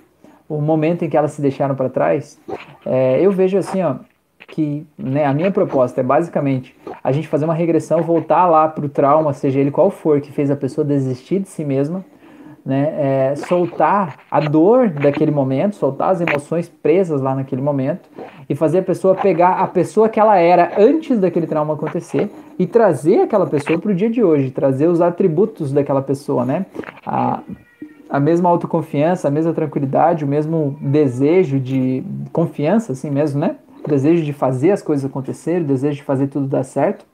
o 0.48 0.60
momento 0.60 1.04
em 1.04 1.08
que 1.08 1.16
elas 1.16 1.32
se 1.32 1.40
deixaram 1.40 1.74
para 1.74 1.88
trás? 1.88 2.38
É, 2.84 3.18
eu 3.20 3.32
vejo 3.32 3.56
assim, 3.56 3.82
ó, 3.82 3.96
que 4.48 4.86
né, 4.98 5.24
a 5.24 5.32
minha 5.32 5.50
proposta 5.50 6.00
é 6.00 6.04
basicamente 6.04 6.74
a 7.02 7.12
gente 7.12 7.28
fazer 7.28 7.44
uma 7.44 7.54
regressão, 7.54 8.02
voltar 8.02 8.46
lá 8.46 8.68
para 8.68 8.84
o 8.84 8.88
trauma, 8.88 9.32
seja 9.32 9.58
ele 9.58 9.70
qual 9.70 9.90
for, 9.90 10.20
que 10.20 10.32
fez 10.32 10.50
a 10.50 10.56
pessoa 10.56 10.84
desistir 10.84 11.40
de 11.40 11.48
si 11.48 11.64
mesma, 11.64 12.04
né? 12.66 13.31
É, 13.31 13.37
soltar 13.37 14.16
a 14.29 14.40
dor 14.40 14.90
daquele 14.90 15.31
momento, 15.31 15.76
soltar 15.76 16.11
as 16.11 16.20
emoções 16.20 16.68
presas 16.68 17.20
lá 17.20 17.33
naquele 17.33 17.62
momento 17.62 18.11
e 18.50 18.57
fazer 18.57 18.81
a 18.81 18.83
pessoa 18.83 19.14
pegar 19.14 19.61
a 19.61 19.68
pessoa 19.68 20.09
que 20.09 20.18
ela 20.18 20.37
era 20.37 20.72
antes 20.76 21.20
daquele 21.20 21.46
trauma 21.46 21.74
acontecer 21.74 22.29
e 22.59 22.66
trazer 22.66 23.20
aquela 23.20 23.46
pessoa 23.46 23.79
para 23.79 23.92
o 23.92 23.94
dia 23.94 24.11
de 24.11 24.20
hoje, 24.20 24.50
trazer 24.50 24.88
os 24.88 25.00
atributos 25.00 25.72
daquela 25.72 26.02
pessoa, 26.02 26.44
né? 26.44 26.66
A, 27.07 27.40
a 28.11 28.18
mesma 28.18 28.48
autoconfiança, 28.48 29.29
a 29.29 29.31
mesma 29.31 29.52
tranquilidade, 29.52 30.24
o 30.24 30.29
mesmo 30.29 30.76
desejo 30.81 31.61
de 31.61 32.02
confiança, 32.33 32.92
assim 32.92 33.11
mesmo, 33.11 33.38
né? 33.38 33.57
O 33.85 33.88
desejo 33.88 34.24
de 34.24 34.33
fazer 34.33 34.72
as 34.72 34.83
coisas 34.83 35.05
acontecerem, 35.05 35.62
o 35.62 35.66
desejo 35.66 35.98
de 35.98 36.02
fazer 36.02 36.26
tudo 36.26 36.48
dar 36.48 36.64
certo. 36.64 37.07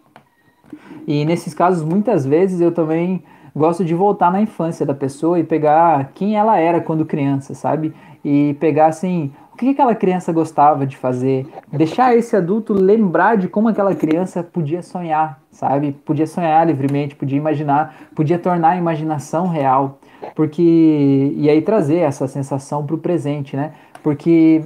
E 1.07 1.27
nesses 1.27 1.53
casos, 1.53 1.85
muitas 1.85 2.25
vezes 2.25 2.59
eu 2.61 2.73
também 2.73 3.23
gosto 3.55 3.85
de 3.85 3.95
voltar 3.95 4.31
na 4.31 4.41
infância 4.41 4.85
da 4.85 4.95
pessoa 4.95 5.39
e 5.39 5.45
pegar 5.45 6.11
quem 6.15 6.37
ela 6.37 6.59
era 6.59 6.81
quando 6.81 7.05
criança, 7.05 7.55
sabe? 7.55 7.95
E 8.25 8.55
pegar 8.61 8.87
assim, 8.87 9.33
o 9.53 9.57
que 9.57 9.69
aquela 9.69 9.95
criança 9.95 10.33
gostava 10.33 10.87
de 10.87 10.97
fazer, 10.97 11.47
deixar 11.71 12.17
esse 12.17 12.35
adulto 12.35 12.73
lembrar 12.73 13.37
de 13.37 13.49
como 13.49 13.69
aquela 13.69 13.95
criança 13.95 14.43
podia 14.43 14.83
sonhar, 14.83 15.41
sabe? 15.51 15.93
Podia 15.93 16.27
sonhar 16.27 16.67
livremente, 16.67 17.15
podia 17.15 17.37
imaginar, 17.37 17.95
podia 18.15 18.39
tornar 18.39 18.71
a 18.71 18.77
imaginação 18.77 19.49
real, 19.49 19.99
porque 20.35 21.33
e 21.37 21.51
aí 21.51 21.61
trazer 21.61 21.99
essa 21.99 22.27
sensação 22.27 22.87
para 22.87 22.95
o 22.95 22.99
presente, 22.99 23.57
né? 23.57 23.73
Porque 24.03 24.65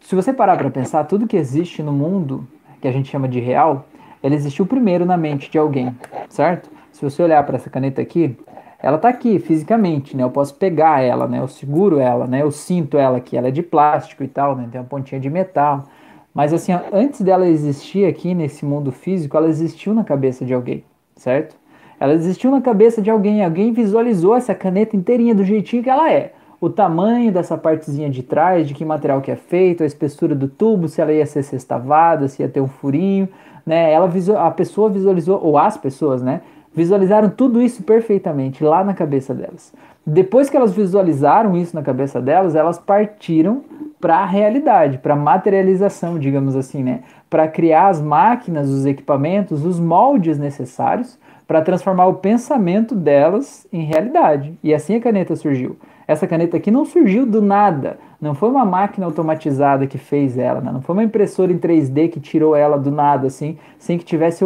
se 0.00 0.14
você 0.14 0.32
parar 0.32 0.56
para 0.56 0.70
pensar, 0.70 1.04
tudo 1.04 1.26
que 1.26 1.36
existe 1.36 1.82
no 1.82 1.92
mundo 1.92 2.46
que 2.80 2.88
a 2.88 2.92
gente 2.92 3.10
chama 3.10 3.28
de 3.28 3.40
real 3.40 3.84
ela 4.22 4.34
existiu 4.34 4.66
primeiro 4.66 5.04
na 5.04 5.16
mente 5.16 5.50
de 5.50 5.58
alguém, 5.58 5.94
certo? 6.28 6.70
Se 6.92 7.02
você 7.02 7.22
olhar 7.22 7.44
para 7.44 7.56
essa 7.56 7.70
caneta 7.70 8.02
aqui, 8.02 8.36
ela 8.80 8.96
está 8.96 9.08
aqui 9.08 9.38
fisicamente, 9.38 10.16
né? 10.16 10.22
Eu 10.22 10.30
posso 10.30 10.54
pegar 10.54 11.02
ela, 11.02 11.26
né? 11.26 11.40
Eu 11.40 11.48
seguro 11.48 11.98
ela, 11.98 12.26
né? 12.26 12.42
Eu 12.42 12.50
sinto 12.50 12.96
ela 12.96 13.18
aqui, 13.18 13.36
ela 13.36 13.48
é 13.48 13.50
de 13.50 13.62
plástico 13.62 14.22
e 14.22 14.28
tal, 14.28 14.54
né? 14.54 14.68
Tem 14.70 14.80
uma 14.80 14.86
pontinha 14.86 15.20
de 15.20 15.28
metal. 15.28 15.84
Mas 16.32 16.52
assim, 16.52 16.72
antes 16.92 17.20
dela 17.20 17.48
existir 17.48 18.06
aqui 18.06 18.34
nesse 18.34 18.64
mundo 18.64 18.92
físico, 18.92 19.36
ela 19.36 19.48
existiu 19.48 19.92
na 19.92 20.04
cabeça 20.04 20.44
de 20.44 20.54
alguém, 20.54 20.84
certo? 21.16 21.56
Ela 21.98 22.14
existiu 22.14 22.50
na 22.52 22.60
cabeça 22.60 23.02
de 23.02 23.10
alguém, 23.10 23.44
alguém 23.44 23.72
visualizou 23.72 24.36
essa 24.36 24.54
caneta 24.54 24.94
inteirinha 24.96 25.34
do 25.34 25.44
jeitinho 25.44 25.82
que 25.82 25.90
ela 25.90 26.12
é. 26.12 26.32
O 26.60 26.70
tamanho 26.70 27.32
dessa 27.32 27.58
partezinha 27.58 28.08
de 28.08 28.22
trás, 28.22 28.68
de 28.68 28.74
que 28.74 28.84
material 28.84 29.20
que 29.20 29.30
é 29.30 29.36
feito, 29.36 29.82
a 29.82 29.86
espessura 29.86 30.34
do 30.34 30.48
tubo, 30.48 30.88
se 30.88 31.00
ela 31.00 31.12
ia 31.12 31.26
ser 31.26 31.42
sextavada, 31.42 32.28
se 32.28 32.42
ia 32.42 32.48
ter 32.48 32.60
um 32.60 32.68
furinho, 32.68 33.28
né? 33.68 33.92
Ela 33.92 34.10
a 34.38 34.50
pessoa 34.50 34.88
visualizou, 34.88 35.38
ou 35.44 35.58
as 35.58 35.76
pessoas, 35.76 36.22
né? 36.22 36.40
Visualizaram 36.74 37.28
tudo 37.28 37.60
isso 37.60 37.82
perfeitamente 37.82 38.64
lá 38.64 38.82
na 38.82 38.94
cabeça 38.94 39.34
delas. 39.34 39.74
Depois 40.06 40.48
que 40.48 40.56
elas 40.56 40.72
visualizaram 40.72 41.54
isso 41.54 41.76
na 41.76 41.82
cabeça 41.82 42.18
delas, 42.18 42.54
elas 42.54 42.78
partiram 42.78 43.62
para 44.00 44.18
a 44.18 44.24
realidade, 44.24 44.96
para 44.96 45.12
a 45.12 45.16
materialização, 45.16 46.18
digamos 46.18 46.56
assim, 46.56 46.82
né? 46.82 47.00
Para 47.28 47.46
criar 47.46 47.88
as 47.88 48.00
máquinas, 48.00 48.70
os 48.70 48.86
equipamentos, 48.86 49.66
os 49.66 49.78
moldes 49.78 50.38
necessários 50.38 51.18
para 51.48 51.62
transformar 51.62 52.06
o 52.06 52.14
pensamento 52.16 52.94
delas 52.94 53.66
em 53.72 53.82
realidade. 53.82 54.52
E 54.62 54.74
assim 54.74 54.94
a 54.94 55.00
caneta 55.00 55.34
surgiu. 55.34 55.78
Essa 56.06 56.26
caneta 56.26 56.58
aqui 56.58 56.70
não 56.70 56.84
surgiu 56.84 57.24
do 57.24 57.40
nada, 57.40 57.98
não 58.20 58.34
foi 58.34 58.50
uma 58.50 58.66
máquina 58.66 59.06
automatizada 59.06 59.86
que 59.86 59.96
fez 59.96 60.36
ela, 60.36 60.60
né? 60.60 60.70
não 60.70 60.82
foi 60.82 60.94
uma 60.94 61.04
impressora 61.04 61.50
em 61.50 61.58
3D 61.58 62.10
que 62.10 62.20
tirou 62.20 62.54
ela 62.54 62.78
do 62.78 62.90
nada, 62.90 63.26
assim, 63.26 63.58
sem 63.78 63.96
que 63.98 64.04
tivesse 64.04 64.44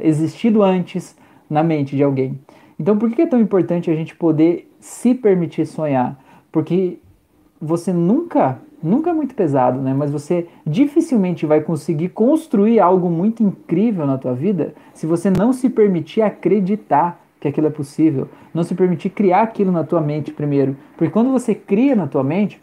existido 0.00 0.62
antes 0.62 1.16
na 1.48 1.62
mente 1.62 1.96
de 1.96 2.02
alguém. 2.02 2.38
Então, 2.78 2.98
por 2.98 3.10
que 3.10 3.22
é 3.22 3.26
tão 3.26 3.40
importante 3.40 3.90
a 3.90 3.94
gente 3.94 4.14
poder 4.14 4.70
se 4.78 5.14
permitir 5.14 5.66
sonhar? 5.66 6.18
Porque 6.50 6.98
você 7.60 7.92
nunca, 7.92 8.58
nunca 8.82 9.10
é 9.10 9.12
muito 9.12 9.34
pesado, 9.34 9.80
né? 9.80 9.94
Mas 9.94 10.10
você 10.10 10.48
dificilmente 10.66 11.46
vai 11.46 11.60
conseguir 11.60 12.10
construir 12.10 12.80
algo 12.80 13.08
muito 13.08 13.42
incrível 13.42 14.06
na 14.06 14.18
tua 14.18 14.34
vida 14.34 14.74
se 14.92 15.06
você 15.06 15.30
não 15.30 15.52
se 15.52 15.70
permitir 15.70 16.22
acreditar 16.22 17.20
que 17.40 17.48
aquilo 17.48 17.66
é 17.66 17.70
possível, 17.70 18.28
não 18.54 18.62
se 18.62 18.74
permitir 18.74 19.10
criar 19.10 19.42
aquilo 19.42 19.72
na 19.72 19.82
tua 19.82 20.00
mente 20.00 20.32
primeiro, 20.32 20.76
porque 20.96 21.10
quando 21.10 21.32
você 21.32 21.54
cria 21.54 21.96
na 21.96 22.06
tua 22.06 22.22
mente, 22.22 22.62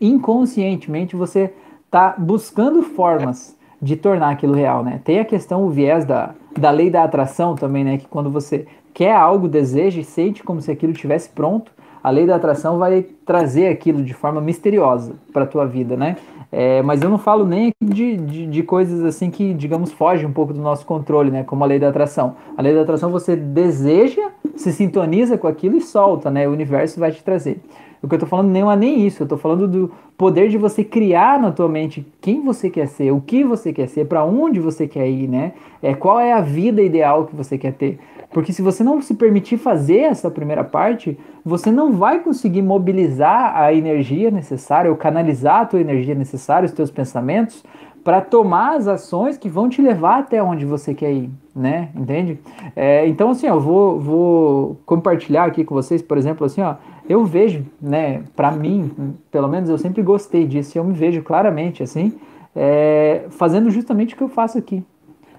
inconscientemente 0.00 1.16
você 1.16 1.52
está 1.86 2.14
buscando 2.18 2.82
formas 2.82 3.56
de 3.80 3.96
tornar 3.96 4.30
aquilo 4.30 4.54
real, 4.54 4.82
né? 4.82 5.00
Tem 5.04 5.20
a 5.20 5.24
questão, 5.24 5.64
o 5.64 5.70
viés 5.70 6.04
da, 6.04 6.34
da 6.58 6.70
lei 6.70 6.90
da 6.90 7.04
atração 7.04 7.54
também, 7.54 7.84
né? 7.84 7.98
Que 7.98 8.06
quando 8.06 8.30
você 8.30 8.66
quer 8.92 9.14
algo, 9.14 9.48
deseja 9.48 10.00
e 10.00 10.04
sente 10.04 10.42
como 10.42 10.60
se 10.60 10.70
aquilo 10.70 10.92
estivesse 10.92 11.28
pronto, 11.30 11.72
a 12.04 12.10
lei 12.10 12.26
da 12.26 12.36
atração 12.36 12.76
vai 12.76 13.06
trazer 13.24 13.68
aquilo 13.68 14.02
de 14.02 14.12
forma 14.12 14.38
misteriosa 14.38 15.14
para 15.32 15.44
a 15.44 15.46
tua 15.46 15.64
vida, 15.64 15.96
né? 15.96 16.18
É, 16.52 16.82
mas 16.82 17.00
eu 17.02 17.08
não 17.08 17.16
falo 17.16 17.46
nem 17.46 17.72
de, 17.82 18.18
de, 18.18 18.46
de, 18.46 18.62
coisas 18.62 19.02
assim 19.02 19.30
que, 19.30 19.54
digamos, 19.54 19.90
fogem 19.90 20.26
um 20.26 20.32
pouco 20.32 20.52
do 20.52 20.60
nosso 20.60 20.84
controle, 20.84 21.30
né? 21.30 21.44
Como 21.44 21.64
a 21.64 21.66
lei 21.66 21.78
da 21.78 21.88
atração. 21.88 22.36
A 22.58 22.60
lei 22.60 22.74
da 22.74 22.82
atração 22.82 23.10
você 23.10 23.34
deseja, 23.34 24.20
se 24.54 24.70
sintoniza 24.70 25.38
com 25.38 25.48
aquilo 25.48 25.78
e 25.78 25.80
solta, 25.80 26.30
né? 26.30 26.46
O 26.46 26.52
universo 26.52 27.00
vai 27.00 27.10
te 27.10 27.24
trazer. 27.24 27.58
O 28.04 28.08
que 28.08 28.16
eu 28.16 28.18
tô 28.18 28.26
falando 28.26 28.50
não 28.50 28.70
é 28.70 28.76
nem 28.76 29.06
isso, 29.06 29.22
eu 29.22 29.26
tô 29.26 29.38
falando 29.38 29.66
do 29.66 29.90
poder 30.14 30.50
de 30.50 30.58
você 30.58 30.84
criar 30.84 31.40
na 31.40 31.50
tua 31.50 31.66
mente 31.70 32.06
quem 32.20 32.42
você 32.42 32.68
quer 32.68 32.86
ser, 32.86 33.10
o 33.10 33.20
que 33.20 33.42
você 33.42 33.72
quer 33.72 33.88
ser, 33.88 34.04
para 34.04 34.22
onde 34.22 34.60
você 34.60 34.86
quer 34.86 35.08
ir, 35.08 35.26
né? 35.26 35.54
É, 35.82 35.94
qual 35.94 36.20
é 36.20 36.34
a 36.34 36.42
vida 36.42 36.82
ideal 36.82 37.24
que 37.24 37.34
você 37.34 37.56
quer 37.56 37.72
ter. 37.72 37.98
Porque 38.30 38.52
se 38.52 38.60
você 38.60 38.84
não 38.84 39.00
se 39.00 39.14
permitir 39.14 39.56
fazer 39.56 40.00
essa 40.00 40.30
primeira 40.30 40.62
parte, 40.62 41.18
você 41.42 41.70
não 41.70 41.94
vai 41.94 42.20
conseguir 42.20 42.60
mobilizar 42.60 43.56
a 43.56 43.72
energia 43.72 44.30
necessária 44.30 44.90
ou 44.90 44.96
canalizar 44.98 45.62
a 45.62 45.66
tua 45.66 45.80
energia 45.80 46.14
necessária, 46.14 46.66
os 46.66 46.72
teus 46.72 46.90
pensamentos, 46.90 47.64
para 48.04 48.20
tomar 48.20 48.76
as 48.76 48.86
ações 48.86 49.38
que 49.38 49.48
vão 49.48 49.68
te 49.68 49.80
levar 49.80 50.18
até 50.18 50.42
onde 50.42 50.66
você 50.66 50.94
quer 50.94 51.10
ir, 51.10 51.30
né? 51.56 51.88
Entende? 51.96 52.38
É, 52.76 53.08
então, 53.08 53.30
assim, 53.30 53.46
eu 53.46 53.58
vou, 53.58 53.98
vou 53.98 54.76
compartilhar 54.84 55.44
aqui 55.44 55.64
com 55.64 55.74
vocês, 55.74 56.02
por 56.02 56.18
exemplo, 56.18 56.44
assim, 56.44 56.60
ó, 56.60 56.74
eu 57.08 57.24
vejo, 57.24 57.64
né, 57.80 58.22
para 58.36 58.50
mim, 58.50 59.16
pelo 59.30 59.48
menos 59.48 59.70
eu 59.70 59.78
sempre 59.78 60.02
gostei 60.02 60.46
disso, 60.46 60.76
eu 60.76 60.84
me 60.84 60.92
vejo 60.92 61.22
claramente, 61.22 61.82
assim, 61.82 62.12
é, 62.54 63.24
fazendo 63.30 63.70
justamente 63.70 64.14
o 64.14 64.16
que 64.18 64.22
eu 64.22 64.28
faço 64.28 64.58
aqui, 64.58 64.84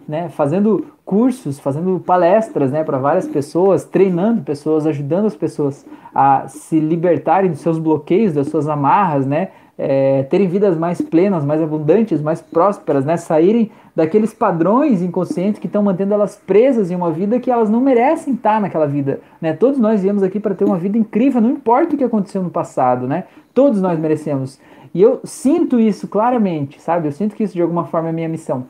né, 0.08 0.30
fazendo 0.30 0.88
cursos, 1.04 1.60
fazendo 1.60 2.00
palestras 2.00 2.72
né, 2.72 2.84
para 2.84 2.98
várias 2.98 3.28
pessoas, 3.28 3.84
treinando 3.84 4.42
pessoas, 4.42 4.88
ajudando 4.88 5.26
as 5.26 5.36
pessoas 5.36 5.86
a 6.14 6.48
se 6.48 6.80
libertarem 6.80 7.52
dos 7.52 7.60
seus 7.60 7.78
bloqueios, 7.78 8.34
das 8.34 8.48
suas 8.48 8.68
amarras, 8.68 9.26
né, 9.26 9.50
é, 9.78 10.24
terem 10.24 10.48
vidas 10.48 10.78
mais 10.78 11.02
plenas, 11.02 11.44
mais 11.44 11.62
abundantes, 11.62 12.22
mais 12.22 12.42
prósperas, 12.42 13.04
né, 13.06 13.18
saírem 13.18 13.72
daqueles 13.96 14.34
padrões 14.34 15.02
inconscientes 15.02 15.60
que 15.60 15.68
estão 15.68 15.84
mantendo 15.84 16.14
elas 16.14 16.36
presas 16.36 16.92
em 16.92 16.96
uma 16.96 17.12
vida 17.12 17.40
que 17.40 17.50
elas 17.50 17.70
não 17.70 17.80
merecem 17.80 18.34
estar 18.34 18.60
naquela 18.60 18.86
vida. 18.86 19.20
Né? 19.42 19.54
Todos 19.54 19.80
nós 19.80 20.02
viemos 20.02 20.24
aqui 20.24 20.40
para 20.40 20.56
ter 20.56 20.66
uma 20.66 20.78
vida 20.78 20.98
incrível, 20.98 21.42
não 21.42 21.52
importa 21.52 21.96
o 21.96 21.98
que 21.98 22.04
aconteceu 22.04 22.42
no 22.44 22.50
passado, 22.50 23.08
né? 23.08 23.26
todos 23.54 23.82
nós 23.82 23.98
merecemos. 24.00 24.60
E 24.94 25.02
eu 25.02 25.20
sinto 25.24 25.80
isso 25.80 26.08
claramente, 26.08 26.82
sabe? 26.82 27.08
Eu 27.08 27.12
sinto 27.12 27.36
que 27.36 27.44
isso 27.44 27.54
de 27.54 27.62
alguma 27.62 27.86
forma 27.86 28.10
é 28.10 28.12
minha 28.12 28.30
missão 28.30 28.66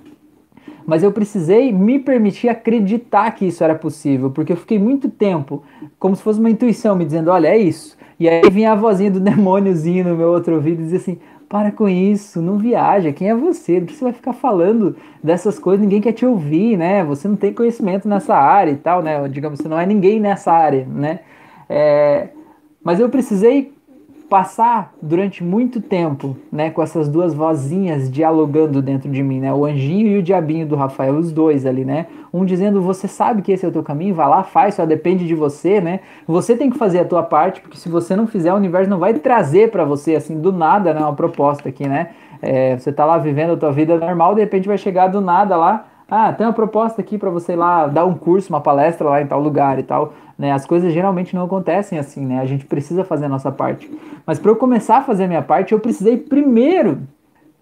mas 0.85 1.01
eu 1.01 1.11
precisei 1.11 1.71
me 1.71 1.97
permitir 1.97 2.47
acreditar 2.47 3.31
que 3.31 3.45
isso 3.45 3.63
era 3.63 3.73
possível, 3.73 4.29
porque 4.29 4.53
eu 4.53 4.57
fiquei 4.57 4.77
muito 4.77 5.09
tempo 5.09 5.63
como 5.97 6.15
se 6.15 6.21
fosse 6.21 6.39
uma 6.39 6.49
intuição 6.49 6.95
me 6.95 7.05
dizendo: 7.05 7.31
olha, 7.31 7.47
é 7.47 7.57
isso. 7.57 7.97
E 8.19 8.29
aí 8.29 8.49
vinha 8.49 8.71
a 8.71 8.75
vozinha 8.75 9.11
do 9.11 9.19
demôniozinho 9.19 10.05
no 10.05 10.15
meu 10.15 10.29
outro 10.29 10.55
ouvido 10.55 10.81
e 10.81 10.83
dizia 10.83 10.97
assim: 10.99 11.19
para 11.47 11.71
com 11.71 11.87
isso, 11.87 12.41
não 12.41 12.57
viaja, 12.57 13.13
quem 13.13 13.29
é 13.29 13.35
você? 13.35 13.79
Por 13.79 13.87
que 13.87 13.93
você 13.93 14.03
vai 14.03 14.13
ficar 14.13 14.33
falando 14.33 14.95
dessas 15.23 15.59
coisas? 15.59 15.81
Ninguém 15.81 16.01
quer 16.01 16.13
te 16.13 16.25
ouvir, 16.25 16.77
né? 16.77 17.03
Você 17.03 17.27
não 17.27 17.35
tem 17.35 17.53
conhecimento 17.53 18.07
nessa 18.07 18.35
área 18.35 18.71
e 18.71 18.77
tal, 18.77 19.01
né? 19.01 19.27
Digamos, 19.27 19.59
você 19.59 19.67
não 19.67 19.79
é 19.79 19.85
ninguém 19.85 20.19
nessa 20.19 20.51
área, 20.51 20.85
né? 20.85 21.19
É, 21.69 22.29
mas 22.83 22.99
eu 22.99 23.09
precisei 23.09 23.74
passar 24.29 24.93
durante 25.01 25.43
muito 25.43 25.79
tempo, 25.79 26.35
né, 26.51 26.69
com 26.69 26.81
essas 26.81 27.07
duas 27.07 27.33
vozinhas 27.33 28.09
dialogando 28.09 28.81
dentro 28.81 29.09
de 29.09 29.21
mim, 29.21 29.39
né, 29.39 29.53
o 29.53 29.65
anjinho 29.65 30.07
e 30.07 30.17
o 30.17 30.23
diabinho 30.23 30.65
do 30.65 30.75
Rafael, 30.75 31.15
os 31.15 31.31
dois 31.31 31.65
ali, 31.65 31.85
né, 31.85 32.07
um 32.33 32.43
dizendo 32.43 32.81
você 32.81 33.07
sabe 33.07 33.41
que 33.41 33.51
esse 33.51 33.65
é 33.65 33.69
o 33.69 33.71
teu 33.71 33.83
caminho, 33.83 34.15
vai 34.15 34.27
lá, 34.27 34.43
faz, 34.43 34.75
só 34.75 34.85
depende 34.85 35.27
de 35.27 35.35
você, 35.35 35.79
né, 35.79 35.99
você 36.27 36.55
tem 36.55 36.69
que 36.69 36.77
fazer 36.77 36.99
a 36.99 37.05
tua 37.05 37.23
parte, 37.23 37.61
porque 37.61 37.77
se 37.77 37.87
você 37.87 38.15
não 38.15 38.25
fizer, 38.25 38.51
o 38.51 38.57
universo 38.57 38.89
não 38.89 38.99
vai 38.99 39.13
trazer 39.13 39.69
para 39.69 39.85
você 39.85 40.15
assim 40.15 40.39
do 40.39 40.51
nada, 40.51 40.93
né, 40.93 40.99
uma 41.01 41.13
proposta 41.13 41.69
aqui, 41.69 41.87
né, 41.87 42.09
é, 42.41 42.77
você 42.77 42.91
tá 42.91 43.05
lá 43.05 43.17
vivendo 43.17 43.53
a 43.53 43.57
tua 43.57 43.71
vida 43.71 43.97
normal, 43.97 44.33
de 44.33 44.41
repente 44.41 44.67
vai 44.67 44.77
chegar 44.77 45.07
do 45.07 45.21
nada 45.21 45.55
lá, 45.55 45.85
ah, 46.09 46.31
tem 46.31 46.45
uma 46.45 46.53
proposta 46.53 47.01
aqui 47.01 47.17
para 47.17 47.29
você 47.29 47.53
ir 47.53 47.55
lá 47.55 47.87
dar 47.87 48.05
um 48.05 48.13
curso, 48.13 48.49
uma 48.49 48.61
palestra 48.61 49.09
lá 49.09 49.21
em 49.21 49.27
tal 49.27 49.39
lugar 49.39 49.79
e 49.79 49.83
tal. 49.83 50.13
Né? 50.37 50.51
As 50.51 50.65
coisas 50.65 50.93
geralmente 50.93 51.35
não 51.35 51.45
acontecem 51.45 51.97
assim, 51.97 52.25
né? 52.25 52.39
A 52.39 52.45
gente 52.45 52.65
precisa 52.65 53.03
fazer 53.03 53.25
a 53.25 53.29
nossa 53.29 53.51
parte. 53.51 53.89
Mas 54.25 54.37
para 54.37 54.51
eu 54.51 54.55
começar 54.55 54.97
a 54.97 55.01
fazer 55.01 55.23
a 55.23 55.27
minha 55.27 55.41
parte, 55.41 55.73
eu 55.73 55.79
precisei 55.79 56.17
primeiro 56.17 56.99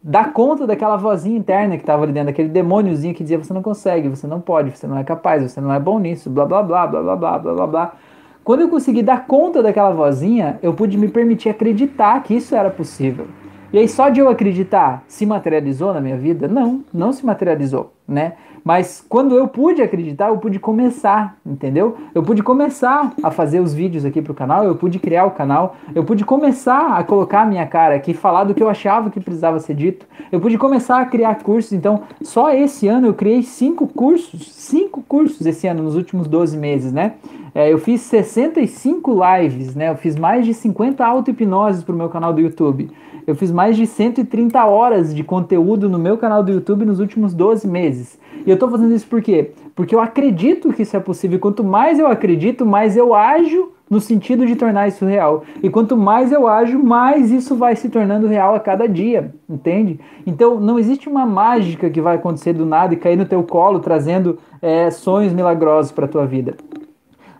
dar 0.04 0.34
conta 0.34 0.68
daquela 0.68 0.98
vozinha 0.98 1.38
interna 1.38 1.78
que 1.78 1.84
estava 1.84 2.04
ali 2.04 2.12
dentro, 2.12 2.28
daquele 2.28 2.50
demôniozinho 2.50 3.14
que 3.14 3.24
dizia 3.24 3.38
você 3.38 3.54
não 3.54 3.62
consegue, 3.62 4.10
você 4.10 4.28
não 4.28 4.42
pode, 4.42 4.72
você 4.72 4.86
não 4.86 4.98
é 4.98 5.04
capaz, 5.04 5.50
você 5.50 5.62
não 5.62 5.74
é 5.74 5.80
bom 5.80 5.98
nisso, 5.98 6.30
blá 6.30 6.46
blá 6.46 6.62
blá 6.62 6.86
blá 6.86 7.02
blá 7.02 7.16
blá 7.16 7.40
blá 7.40 7.54
blá 7.54 7.68
blá. 7.68 7.94
Quando 8.44 8.60
eu 8.60 8.68
consegui 8.68 9.02
dar 9.02 9.26
conta 9.26 9.64
daquela 9.64 9.92
vozinha, 9.92 10.60
eu 10.62 10.74
pude 10.74 10.98
me 10.98 11.08
permitir 11.08 11.48
acreditar 11.48 12.22
que 12.24 12.36
isso 12.36 12.54
era 12.54 12.70
possível. 12.70 13.28
E 13.74 13.80
aí 13.80 13.90
só 13.90 14.08
de 14.10 14.20
eu 14.20 14.30
acreditar 14.30 15.04
se 15.08 15.26
materializou 15.26 15.96
na 15.96 16.00
minha 16.00 16.16
vida? 16.16 16.48
Não, 16.48 16.84
não 16.94 17.12
se 17.12 17.26
materializou, 17.26 17.92
né? 18.08 18.34
Mas 18.64 19.04
quando 19.10 19.36
eu 19.36 19.48
pude 19.48 19.82
acreditar, 19.82 20.30
eu 20.30 20.38
pude 20.38 20.60
começar, 20.60 21.36
entendeu? 21.44 21.98
Eu 22.14 22.22
pude 22.22 22.44
começar 22.44 23.12
a 23.24 23.32
fazer 23.32 23.60
os 23.60 23.74
vídeos 23.74 24.06
aqui 24.06 24.22
pro 24.22 24.34
canal, 24.34 24.64
eu 24.64 24.76
pude 24.76 25.00
criar 25.00 25.26
o 25.26 25.32
canal, 25.32 25.76
eu 25.96 26.04
pude 26.04 26.24
começar 26.24 26.98
a 26.98 27.04
colocar 27.04 27.42
a 27.42 27.46
minha 27.48 27.66
cara 27.66 27.96
aqui, 27.96 28.14
falar 28.14 28.44
do 28.44 28.54
que 28.54 28.62
eu 28.62 28.70
achava 28.70 29.10
que 29.10 29.20
precisava 29.20 29.60
ser 29.60 29.74
dito, 29.74 30.06
eu 30.32 30.40
pude 30.40 30.58
começar 30.58 31.02
a 31.02 31.06
criar 31.08 31.42
cursos. 31.42 31.74
Então, 31.74 32.04
só 32.22 32.54
esse 32.54 32.88
ano 32.88 33.08
eu 33.08 33.14
criei 33.16 33.42
cinco 33.42 33.88
cursos, 33.88 34.54
cinco 34.54 35.02
cursos 35.02 35.44
esse 35.48 35.68
ano, 35.68 35.82
nos 35.82 35.96
últimos 35.96 36.28
12 36.28 36.56
meses, 36.58 36.94
né? 36.94 37.14
É, 37.56 37.72
eu 37.72 37.78
fiz 37.78 38.02
65 38.02 39.14
lives, 39.14 39.76
né? 39.76 39.90
Eu 39.90 39.96
fiz 39.96 40.16
mais 40.16 40.46
de 40.46 40.54
50 40.54 41.06
auto-hipnoses 41.06 41.84
pro 41.84 41.96
meu 41.96 42.10
canal 42.10 42.34
do 42.34 42.42
YouTube. 42.42 42.90
Eu 43.26 43.36
fiz 43.36 43.52
mais 43.52 43.78
de 43.78 43.88
130 43.88 44.66
horas 44.66 45.16
de 45.16 45.24
conteúdo 45.24 45.90
no 45.90 45.98
meu 45.98 46.18
canal 46.18 46.44
do 46.44 46.52
YouTube 46.52 46.86
nos 46.86 47.00
últimos 47.00 47.34
12 47.34 47.68
meses. 47.68 48.20
E 48.46 48.50
eu 48.50 48.58
tô 48.58 48.70
fazendo 48.70 48.94
isso 48.94 49.08
por 49.08 49.22
quê? 49.22 49.52
Porque 49.76 49.96
eu 49.96 50.02
acredito 50.02 50.74
que 50.74 50.82
isso 50.82 50.98
é 50.98 51.00
possível. 51.00 51.40
Quanto 51.40 51.64
mais 51.64 52.00
eu 52.00 52.08
acredito, 52.08 52.66
mais 52.66 52.98
eu 52.98 53.14
ajo 53.14 53.72
no 53.90 54.02
sentido 54.02 54.46
de 54.46 54.56
tornar 54.56 54.88
isso 54.88 55.06
real. 55.06 55.44
E 55.62 55.70
quanto 55.70 55.96
mais 55.96 56.32
eu 56.32 56.48
ajo, 56.48 56.80
mais 56.84 57.32
isso 57.32 57.56
vai 57.56 57.76
se 57.76 57.90
tornando 57.90 58.28
real 58.28 58.56
a 58.56 58.60
cada 58.60 58.88
dia, 58.88 59.34
entende? 59.50 60.00
Então 60.26 60.60
não 60.60 60.80
existe 60.80 61.08
uma 61.08 61.26
mágica 61.26 61.90
que 61.90 62.02
vai 62.02 62.16
acontecer 62.16 62.54
do 62.54 62.66
nada 62.66 62.94
e 62.94 62.98
cair 62.98 63.16
no 63.16 63.26
teu 63.26 63.44
colo 63.44 63.80
trazendo 63.80 64.40
é, 64.62 64.90
sonhos 64.90 65.32
milagrosos 65.32 65.92
para 65.92 66.08
tua 66.08 66.26
vida. 66.26 66.56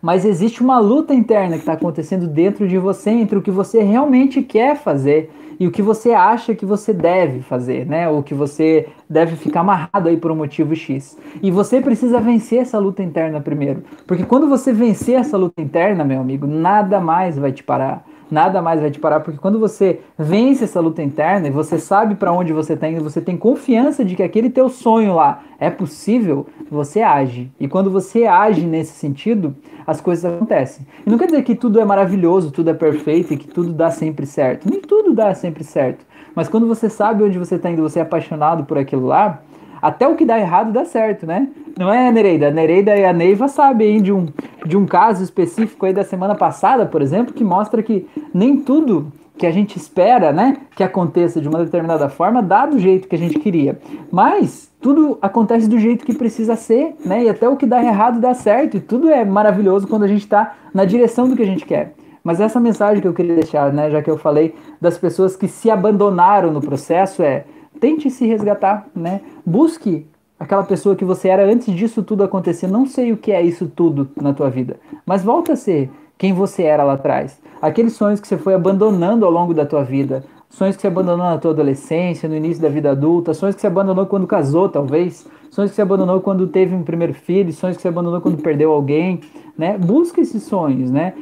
Mas 0.02 0.26
existe 0.26 0.62
uma 0.62 0.80
luta 0.80 1.14
interna 1.14 1.56
que 1.56 1.62
está 1.62 1.74
acontecendo 1.74 2.28
dentro 2.28 2.68
de 2.68 2.78
você 2.78 3.10
entre 3.10 3.38
o 3.38 3.42
que 3.42 3.50
você 3.50 3.82
realmente 3.82 4.42
quer 4.42 4.76
fazer 4.76 5.32
e 5.60 5.68
o 5.68 5.72
que 5.72 5.82
você 5.82 6.12
acha 6.12 6.56
que 6.56 6.66
você 6.66 6.94
deve 6.94 7.42
fazer, 7.42 7.86
né? 7.86 8.10
Ou 8.10 8.24
que 8.24 8.34
você 8.34 8.88
deve 9.10 9.36
ficar 9.36 9.62
amarrado 9.62 10.10
aí 10.10 10.18
por 10.18 10.32
um 10.32 10.36
motivo 10.36 10.76
X. 10.76 11.18
E 11.42 11.52
você 11.52 11.82
precisa 11.82 12.20
vencer 12.20 12.60
essa 12.60 12.78
luta 12.80 13.04
interna 13.04 13.42
primeiro. 13.42 13.84
Porque 14.08 14.24
quando 14.24 14.48
você 14.48 14.74
vencer 14.74 15.16
essa 15.16 15.38
luta 15.38 15.62
interna, 15.62 16.04
meu 16.04 16.22
amigo, 16.22 16.48
nada 16.48 17.00
mais 17.00 17.38
vai 17.38 17.52
te 17.52 17.64
parar 17.64 18.06
nada 18.30 18.62
mais 18.62 18.82
vai 18.82 18.90
te 18.90 19.00
parar, 19.00 19.20
porque 19.20 19.40
quando 19.40 19.60
você 19.60 20.00
vence 20.18 20.64
essa 20.64 20.80
luta 20.80 21.02
interna 21.02 21.48
e 21.48 21.52
você 21.52 21.78
sabe 21.78 22.16
para 22.16 22.32
onde 22.32 22.54
você 22.54 22.74
está 22.74 22.90
indo, 22.90 23.04
você 23.04 23.22
tem 23.22 23.38
confiança 23.38 24.04
de 24.04 24.16
que 24.16 24.24
aquele 24.24 24.50
teu 24.50 24.70
sonho 24.70 25.16
lá 25.16 25.42
é 25.60 25.70
possível, 25.70 26.48
você 26.70 27.02
age. 27.02 27.52
E 27.60 27.68
quando 27.68 27.90
você 27.90 28.26
age 28.26 28.66
nesse 28.66 28.94
sentido, 28.94 29.56
as 29.86 30.02
coisas 30.02 30.26
acontecem. 30.26 30.86
E 31.06 31.10
não 31.10 31.18
quer 31.18 31.26
dizer 31.26 31.44
que 31.44 31.56
tudo 31.56 31.80
é 31.80 31.86
maravilhoso, 31.86 32.52
tudo 32.52 32.70
é 32.70 32.74
perfeito 32.74 33.34
e 33.34 33.38
que 33.38 33.48
tudo 33.48 33.74
dá 33.74 33.92
sempre 33.92 34.26
certo. 34.26 34.70
Nem 34.70 34.82
tudo 34.82 35.14
dá 35.14 35.34
sempre 35.34 35.64
certo. 35.64 36.06
Mas 36.36 36.50
quando 36.50 36.68
você 36.68 36.90
sabe 36.90 37.24
onde 37.24 37.38
você 37.38 37.56
está 37.56 37.70
indo, 37.70 37.82
você 37.82 38.00
é 38.00 38.02
apaixonado 38.02 38.64
por 38.64 38.78
aquilo 38.78 39.06
lá, 39.06 39.42
até 39.84 40.08
o 40.08 40.16
que 40.16 40.24
dá 40.24 40.40
errado 40.40 40.72
dá 40.72 40.86
certo, 40.86 41.28
né? 41.28 41.50
Não 41.78 41.94
é, 41.94 42.10
Nereida? 42.10 42.48
A 42.48 42.52
Nereida 42.52 42.96
e 42.96 43.04
a 43.04 43.12
Neiva 43.12 43.50
sabem 43.50 44.02
de 44.02 44.14
um, 44.14 44.28
de 44.66 44.78
um 44.78 44.86
caso 44.86 45.22
específico 45.22 45.86
aí 45.86 45.92
da 45.92 46.06
semana 46.06 46.36
passada, 46.36 46.86
por 46.86 47.02
exemplo, 47.02 47.34
que 47.34 47.44
mostra 47.44 47.84
que 47.84 48.08
nem 48.34 48.56
tudo 48.56 49.12
que 49.38 49.46
a 49.46 49.52
gente 49.52 49.76
espera, 49.76 50.32
né, 50.32 50.56
que 50.74 50.84
aconteça 50.84 51.42
de 51.42 51.50
uma 51.50 51.60
determinada 51.60 52.08
forma, 52.08 52.42
dá 52.42 52.66
do 52.66 52.80
jeito 52.80 53.10
que 53.10 53.16
a 53.16 53.20
gente 53.20 53.38
queria. 53.40 53.78
Mas 54.10 54.72
tudo 54.80 55.18
acontece 55.22 55.68
do 55.68 55.78
jeito 55.78 56.06
que 56.06 56.14
precisa 56.14 56.56
ser, 56.56 56.96
né? 57.04 57.26
E 57.26 57.30
até 57.30 57.50
o 57.50 57.58
que 57.58 57.66
dá 57.66 57.84
errado 57.84 58.22
dá 58.22 58.34
certo. 58.34 58.78
E 58.78 58.80
tudo 58.80 59.10
é 59.10 59.26
maravilhoso 59.26 59.86
quando 59.86 60.04
a 60.04 60.08
gente 60.08 60.22
está 60.24 60.56
na 60.74 60.86
direção 60.86 61.28
do 61.28 61.36
que 61.36 61.44
a 61.44 61.48
gente 61.48 61.66
quer. 61.66 61.94
Mas 62.24 62.40
essa 62.40 62.58
mensagem 62.58 63.02
que 63.02 63.08
eu 63.08 63.14
queria 63.14 63.36
deixar, 63.36 63.74
né, 63.74 63.92
já 63.92 64.02
que 64.02 64.10
eu 64.10 64.18
falei 64.18 64.56
das 64.80 64.98
pessoas 64.98 65.36
que 65.36 65.50
se 65.50 65.70
abandonaram 65.70 66.54
no 66.54 66.62
processo, 66.62 67.22
é 67.22 67.44
tente 67.80 68.10
se 68.10 68.26
resgatar, 68.26 68.88
né? 68.96 69.22
Busque 69.46 70.06
aquela 70.40 70.64
pessoa 70.64 70.96
que 70.96 71.06
você 71.06 71.30
era 71.30 71.46
antes 71.46 71.74
disso 71.74 72.04
tudo 72.04 72.24
acontecer. 72.24 72.68
Não 72.68 72.86
sei 72.86 73.12
o 73.12 73.18
que 73.18 73.32
é 73.32 73.42
isso 73.42 73.68
tudo 73.68 74.10
na 74.20 74.34
tua 74.34 74.50
vida, 74.50 74.78
mas 75.06 75.24
volta 75.24 75.54
a 75.54 75.56
ser 75.56 75.90
quem 76.18 76.34
você 76.34 76.64
era 76.64 76.84
lá 76.84 76.94
atrás. 76.94 77.42
Aqueles 77.62 77.94
sonhos 77.94 78.20
que 78.20 78.28
você 78.28 78.38
foi 78.38 78.54
abandonando 78.54 79.26
ao 79.26 79.32
longo 79.32 79.54
da 79.54 79.66
tua 79.66 79.84
vida, 79.84 80.24
sonhos 80.50 80.76
que 80.76 80.82
você 80.82 80.88
abandonou 80.88 81.26
na 81.26 81.38
tua 81.38 81.52
adolescência, 81.52 82.30
no 82.30 82.36
início 82.36 82.62
da 82.62 82.70
vida 82.70 82.92
adulta, 82.92 83.34
sonhos 83.34 83.56
que 83.56 83.62
você 83.62 83.68
abandonou 83.68 84.06
quando 84.06 84.28
casou, 84.28 84.70
talvez, 84.70 85.28
sonhos 85.54 85.70
que 85.70 85.76
você 85.76 85.84
abandonou 85.84 86.20
quando 86.20 86.48
teve 86.48 86.74
um 86.74 86.82
primeiro 86.82 87.14
filho, 87.14 87.54
sonhos 87.54 87.76
que 87.76 87.82
você 87.84 87.88
abandonou 87.88 88.20
quando 88.20 88.42
perdeu 88.42 88.72
alguém, 88.72 89.20
né? 89.56 89.78
Busca 89.78 90.20
esses 90.20 90.42
sonhos, 90.44 90.90
né? 90.90 91.14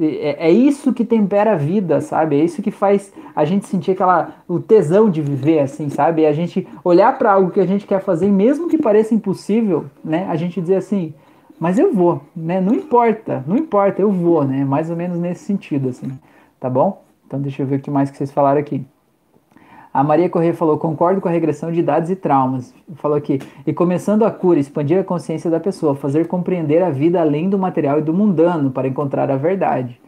É, 0.00 0.48
é 0.48 0.50
isso 0.50 0.90
que 0.94 1.04
tempera 1.04 1.52
a 1.52 1.56
vida, 1.56 2.00
sabe? 2.00 2.40
É 2.40 2.44
isso 2.44 2.62
que 2.62 2.70
faz 2.70 3.12
a 3.36 3.44
gente 3.44 3.66
sentir 3.66 3.90
aquela 3.90 4.36
o 4.48 4.58
tesão 4.58 5.10
de 5.10 5.20
viver, 5.20 5.58
assim, 5.58 5.90
sabe? 5.90 6.22
É 6.22 6.28
a 6.28 6.32
gente 6.32 6.66
olhar 6.82 7.18
para 7.18 7.32
algo 7.32 7.50
que 7.50 7.60
a 7.60 7.66
gente 7.66 7.86
quer 7.86 8.00
fazer, 8.00 8.28
mesmo 8.28 8.68
que 8.68 8.78
pareça 8.78 9.14
impossível, 9.14 9.84
né? 10.02 10.26
A 10.30 10.36
gente 10.36 10.62
dizer 10.62 10.76
assim, 10.76 11.12
mas 11.60 11.78
eu 11.78 11.92
vou, 11.92 12.22
né? 12.34 12.62
Não 12.62 12.72
importa, 12.72 13.44
não 13.46 13.54
importa, 13.54 14.00
eu 14.00 14.10
vou, 14.10 14.44
né? 14.44 14.64
Mais 14.64 14.88
ou 14.88 14.96
menos 14.96 15.18
nesse 15.18 15.44
sentido, 15.44 15.90
assim, 15.90 16.10
tá 16.58 16.70
bom? 16.70 17.04
Então 17.26 17.38
deixa 17.38 17.62
eu 17.62 17.66
ver 17.66 17.76
o 17.76 17.80
que 17.80 17.90
mais 17.90 18.10
que 18.10 18.16
vocês 18.16 18.32
falaram 18.32 18.60
aqui. 18.60 18.82
A 19.94 20.02
Maria 20.02 20.28
Corrêa 20.28 20.52
falou: 20.52 20.76
concordo 20.76 21.20
com 21.20 21.28
a 21.28 21.30
regressão 21.30 21.70
de 21.70 21.78
idades 21.78 22.10
e 22.10 22.16
traumas. 22.16 22.74
Falou 22.96 23.16
aqui: 23.16 23.38
e 23.64 23.72
começando 23.72 24.24
a 24.24 24.30
cura, 24.30 24.58
expandir 24.58 24.98
a 24.98 25.04
consciência 25.04 25.48
da 25.48 25.60
pessoa, 25.60 25.94
fazer 25.94 26.26
compreender 26.26 26.82
a 26.82 26.90
vida 26.90 27.20
além 27.20 27.48
do 27.48 27.56
material 27.56 28.00
e 28.00 28.02
do 28.02 28.12
mundano 28.12 28.72
para 28.72 28.88
encontrar 28.88 29.30
a 29.30 29.36
verdade. 29.36 30.00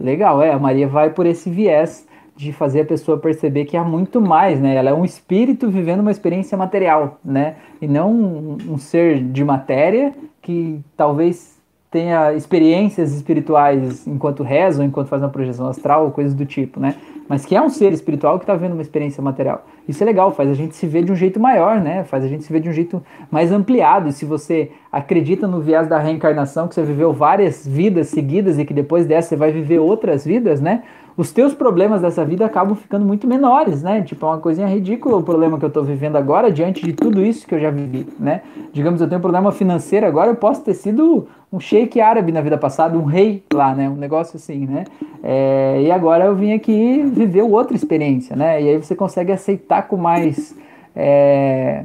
Legal, 0.00 0.42
é. 0.42 0.50
A 0.50 0.58
Maria 0.58 0.88
vai 0.88 1.10
por 1.10 1.26
esse 1.26 1.50
viés 1.50 2.08
de 2.34 2.52
fazer 2.52 2.80
a 2.80 2.84
pessoa 2.86 3.18
perceber 3.18 3.66
que 3.66 3.76
há 3.76 3.84
muito 3.84 4.18
mais, 4.18 4.58
né? 4.58 4.76
Ela 4.76 4.90
é 4.90 4.94
um 4.94 5.04
espírito 5.04 5.68
vivendo 5.68 6.00
uma 6.00 6.10
experiência 6.10 6.56
material, 6.56 7.20
né? 7.22 7.56
E 7.82 7.86
não 7.86 8.10
um, 8.12 8.56
um 8.70 8.78
ser 8.78 9.22
de 9.22 9.44
matéria 9.44 10.14
que 10.40 10.80
talvez 10.96 11.54
tenha 11.90 12.32
experiências 12.32 13.12
espirituais 13.12 14.04
enquanto 14.06 14.42
reza 14.42 14.80
ou 14.80 14.88
enquanto 14.88 15.06
faz 15.06 15.22
uma 15.22 15.28
projeção 15.28 15.68
astral 15.68 16.06
ou 16.06 16.10
coisas 16.10 16.34
do 16.34 16.44
tipo, 16.44 16.80
né? 16.80 16.96
Mas 17.28 17.46
que 17.46 17.56
é 17.56 17.62
um 17.62 17.70
ser 17.70 17.92
espiritual 17.92 18.38
que 18.38 18.44
está 18.44 18.54
vendo 18.54 18.72
uma 18.72 18.82
experiência 18.82 19.22
material. 19.22 19.66
Isso 19.88 20.02
é 20.02 20.06
legal, 20.06 20.32
faz 20.32 20.50
a 20.50 20.54
gente 20.54 20.76
se 20.76 20.86
ver 20.86 21.04
de 21.04 21.12
um 21.12 21.16
jeito 21.16 21.40
maior, 21.40 21.80
né? 21.80 22.04
Faz 22.04 22.22
a 22.22 22.28
gente 22.28 22.44
se 22.44 22.52
ver 22.52 22.60
de 22.60 22.68
um 22.68 22.72
jeito 22.72 23.02
mais 23.30 23.50
ampliado. 23.50 24.08
E 24.08 24.12
se 24.12 24.24
você 24.24 24.70
acredita 24.92 25.46
no 25.46 25.60
viés 25.60 25.88
da 25.88 25.98
reencarnação, 25.98 26.68
que 26.68 26.74
você 26.74 26.82
viveu 26.82 27.12
várias 27.12 27.66
vidas 27.66 28.08
seguidas 28.08 28.58
e 28.58 28.64
que 28.64 28.74
depois 28.74 29.06
dessa 29.06 29.30
você 29.30 29.36
vai 29.36 29.52
viver 29.52 29.78
outras 29.78 30.24
vidas, 30.24 30.60
né? 30.60 30.82
Os 31.16 31.30
teus 31.30 31.54
problemas 31.54 32.02
dessa 32.02 32.24
vida 32.24 32.44
acabam 32.44 32.74
ficando 32.74 33.06
muito 33.06 33.26
menores, 33.26 33.82
né? 33.82 34.02
Tipo, 34.02 34.26
é 34.26 34.28
uma 34.30 34.38
coisinha 34.38 34.66
ridícula 34.66 35.16
o 35.16 35.22
problema 35.22 35.58
que 35.58 35.64
eu 35.64 35.68
estou 35.68 35.84
vivendo 35.84 36.16
agora 36.16 36.50
diante 36.50 36.84
de 36.84 36.92
tudo 36.92 37.24
isso 37.24 37.46
que 37.46 37.54
eu 37.54 37.60
já 37.60 37.70
vivi, 37.70 38.06
né? 38.18 38.42
Digamos, 38.72 39.00
eu 39.00 39.08
tenho 39.08 39.18
um 39.18 39.22
problema 39.22 39.52
financeiro 39.52 40.06
agora, 40.06 40.30
eu 40.30 40.36
posso 40.36 40.62
ter 40.62 40.74
sido 40.74 41.28
um 41.52 41.60
sheik 41.60 42.00
árabe 42.00 42.32
na 42.32 42.40
vida 42.40 42.58
passada, 42.58 42.98
um 42.98 43.04
rei 43.04 43.44
lá, 43.52 43.74
né? 43.74 43.88
Um 43.88 43.94
negócio 43.94 44.36
assim, 44.36 44.66
né? 44.66 44.84
É, 45.22 45.82
e 45.82 45.90
agora 45.90 46.24
eu 46.24 46.34
vim 46.34 46.52
aqui 46.52 47.02
viver 47.02 47.42
outra 47.42 47.76
experiência, 47.76 48.34
né? 48.34 48.60
E 48.60 48.68
aí 48.70 48.76
você 48.76 48.96
consegue 48.96 49.30
aceitar 49.30 49.86
com 49.86 49.96
mais 49.96 50.56
é, 50.96 51.84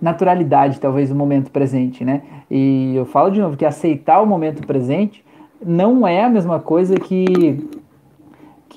naturalidade, 0.00 0.78
talvez, 0.78 1.10
o 1.10 1.16
momento 1.16 1.50
presente, 1.50 2.04
né? 2.04 2.22
E 2.48 2.94
eu 2.94 3.04
falo 3.04 3.30
de 3.30 3.40
novo 3.40 3.56
que 3.56 3.64
aceitar 3.64 4.20
o 4.22 4.26
momento 4.26 4.64
presente 4.64 5.24
não 5.64 6.06
é 6.06 6.22
a 6.22 6.28
mesma 6.28 6.60
coisa 6.60 6.94
que 6.94 7.68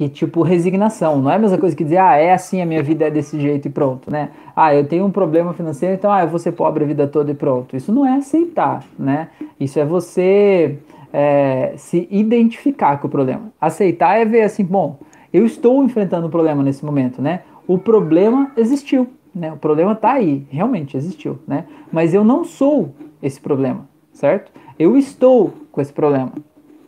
que 0.02 0.10
tipo 0.10 0.42
resignação, 0.42 1.22
não 1.22 1.30
é 1.30 1.36
a 1.36 1.38
mesma 1.38 1.60
coisa 1.60 1.76
que 1.76 1.84
dizer, 1.84 1.98
ah, 1.98 2.16
é 2.16 2.34
assim, 2.34 2.60
a 2.60 2.66
minha 2.66 2.82
vida 2.82 3.06
é 3.06 3.12
desse 3.12 3.40
jeito 3.40 3.68
e 3.68 3.70
pronto, 3.70 4.10
né? 4.10 4.30
Ah, 4.56 4.74
eu 4.74 4.84
tenho 4.84 5.06
um 5.06 5.12
problema 5.12 5.54
financeiro, 5.54 5.94
então 5.94 6.12
ah, 6.12 6.24
eu 6.24 6.28
vou 6.28 6.40
ser 6.40 6.54
pobre 6.54 6.84
a 6.84 6.88
vida 6.88 7.06
toda 7.06 7.30
e 7.30 7.36
pronto. 7.36 7.76
Isso 7.78 7.94
não 7.94 8.04
é 8.04 8.14
aceitar, 8.14 8.84
né? 8.98 9.28
Isso 9.60 9.80
é 9.80 9.86
você 9.86 10.80
é, 11.14 11.74
se 11.78 12.08
identificar 12.10 13.00
com 13.00 13.06
o 13.06 13.12
problema. 13.12 13.54
Aceitar 13.62 14.18
é 14.18 14.26
ver 14.26 14.42
assim, 14.42 14.64
bom, 14.64 14.98
eu 15.32 15.46
estou 15.46 15.84
enfrentando 15.84 16.26
um 16.26 16.32
problema 16.32 16.64
nesse 16.64 16.84
momento, 16.84 17.22
né? 17.22 17.42
O 17.68 17.78
problema 17.78 18.52
existiu, 18.58 19.08
né? 19.36 19.54
O 19.54 19.58
problema 19.58 19.92
está 19.92 20.14
aí, 20.14 20.48
realmente 20.50 20.98
existiu, 20.98 21.38
né? 21.48 21.66
Mas 21.92 22.12
eu 22.12 22.24
não 22.24 22.44
sou 22.44 22.96
esse 23.22 23.40
problema, 23.40 23.88
certo? 24.12 24.52
Eu 24.80 24.98
estou 24.98 25.54
com 25.72 25.80
esse 25.80 25.94
problema, 25.94 26.32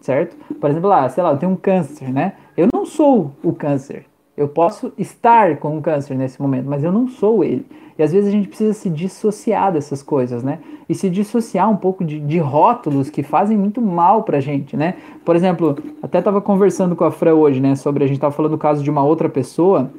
certo? 0.02 0.36
Por 0.60 0.68
exemplo, 0.68 0.90
lá, 0.90 1.08
sei 1.10 1.24
lá, 1.24 1.30
eu 1.30 1.38
tenho 1.38 1.52
um 1.52 1.56
câncer, 1.56 2.12
né? 2.12 2.34
Eu 2.56 2.68
não 2.74 2.86
sou 2.86 3.32
o 3.44 3.54
câncer. 3.54 4.06
Eu 4.36 4.48
posso 4.48 4.92
estar 4.98 5.58
com 5.58 5.78
o 5.78 5.82
câncer 5.82 6.16
nesse 6.16 6.42
momento, 6.42 6.68
mas 6.68 6.84
eu 6.84 6.92
não 6.92 7.08
sou 7.08 7.44
ele. 7.44 7.66
E 7.98 8.02
às 8.02 8.12
vezes 8.12 8.30
a 8.30 8.32
gente 8.32 8.48
precisa 8.48 8.74
se 8.74 8.90
dissociar 8.90 9.72
dessas 9.72 10.02
coisas, 10.02 10.44
né? 10.44 10.60
E 10.90 10.96
se 10.96 11.10
dissociar 11.10 11.70
um 11.70 11.78
pouco 11.78 12.04
de, 12.04 12.20
de 12.20 12.40
rótulos 12.40 13.10
que 13.10 13.22
fazem 13.22 13.56
muito 13.56 13.80
mal 13.80 14.24
pra 14.24 14.40
gente, 14.40 14.76
né? 14.76 14.96
Por 15.24 15.36
exemplo, 15.36 15.78
até 16.02 16.18
estava 16.18 16.42
conversando 16.42 16.96
com 16.96 17.04
a 17.04 17.12
Fran 17.12 17.36
hoje, 17.36 17.60
né? 17.60 17.76
Sobre 17.76 18.04
a 18.04 18.08
gente 18.08 18.18
estava 18.18 18.34
falando 18.34 18.52
do 18.52 18.58
caso 18.58 18.84
de 18.84 18.90
uma 18.90 19.04
outra 19.04 19.30
pessoa 19.30 19.92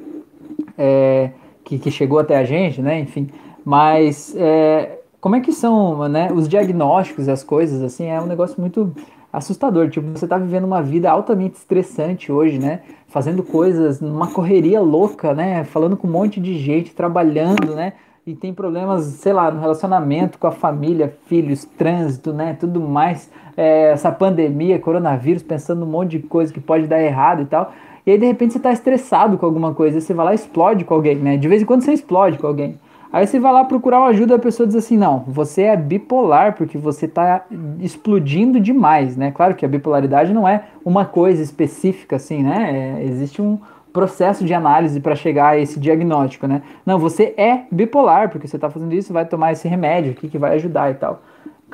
é, 0.77 1.31
que, 1.63 1.79
que 1.79 1.89
chegou 1.89 2.19
até 2.19 2.37
a 2.37 2.43
gente, 2.43 2.81
né? 2.81 2.99
Enfim, 2.99 3.29
mas 3.63 4.35
é, 4.37 4.99
como 5.21 5.37
é 5.37 5.39
que 5.39 5.53
são, 5.53 6.09
né? 6.09 6.31
Os 6.33 6.49
diagnósticos, 6.49 7.29
as 7.29 7.43
coisas, 7.43 7.81
assim, 7.81 8.07
é 8.07 8.19
um 8.21 8.27
negócio 8.27 8.59
muito 8.59 8.93
assustador. 9.37 9.89
Tipo, 9.89 10.07
você 10.09 10.27
tá 10.27 10.37
vivendo 10.37 10.65
uma 10.65 10.81
vida 10.81 11.09
altamente 11.09 11.57
estressante 11.57 12.31
hoje, 12.31 12.57
né? 12.57 12.81
Fazendo 13.07 13.43
coisas 13.43 14.01
numa 14.01 14.27
correria 14.27 14.81
louca, 14.81 15.33
né? 15.33 15.63
Falando 15.63 15.97
com 15.97 16.07
um 16.07 16.11
monte 16.11 16.39
de 16.39 16.57
gente, 16.57 16.93
trabalhando, 16.93 17.75
né? 17.75 17.93
E 18.25 18.33
tem 18.33 18.53
problemas, 18.53 19.05
sei 19.05 19.33
lá, 19.33 19.51
no 19.51 19.61
relacionamento 19.61 20.39
com 20.39 20.47
a 20.47 20.51
família, 20.51 21.15
filhos, 21.27 21.63
trânsito, 21.63 22.33
né? 22.33 22.57
Tudo 22.59 22.81
mais. 22.81 23.29
É, 23.55 23.91
essa 23.91 24.11
pandemia, 24.11 24.79
coronavírus, 24.79 25.43
pensando 25.43 25.81
num 25.81 25.91
monte 25.91 26.17
de 26.17 26.19
coisa 26.19 26.51
que 26.51 26.59
pode 26.59 26.87
dar 26.87 27.01
errado 27.01 27.43
e 27.43 27.45
tal. 27.45 27.71
E 28.05 28.11
aí, 28.11 28.17
de 28.17 28.25
repente, 28.25 28.53
você 28.53 28.59
tá 28.59 28.71
estressado 28.71 29.37
com 29.37 29.45
alguma 29.45 29.73
coisa. 29.73 30.01
Você 30.01 30.13
vai 30.13 30.25
lá 30.25 30.31
e 30.31 30.35
explode 30.35 30.83
com 30.83 30.93
alguém, 30.93 31.15
né? 31.17 31.37
De 31.37 31.47
vez 31.47 31.61
em 31.61 31.65
quando 31.65 31.81
você 31.81 31.93
explode 31.93 32.37
com 32.37 32.47
alguém. 32.47 32.79
Aí 33.15 33.25
você 33.25 33.39
vai 33.39 33.53
lá 33.53 33.63
procurar 33.63 33.99
uma 33.99 34.07
ajuda, 34.07 34.35
a 34.35 34.39
pessoa 34.39 34.67
diz 34.67 34.75
assim: 34.75 34.97
não, 34.97 35.19
você 35.25 35.61
é 35.61 35.77
bipolar 35.77 36.53
porque 36.57 36.77
você 36.77 37.05
está 37.05 37.45
explodindo 37.79 38.59
demais, 38.59 39.15
né? 39.15 39.31
Claro 39.31 39.55
que 39.55 39.63
a 39.63 39.69
bipolaridade 39.69 40.33
não 40.33 40.45
é 40.45 40.65
uma 40.83 41.05
coisa 41.05 41.41
específica, 41.41 42.17
assim, 42.17 42.43
né? 42.43 42.97
É, 42.99 43.05
existe 43.05 43.41
um 43.41 43.57
processo 43.93 44.43
de 44.43 44.53
análise 44.53 44.99
para 44.99 45.15
chegar 45.15 45.51
a 45.51 45.57
esse 45.57 45.79
diagnóstico, 45.79 46.45
né? 46.45 46.61
Não, 46.85 46.99
você 46.99 47.33
é 47.37 47.61
bipolar 47.71 48.29
porque 48.29 48.49
você 48.49 48.57
está 48.57 48.69
fazendo 48.69 48.93
isso, 48.93 49.13
vai 49.13 49.25
tomar 49.25 49.53
esse 49.53 49.65
remédio 49.65 50.11
aqui 50.11 50.27
que 50.27 50.37
vai 50.37 50.55
ajudar 50.55 50.91
e 50.91 50.95
tal. 50.95 51.21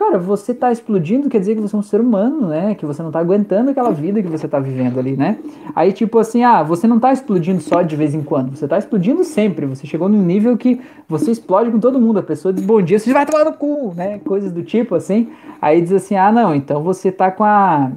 Cara, 0.02 0.18
você 0.18 0.52
tá 0.52 0.72
explodindo, 0.72 1.30
quer 1.30 1.38
dizer 1.38 1.54
que 1.54 1.62
você 1.62 1.76
é 1.76 1.80
um 1.80 1.84
ser 1.84 2.02
humano, 2.02 2.48
né? 2.48 2.74
Que 2.74 2.88
você 2.88 3.04
não 3.04 3.12
tá 3.12 3.20
aguentando 3.20 3.70
aquela 3.70 3.92
vida 3.92 4.20
que 4.20 4.28
você 4.28 4.48
tá 4.48 4.60
vivendo 4.60 5.00
ali, 5.00 5.16
né? 5.16 5.38
Aí, 5.76 5.94
tipo 5.94 6.18
assim, 6.18 6.44
ah, 6.44 6.64
você 6.64 6.88
não 6.88 7.00
tá 7.00 7.14
explodindo 7.14 7.62
só 7.62 7.84
de 7.84 7.96
vez 7.96 8.16
em 8.16 8.24
quando, 8.24 8.58
você 8.58 8.68
tá 8.68 8.80
explodindo 8.80 9.24
sempre. 9.24 9.68
Você 9.68 9.86
chegou 9.86 10.10
num 10.10 10.24
nível 10.24 10.58
que 10.58 10.82
você 11.08 11.30
explode 11.30 11.70
com 11.70 11.80
todo 11.80 12.02
mundo. 12.02 12.18
A 12.18 12.24
pessoa 12.24 12.52
diz 12.52 12.66
bom 12.66 12.82
dia, 12.82 12.98
você 12.98 13.14
vai 13.14 13.28
tomar 13.28 13.46
no 13.46 13.54
cu, 13.54 13.94
né? 13.96 14.20
Coisas 14.26 14.52
do 14.52 14.64
tipo 14.64 14.96
assim. 14.96 15.30
Aí 15.62 15.80
diz 15.80 15.92
assim, 15.92 16.16
ah, 16.16 16.32
não, 16.32 16.56
então 16.56 16.82
você 16.82 17.12
tá 17.12 17.30
com 17.30 17.44
a. 17.44 17.92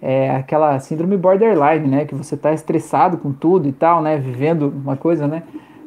É, 0.00 0.34
aquela 0.34 0.78
síndrome 0.78 1.14
borderline, 1.18 1.86
né? 1.86 2.06
Que 2.06 2.14
você 2.14 2.38
tá 2.38 2.54
estressado 2.54 3.18
com 3.18 3.32
tudo 3.32 3.68
e 3.68 3.72
tal, 3.72 4.00
né? 4.00 4.16
Vivendo 4.16 4.72
uma 4.82 4.96
coisa, 4.96 5.28
né? 5.28 5.42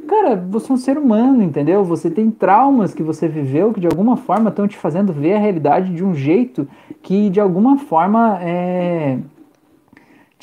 Cara, 0.07 0.35
você 0.35 0.71
é 0.71 0.75
um 0.75 0.77
ser 0.77 0.97
humano, 0.97 1.41
entendeu? 1.41 1.83
Você 1.83 2.09
tem 2.09 2.29
traumas 2.29 2.93
que 2.93 3.01
você 3.01 3.27
viveu 3.27 3.73
que 3.73 3.79
de 3.79 3.87
alguma 3.87 4.17
forma 4.17 4.49
estão 4.49 4.67
te 4.67 4.77
fazendo 4.77 5.13
ver 5.13 5.33
a 5.33 5.39
realidade 5.39 5.93
de 5.93 6.03
um 6.03 6.13
jeito 6.13 6.67
que 7.01 7.29
de 7.29 7.39
alguma 7.39 7.77
forma 7.77 8.39
é, 8.41 9.19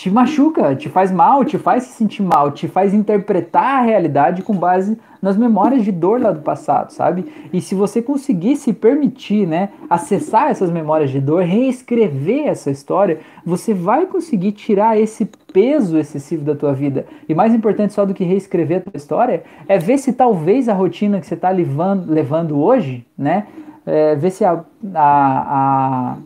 te 0.00 0.10
machuca, 0.10 0.74
te 0.74 0.88
faz 0.88 1.12
mal, 1.12 1.44
te 1.44 1.58
faz 1.58 1.82
se 1.82 1.92
sentir 1.92 2.22
mal, 2.22 2.52
te 2.52 2.66
faz 2.66 2.94
interpretar 2.94 3.80
a 3.80 3.82
realidade 3.82 4.42
com 4.42 4.56
base 4.56 4.98
nas 5.20 5.36
memórias 5.36 5.84
de 5.84 5.92
dor 5.92 6.18
lá 6.18 6.32
do 6.32 6.40
passado, 6.40 6.90
sabe? 6.90 7.30
E 7.52 7.60
se 7.60 7.74
você 7.74 8.00
conseguir 8.00 8.56
se 8.56 8.72
permitir, 8.72 9.46
né, 9.46 9.68
acessar 9.90 10.50
essas 10.50 10.70
memórias 10.70 11.10
de 11.10 11.20
dor, 11.20 11.42
reescrever 11.42 12.46
essa 12.46 12.70
história, 12.70 13.20
você 13.44 13.74
vai 13.74 14.06
conseguir 14.06 14.52
tirar 14.52 14.98
esse 14.98 15.28
peso 15.52 15.98
excessivo 15.98 16.46
da 16.46 16.54
tua 16.54 16.72
vida. 16.72 17.04
E 17.28 17.34
mais 17.34 17.52
importante 17.52 17.92
só 17.92 18.06
do 18.06 18.14
que 18.14 18.24
reescrever 18.24 18.78
a 18.78 18.90
tua 18.90 18.96
história, 18.96 19.42
é 19.68 19.76
ver 19.76 19.98
se 19.98 20.14
talvez 20.14 20.66
a 20.66 20.72
rotina 20.72 21.20
que 21.20 21.26
você 21.26 21.34
está 21.34 21.50
levando, 21.50 22.10
levando 22.10 22.58
hoje, 22.58 23.06
né, 23.18 23.48
é, 23.84 24.14
ver 24.16 24.30
se 24.30 24.46
a, 24.46 24.64
a, 24.94 26.14
a 26.14 26.16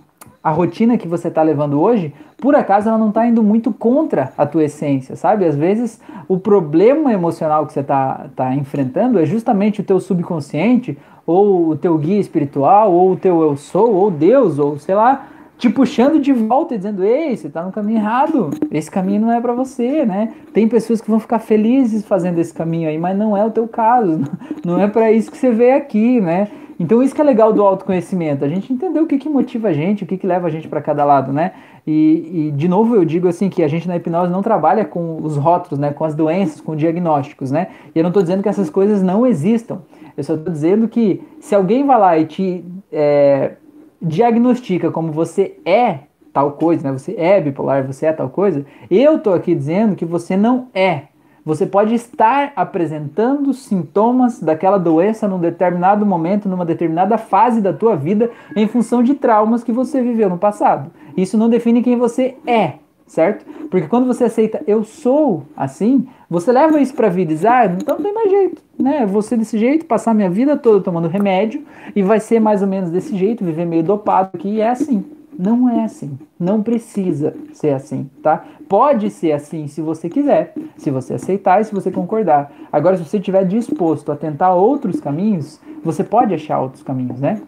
a 0.45 0.51
rotina 0.51 0.99
que 0.99 1.09
você 1.09 1.29
está 1.29 1.43
levando 1.43 1.81
hoje, 1.81 2.13
por 2.37 2.55
acaso 2.55 2.91
ela 2.91 2.99
não 2.99 3.09
está 3.09 3.27
indo 3.27 3.43
muito 3.43 3.73
contra 3.73 4.35
a 4.37 4.45
tua 4.45 4.65
essência, 4.65 5.17
sabe? 5.17 5.47
Às 5.47 5.57
vezes 5.57 5.99
o 6.29 6.39
problema 6.39 7.11
emocional 7.11 7.67
que 7.67 7.73
você 7.73 7.81
está 7.81 8.27
tá 8.37 8.55
enfrentando 8.55 9.19
é 9.19 9.25
justamente 9.25 9.81
o 9.81 9.85
teu 9.85 9.99
subconsciente, 9.99 10.99
ou 11.27 11.71
o 11.71 11.77
teu 11.77 11.97
guia 11.97 12.21
espiritual, 12.21 12.93
ou 12.93 13.13
o 13.13 13.17
teu 13.17 13.41
eu 13.41 13.57
sou, 13.57 13.95
ou 13.95 14.11
Deus, 14.11 14.59
ou 14.59 14.79
sei 14.79 14.95
lá, 14.95 15.29
te 15.57 15.71
puxando 15.71 16.21
de 16.21 16.35
volta 16.35 16.75
e 16.75 16.77
dizendo: 16.77 17.03
Ei, 17.03 17.35
você 17.35 17.47
está 17.47 17.63
no 17.63 17.73
caminho 17.73 17.99
errado, 17.99 18.51
esse 18.71 18.91
caminho 18.91 19.23
não 19.23 19.33
é 19.33 19.41
para 19.41 19.55
você, 19.55 20.05
né? 20.05 20.35
Tem 20.53 20.69
pessoas 20.69 21.01
que 21.01 21.11
vão 21.11 21.19
ficar 21.19 21.39
felizes 21.39 22.05
fazendo 22.05 22.39
esse 22.39 22.53
caminho 22.53 22.91
aí, 22.91 22.99
mas 22.99 23.17
não 23.17 23.35
é 23.35 23.43
o 23.43 23.51
teu 23.51 23.67
caso, 23.67 24.21
não 24.63 24.79
é 24.79 24.87
para 24.89 25.11
isso 25.11 25.31
que 25.31 25.39
você 25.39 25.51
veio 25.51 25.77
aqui, 25.77 26.21
né? 26.21 26.49
Então 26.79 27.03
isso 27.03 27.15
que 27.15 27.21
é 27.21 27.25
legal 27.25 27.53
do 27.53 27.63
autoconhecimento, 27.63 28.45
a 28.45 28.49
gente 28.49 28.73
entender 28.73 29.01
o 29.01 29.07
que, 29.07 29.19
que 29.19 29.29
motiva 29.29 29.69
a 29.69 29.73
gente, 29.73 30.05
o 30.05 30.07
que, 30.07 30.17
que 30.17 30.27
leva 30.27 30.49
a 30.49 30.51
gente 30.51 30.69
para 30.69 30.81
cada 30.81 31.05
lado, 31.05 31.33
né? 31.33 31.53
E, 31.87 32.49
e, 32.49 32.51
de 32.53 32.67
novo 32.67 32.97
eu 32.97 33.05
digo 33.05 33.29
assim 33.29 33.49
que 33.49 33.63
a 33.63 33.69
gente 33.69 33.87
na 33.87 33.97
hipnose 33.97 34.33
não 34.33 34.43
trabalha 34.43 34.85
com 34.85 35.19
os 35.23 35.37
rótulos, 35.37 35.79
né? 35.79 35.93
Com 35.93 36.05
as 36.05 36.15
doenças, 36.15 36.61
com 36.61 36.75
diagnósticos, 36.75 37.51
né? 37.51 37.69
E 37.95 37.99
eu 37.99 38.03
não 38.03 38.11
estou 38.11 38.23
dizendo 38.23 38.43
que 38.43 38.49
essas 38.49 38.71
coisas 38.71 39.03
não 39.03 39.27
existam. 39.27 39.83
Eu 40.17 40.25
só 40.25 40.35
estou 40.35 40.53
dizendo 40.53 40.89
que 40.89 41.23
se 41.41 41.55
alguém 41.55 41.85
vai 41.87 41.99
lá 41.99 42.19
e 42.19 42.27
te 42.27 42.65
é, 42.93 43.53
diagnostica 44.01 44.91
como 44.91 45.13
você 45.13 45.59
é 45.65 46.01
tal 46.33 46.53
coisa, 46.53 46.91
né? 46.91 46.99
Você 46.99 47.15
é 47.17 47.41
bipolar, 47.41 47.87
você 47.87 48.07
é 48.07 48.13
tal 48.13 48.29
coisa. 48.29 48.65
Eu 48.91 49.17
estou 49.17 49.35
aqui 49.35 49.55
dizendo 49.55 49.95
que 49.95 50.05
você 50.05 50.37
não 50.37 50.69
é 50.75 51.14
você 51.45 51.67
pode 51.67 51.95
estar 51.95 52.53
apresentando 52.57 53.53
sintomas 53.53 54.41
daquela 54.41 54.79
doença 54.79 55.29
num 55.29 55.39
determinado 55.39 56.07
momento, 56.07 56.49
numa 56.49 56.65
determinada 56.65 57.19
fase 57.19 57.61
da 57.61 57.73
tua 57.73 57.95
vida, 57.95 58.31
em 58.57 58.67
função 58.67 59.03
de 59.03 59.15
traumas 59.15 59.63
que 59.63 59.73
você 59.73 60.01
viveu 60.01 60.31
no 60.31 60.39
passado. 60.39 60.91
Isso 61.17 61.37
não 61.37 61.51
define 61.51 61.83
quem 61.83 61.97
você 61.99 62.37
é, 62.47 62.75
certo? 63.07 63.45
Porque 63.71 63.87
quando 63.89 64.07
você 64.07 64.25
aceita 64.25 64.63
eu 64.67 64.85
sou 64.85 65.43
assim, 65.55 66.07
você 66.31 66.51
leva 66.51 66.81
isso 66.81 66.95
para 66.95 67.09
vida 67.09 67.33
e 67.33 67.35
diz, 67.35 67.45
ah, 67.45 67.67
então 67.67 67.97
não 67.97 68.03
tem 68.03 68.15
mais 68.15 68.31
jeito, 68.31 68.63
né? 68.79 69.07
Ser 69.23 69.37
desse 69.37 69.59
jeito, 69.59 69.85
passar 69.85 70.15
minha 70.15 70.31
vida 70.31 70.57
toda 70.57 70.83
tomando 70.83 71.09
remédio 71.09 71.63
e 71.95 72.03
vai 72.03 72.21
ser 72.21 72.41
mais 72.41 72.63
ou 72.63 72.69
menos 72.69 72.91
desse 72.91 73.17
jeito, 73.17 73.45
viver 73.45 73.67
meio 73.67 73.83
dopado 73.83 74.31
aqui 74.35 74.49
e 74.49 74.61
é 74.61 74.71
assim. 74.71 75.05
Não 75.39 75.69
é 75.69 75.85
assim. 75.85 76.19
Não 76.39 76.63
precisa 76.63 77.35
ser 77.53 77.71
assim, 77.71 78.09
tá? 78.23 78.45
Pode 78.69 79.11
ser 79.11 79.33
assim 79.33 79.67
se 79.67 79.81
você 79.81 80.09
quiser, 80.09 80.55
se 80.77 80.91
você 80.91 81.15
aceitar 81.15 81.61
e 81.61 81.65
se 81.65 81.75
você 81.75 81.91
concordar. 81.91 82.53
Agora, 82.73 82.97
se 82.97 83.05
você 83.05 83.19
estiver 83.19 83.45
disposto 83.45 84.11
a 84.13 84.17
tentar 84.17 84.55
outros 84.55 85.01
caminhos, 85.01 85.61
você 85.83 86.05
pode 86.05 86.35
achar 86.35 86.61
outros 86.61 86.83
caminhos, 86.83 87.21
né? 87.21 87.41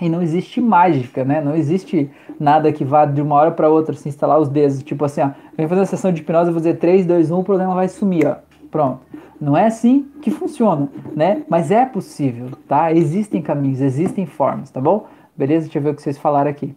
E 0.00 0.08
não 0.08 0.20
existe 0.22 0.60
mágica, 0.60 1.24
né? 1.24 1.40
Não 1.40 1.54
existe 1.54 2.10
nada 2.38 2.72
que 2.72 2.84
vá 2.84 3.04
de 3.04 3.22
uma 3.22 3.36
hora 3.36 3.50
para 3.50 3.68
outra 3.68 3.94
se 3.94 4.08
instalar 4.08 4.40
os 4.40 4.48
dedos. 4.48 4.82
Tipo 4.82 5.04
assim, 5.04 5.20
ó, 5.22 5.30
vem 5.56 5.68
fazer 5.68 5.80
uma 5.80 5.86
sessão 5.86 6.12
de 6.12 6.20
hipnose, 6.20 6.50
vou 6.50 6.60
dizer 6.60 6.78
3, 6.78 7.06
2, 7.06 7.30
1, 7.30 7.38
o 7.38 7.44
problema 7.44 7.74
vai 7.74 7.88
sumir, 7.88 8.26
ó. 8.26 8.36
Pronto. 8.70 9.00
Não 9.40 9.56
é 9.56 9.66
assim 9.66 10.06
que 10.20 10.30
funciona, 10.30 10.88
né? 11.14 11.42
Mas 11.48 11.70
é 11.70 11.84
possível, 11.84 12.48
tá? 12.66 12.92
Existem 12.92 13.40
caminhos, 13.40 13.80
existem 13.80 14.26
formas, 14.26 14.70
tá 14.70 14.80
bom? 14.80 15.06
Beleza? 15.36 15.66
Deixa 15.66 15.78
eu 15.78 15.82
ver 15.82 15.90
o 15.90 15.94
que 15.94 16.02
vocês 16.02 16.18
falaram 16.18 16.50
aqui. 16.50 16.74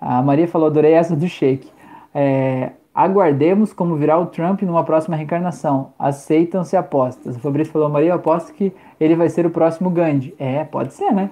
A 0.00 0.22
Maria 0.22 0.48
falou, 0.48 0.68
adorei 0.68 0.92
essa 0.92 1.14
do 1.14 1.28
shake. 1.28 1.68
É, 2.14 2.70
aguardemos 2.94 3.72
como 3.72 3.96
virá 3.96 4.18
o 4.18 4.26
Trump 4.26 4.62
numa 4.62 4.84
próxima 4.84 5.16
reencarnação. 5.16 5.90
Aceitam-se 5.98 6.76
apostas. 6.76 7.36
O 7.36 7.40
Fabrício 7.40 7.72
falou, 7.72 7.88
Maria, 7.88 8.10
eu 8.10 8.14
aposto 8.14 8.52
que 8.54 8.72
ele 8.98 9.14
vai 9.14 9.28
ser 9.28 9.46
o 9.46 9.50
próximo 9.50 9.90
Gandhi. 9.90 10.34
É, 10.38 10.64
pode 10.64 10.94
ser, 10.94 11.12
né? 11.12 11.30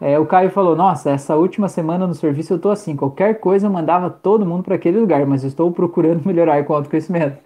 É, 0.00 0.18
o 0.18 0.26
Caio 0.26 0.50
falou, 0.50 0.76
nossa, 0.76 1.10
essa 1.10 1.36
última 1.36 1.68
semana 1.68 2.06
no 2.06 2.14
serviço 2.14 2.52
eu 2.52 2.58
tô 2.58 2.68
assim, 2.68 2.94
qualquer 2.94 3.40
coisa 3.40 3.66
eu 3.66 3.70
mandava 3.70 4.10
todo 4.10 4.44
mundo 4.44 4.62
para 4.62 4.74
aquele 4.74 4.98
lugar, 4.98 5.24
mas 5.24 5.42
eu 5.42 5.48
estou 5.48 5.70
procurando 5.70 6.22
melhorar 6.26 6.62
com 6.64 6.74
autoconhecimento. 6.74 7.38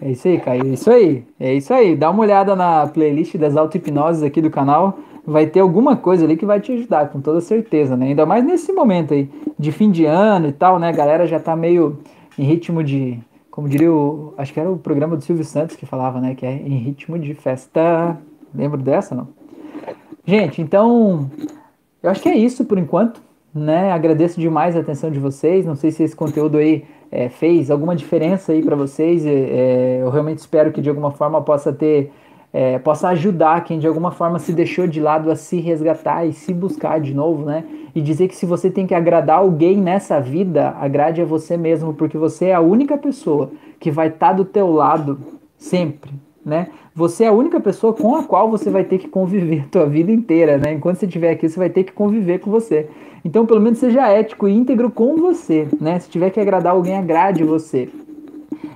É 0.00 0.12
isso 0.12 0.28
aí, 0.28 0.38
Caio, 0.38 0.62
é 0.62 0.68
isso 0.68 0.90
aí, 0.90 1.24
é 1.38 1.54
isso 1.54 1.74
aí. 1.74 1.96
Dá 1.96 2.08
uma 2.08 2.22
olhada 2.22 2.54
na 2.54 2.86
playlist 2.86 3.36
das 3.36 3.56
auto-hipnoses 3.56 4.22
aqui 4.22 4.40
do 4.40 4.48
canal, 4.48 4.98
vai 5.28 5.46
ter 5.46 5.60
alguma 5.60 5.94
coisa 5.94 6.24
ali 6.24 6.36
que 6.36 6.46
vai 6.46 6.58
te 6.58 6.72
ajudar, 6.72 7.10
com 7.10 7.20
toda 7.20 7.40
certeza, 7.40 7.96
né? 7.96 8.06
Ainda 8.06 8.24
mais 8.24 8.42
nesse 8.44 8.72
momento 8.72 9.12
aí 9.12 9.30
de 9.58 9.70
fim 9.70 9.90
de 9.90 10.06
ano 10.06 10.48
e 10.48 10.52
tal, 10.52 10.78
né? 10.78 10.88
A 10.88 10.92
galera 10.92 11.26
já 11.26 11.38
tá 11.38 11.54
meio 11.54 11.98
em 12.38 12.44
ritmo 12.44 12.82
de, 12.82 13.18
como 13.50 13.68
diria 13.68 13.92
o, 13.92 14.32
acho 14.38 14.54
que 14.54 14.58
era 14.58 14.70
o 14.70 14.78
programa 14.78 15.16
do 15.16 15.22
Silvio 15.22 15.44
Santos 15.44 15.76
que 15.76 15.84
falava, 15.84 16.18
né? 16.18 16.34
Que 16.34 16.46
é 16.46 16.52
em 16.52 16.78
ritmo 16.78 17.18
de 17.18 17.34
festa. 17.34 18.16
Lembro 18.54 18.80
dessa, 18.80 19.14
não? 19.14 19.28
Gente, 20.24 20.62
então, 20.62 21.30
eu 22.02 22.10
acho 22.10 22.22
que 22.22 22.28
é 22.28 22.36
isso 22.36 22.64
por 22.64 22.78
enquanto, 22.78 23.20
né? 23.54 23.92
Agradeço 23.92 24.40
demais 24.40 24.76
a 24.76 24.80
atenção 24.80 25.10
de 25.10 25.18
vocês. 25.18 25.66
Não 25.66 25.76
sei 25.76 25.90
se 25.90 26.02
esse 26.02 26.16
conteúdo 26.16 26.56
aí 26.56 26.84
é, 27.10 27.28
fez 27.28 27.70
alguma 27.70 27.94
diferença 27.94 28.52
aí 28.52 28.62
para 28.62 28.76
vocês. 28.76 29.26
É, 29.26 29.30
é, 29.30 29.98
eu 30.00 30.08
realmente 30.08 30.38
espero 30.38 30.72
que 30.72 30.80
de 30.80 30.88
alguma 30.88 31.10
forma 31.10 31.42
possa 31.42 31.70
ter 31.70 32.10
é, 32.52 32.78
possa 32.78 33.08
ajudar 33.08 33.62
quem 33.64 33.78
de 33.78 33.86
alguma 33.86 34.10
forma 34.10 34.38
se 34.38 34.52
deixou 34.52 34.86
de 34.86 35.00
lado 35.00 35.30
a 35.30 35.36
se 35.36 35.60
resgatar 35.60 36.24
e 36.24 36.32
se 36.32 36.52
buscar 36.54 37.00
de 37.00 37.12
novo, 37.12 37.44
né? 37.44 37.64
E 37.94 38.00
dizer 38.00 38.28
que 38.28 38.36
se 38.36 38.46
você 38.46 38.70
tem 38.70 38.86
que 38.86 38.94
agradar 38.94 39.38
alguém 39.38 39.76
nessa 39.76 40.20
vida, 40.20 40.74
agrade 40.80 41.20
a 41.20 41.24
você 41.24 41.56
mesmo, 41.56 41.92
porque 41.92 42.16
você 42.16 42.46
é 42.46 42.54
a 42.54 42.60
única 42.60 42.96
pessoa 42.96 43.50
que 43.78 43.90
vai 43.90 44.08
estar 44.08 44.28
tá 44.28 44.32
do 44.32 44.44
teu 44.44 44.70
lado 44.70 45.18
sempre, 45.58 46.12
né? 46.44 46.68
Você 46.94 47.24
é 47.24 47.28
a 47.28 47.32
única 47.32 47.60
pessoa 47.60 47.92
com 47.92 48.16
a 48.16 48.24
qual 48.24 48.50
você 48.50 48.70
vai 48.70 48.82
ter 48.82 48.98
que 48.98 49.08
conviver 49.08 49.60
a 49.60 49.70
tua 49.70 49.86
vida 49.86 50.10
inteira, 50.10 50.56
né? 50.56 50.72
Enquanto 50.72 50.98
você 50.98 51.06
estiver 51.06 51.30
aqui, 51.30 51.48
você 51.48 51.58
vai 51.58 51.70
ter 51.70 51.84
que 51.84 51.92
conviver 51.92 52.38
com 52.38 52.50
você. 52.50 52.88
Então, 53.24 53.44
pelo 53.44 53.60
menos 53.60 53.78
seja 53.78 54.08
ético 54.08 54.48
e 54.48 54.56
íntegro 54.56 54.90
com 54.90 55.16
você, 55.16 55.68
né? 55.80 55.98
Se 55.98 56.08
tiver 56.08 56.30
que 56.30 56.40
agradar 56.40 56.72
alguém, 56.72 56.96
agrade 56.96 57.44
você 57.44 57.88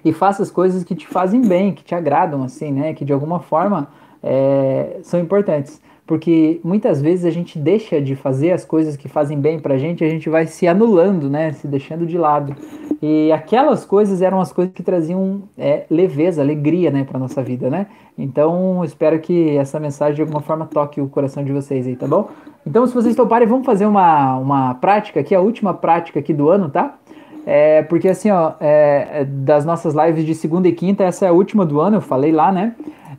e 0.05 0.13
faça 0.13 0.43
as 0.43 0.51
coisas 0.51 0.85
que 0.85 0.95
te 0.95 1.07
fazem 1.07 1.41
bem, 1.41 1.73
que 1.73 1.85
te 1.85 1.95
agradam, 1.95 2.43
assim, 2.43 2.73
né? 2.73 2.95
Que 2.95 3.05
de 3.05 3.13
alguma 3.13 3.41
forma 3.41 3.89
é, 4.23 4.99
são 5.03 5.21
importantes. 5.21 5.81
Porque 6.07 6.61
muitas 6.65 7.01
vezes 7.01 7.25
a 7.25 7.31
gente 7.31 7.59
deixa 7.59 8.01
de 8.01 8.17
fazer 8.17 8.53
as 8.53 8.65
coisas 8.65 8.97
que 8.97 9.09
fazem 9.09 9.41
bem 9.41 9.61
pra 9.61 9.79
gente, 9.79 10.05
a 10.05 10.09
gente 10.09 10.29
vai 10.29 10.47
se 10.47 10.67
anulando, 10.67 11.31
né? 11.31 11.53
Se 11.53 11.67
deixando 11.69 12.05
de 12.05 12.19
lado. 12.19 12.55
E 13.01 13.33
aquelas 13.33 13.85
coisas 13.85 14.23
eram 14.23 14.41
as 14.41 14.53
coisas 14.53 14.73
que 14.73 14.83
traziam 14.83 15.43
é, 15.59 15.85
leveza, 15.91 16.41
alegria, 16.41 16.89
né, 16.89 17.03
pra 17.03 17.19
nossa 17.19 17.43
vida, 17.43 17.69
né? 17.69 17.89
Então, 18.17 18.85
espero 18.85 19.19
que 19.19 19.57
essa 19.57 19.81
mensagem 19.81 20.15
de 20.15 20.21
alguma 20.21 20.41
forma 20.41 20.67
toque 20.67 21.01
o 21.01 21.09
coração 21.09 21.43
de 21.43 21.53
vocês 21.53 21.85
aí, 21.87 21.97
tá 21.97 22.07
bom? 22.07 22.29
Então, 22.65 22.87
se 22.87 22.95
vocês 22.95 23.17
toparem, 23.17 23.49
vamos 23.49 23.67
fazer 23.67 23.87
uma, 23.87 24.37
uma 24.37 24.75
prática 24.75 25.19
aqui, 25.19 25.35
a 25.35 25.41
última 25.41 25.75
prática 25.75 26.21
aqui 26.21 26.33
do 26.33 26.49
ano, 26.49 26.69
tá? 26.69 26.97
É, 27.45 27.83
porque 27.83 28.09
assim, 28.09 28.31
ó, 28.31 28.53
é, 28.61 29.25
das 29.25 29.65
nossas 29.65 29.95
lives 29.95 30.25
de 30.25 30.35
segunda 30.35 30.69
e 30.69 30.73
quinta, 30.73 31.05
essa 31.05 31.27
é 31.27 31.29
a 31.29 31.33
última 31.33 31.67
do 31.67 31.81
ano, 31.81 31.97
eu 31.97 32.01
falei 32.01 32.31
lá, 32.31 32.53
né? 32.53 32.75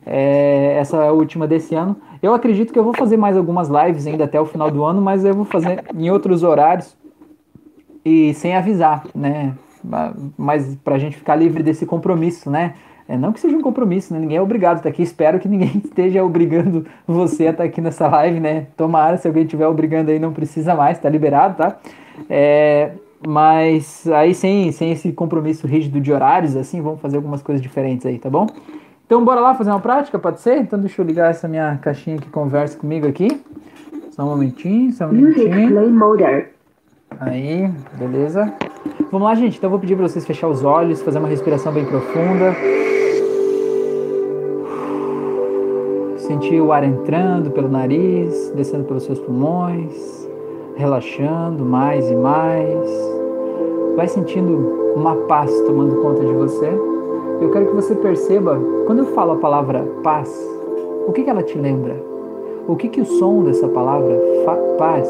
É, 0.06 0.76
essa 0.78 0.96
é 0.96 1.08
a 1.08 1.12
última 1.12 1.46
desse 1.46 1.74
ano. 1.74 1.96
Eu 2.22 2.32
acredito 2.32 2.72
que 2.72 2.78
eu 2.78 2.84
vou 2.84 2.94
fazer 2.94 3.16
mais 3.16 3.36
algumas 3.36 3.68
lives 3.68 4.06
ainda 4.06 4.24
até 4.24 4.40
o 4.40 4.46
final 4.46 4.70
do 4.70 4.84
ano, 4.84 5.00
mas 5.00 5.24
eu 5.24 5.34
vou 5.34 5.44
fazer 5.44 5.84
em 5.94 6.10
outros 6.10 6.42
horários 6.42 6.96
e 8.04 8.32
sem 8.34 8.54
avisar, 8.54 9.04
né? 9.14 9.54
Mas 10.36 10.74
pra 10.76 10.98
gente 10.98 11.16
ficar 11.16 11.36
livre 11.36 11.62
desse 11.62 11.84
compromisso, 11.84 12.50
né? 12.50 12.74
É, 13.06 13.18
não 13.18 13.32
que 13.32 13.40
seja 13.40 13.54
um 13.54 13.60
compromisso, 13.60 14.14
né? 14.14 14.20
ninguém 14.20 14.38
é 14.38 14.40
obrigado 14.40 14.76
a 14.76 14.78
estar 14.78 14.88
aqui. 14.88 15.02
Espero 15.02 15.38
que 15.38 15.46
ninguém 15.46 15.72
esteja 15.84 16.24
obrigando 16.24 16.86
você 17.06 17.48
a 17.48 17.50
estar 17.50 17.64
aqui 17.64 17.80
nessa 17.80 18.08
live, 18.08 18.40
né? 18.40 18.68
Tomara, 18.76 19.18
se 19.18 19.28
alguém 19.28 19.42
estiver 19.42 19.66
obrigando 19.66 20.10
aí, 20.10 20.18
não 20.18 20.32
precisa 20.32 20.74
mais, 20.74 20.98
tá 20.98 21.08
liberado, 21.10 21.56
tá? 21.56 21.78
É, 22.30 22.92
mas 23.26 24.06
aí 24.08 24.34
sem, 24.34 24.70
sem 24.72 24.92
esse 24.92 25.12
compromisso 25.12 25.66
rígido 25.66 26.00
de 26.00 26.12
horários, 26.12 26.56
assim, 26.56 26.80
vamos 26.80 27.00
fazer 27.00 27.16
algumas 27.16 27.42
coisas 27.42 27.62
diferentes 27.62 28.04
aí, 28.06 28.18
tá 28.18 28.28
bom? 28.28 28.46
Então 29.06 29.24
bora 29.24 29.40
lá 29.40 29.54
fazer 29.54 29.70
uma 29.70 29.80
prática, 29.80 30.18
pode 30.18 30.40
ser? 30.40 30.58
Então 30.58 30.78
deixa 30.78 31.00
eu 31.00 31.06
ligar 31.06 31.30
essa 31.30 31.46
minha 31.46 31.78
caixinha 31.82 32.16
que 32.16 32.28
conversa 32.28 32.76
comigo 32.78 33.06
aqui. 33.06 33.28
Só 34.10 34.22
um 34.22 34.30
momentinho, 34.30 34.92
só 34.92 35.06
um 35.06 35.12
momentinho. 35.12 35.54
Aí, 37.20 37.70
beleza. 37.98 38.52
Vamos 39.10 39.26
lá, 39.26 39.34
gente. 39.34 39.58
Então 39.58 39.68
eu 39.68 39.70
vou 39.72 39.80
pedir 39.80 39.96
para 39.96 40.08
vocês 40.08 40.26
fechar 40.26 40.48
os 40.48 40.64
olhos, 40.64 41.02
fazer 41.02 41.18
uma 41.18 41.28
respiração 41.28 41.72
bem 41.72 41.84
profunda. 41.84 42.54
Sentir 46.18 46.60
o 46.60 46.72
ar 46.72 46.82
entrando 46.84 47.50
pelo 47.50 47.68
nariz, 47.68 48.52
descendo 48.56 48.84
pelos 48.84 49.04
seus 49.04 49.18
pulmões, 49.18 49.94
relaxando 50.76 51.64
mais 51.64 52.10
e 52.10 52.14
mais 52.14 53.14
vai 53.96 54.08
sentindo 54.08 54.92
uma 54.96 55.14
paz 55.26 55.50
tomando 55.62 56.00
conta 56.02 56.24
de 56.24 56.32
você. 56.32 56.68
Eu 57.40 57.50
quero 57.50 57.66
que 57.66 57.74
você 57.74 57.94
perceba, 57.94 58.60
quando 58.86 59.00
eu 59.00 59.06
falo 59.06 59.32
a 59.32 59.36
palavra 59.36 59.86
paz, 60.02 60.30
o 61.06 61.12
que, 61.12 61.22
que 61.22 61.30
ela 61.30 61.42
te 61.42 61.58
lembra? 61.58 61.96
O 62.66 62.76
que, 62.76 62.88
que 62.88 63.00
o 63.00 63.04
som 63.04 63.42
dessa 63.42 63.68
palavra 63.68 64.18
paz 64.78 65.08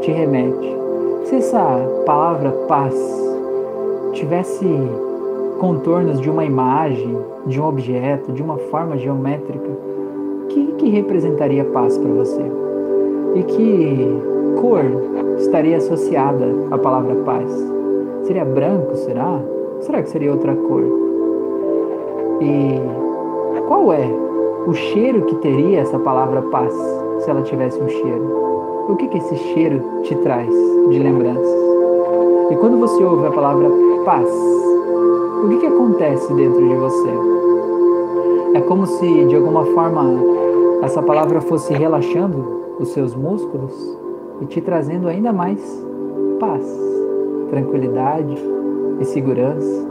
te 0.00 0.10
remete? 0.10 0.76
Se 1.24 1.36
essa 1.36 1.62
palavra 2.04 2.50
paz 2.66 2.94
tivesse 4.12 4.66
contornos 5.58 6.20
de 6.20 6.28
uma 6.28 6.44
imagem, 6.44 7.16
de 7.46 7.60
um 7.60 7.66
objeto, 7.66 8.32
de 8.32 8.42
uma 8.42 8.56
forma 8.56 8.96
geométrica, 8.96 9.70
o 10.44 10.46
que, 10.48 10.72
que 10.72 10.88
representaria 10.88 11.64
paz 11.66 11.96
para 11.96 12.10
você? 12.10 12.42
E 13.36 13.42
que 13.44 14.39
cor 14.60 14.84
estaria 15.38 15.78
associada 15.78 16.46
à 16.70 16.76
palavra 16.76 17.14
paz? 17.24 17.50
Seria 18.24 18.44
branco, 18.44 18.94
será? 18.94 19.40
Será 19.80 20.02
que 20.02 20.10
seria 20.10 20.30
outra 20.30 20.54
cor? 20.54 20.84
E 22.42 22.80
qual 23.66 23.92
é 23.92 24.06
o 24.66 24.72
cheiro 24.74 25.22
que 25.22 25.34
teria 25.36 25.80
essa 25.80 25.98
palavra 25.98 26.42
paz, 26.42 26.74
se 27.20 27.30
ela 27.30 27.42
tivesse 27.42 27.80
um 27.80 27.88
cheiro? 27.88 28.86
O 28.88 28.96
que, 28.96 29.08
que 29.08 29.18
esse 29.18 29.36
cheiro 29.36 29.82
te 30.02 30.14
traz 30.16 30.50
de 30.90 30.98
lembranças? 30.98 31.60
E 32.50 32.56
quando 32.56 32.78
você 32.78 33.02
ouve 33.02 33.26
a 33.26 33.30
palavra 33.30 33.70
paz, 34.04 34.28
o 35.42 35.48
que, 35.48 35.56
que 35.58 35.66
acontece 35.66 36.32
dentro 36.34 36.68
de 36.68 36.74
você? 36.74 37.08
É 38.54 38.60
como 38.60 38.86
se, 38.86 39.24
de 39.24 39.36
alguma 39.36 39.64
forma, 39.66 40.04
essa 40.82 41.02
palavra 41.02 41.40
fosse 41.40 41.72
relaxando 41.72 42.60
os 42.78 42.88
seus 42.88 43.14
músculos 43.14 43.98
e 44.40 44.46
te 44.46 44.60
trazendo 44.60 45.08
ainda 45.08 45.32
mais 45.32 45.60
paz 46.38 46.90
tranquilidade 47.50 48.36
e 49.00 49.04
segurança. 49.04 49.90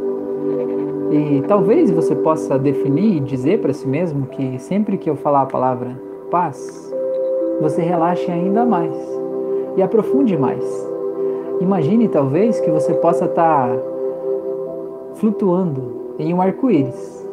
E 1.12 1.44
talvez 1.48 1.92
você 1.92 2.16
possa 2.16 2.58
definir 2.58 3.18
e 3.18 3.20
dizer 3.20 3.60
para 3.60 3.74
si 3.74 3.88
mesmo 3.88 4.28
que 4.28 4.58
sempre 4.60 4.98
que 4.98 5.10
eu 5.10 5.16
falar 5.16 5.42
a 5.42 5.46
palavra 5.46 6.00
paz, 6.32 6.94
você 7.60 7.82
relaxe 7.82 8.32
ainda 8.32 8.66
mais 8.66 8.96
e 9.76 9.82
aprofunde 9.82 10.38
mais. 10.38 10.64
Imagine 11.60 12.08
talvez 12.08 12.60
que 12.62 12.72
você 12.72 12.94
possa 12.94 13.26
estar 13.26 13.70
tá 13.70 13.82
flutuando 15.16 16.16
em 16.18 16.34
um 16.34 16.42
arco-íris, 16.42 17.28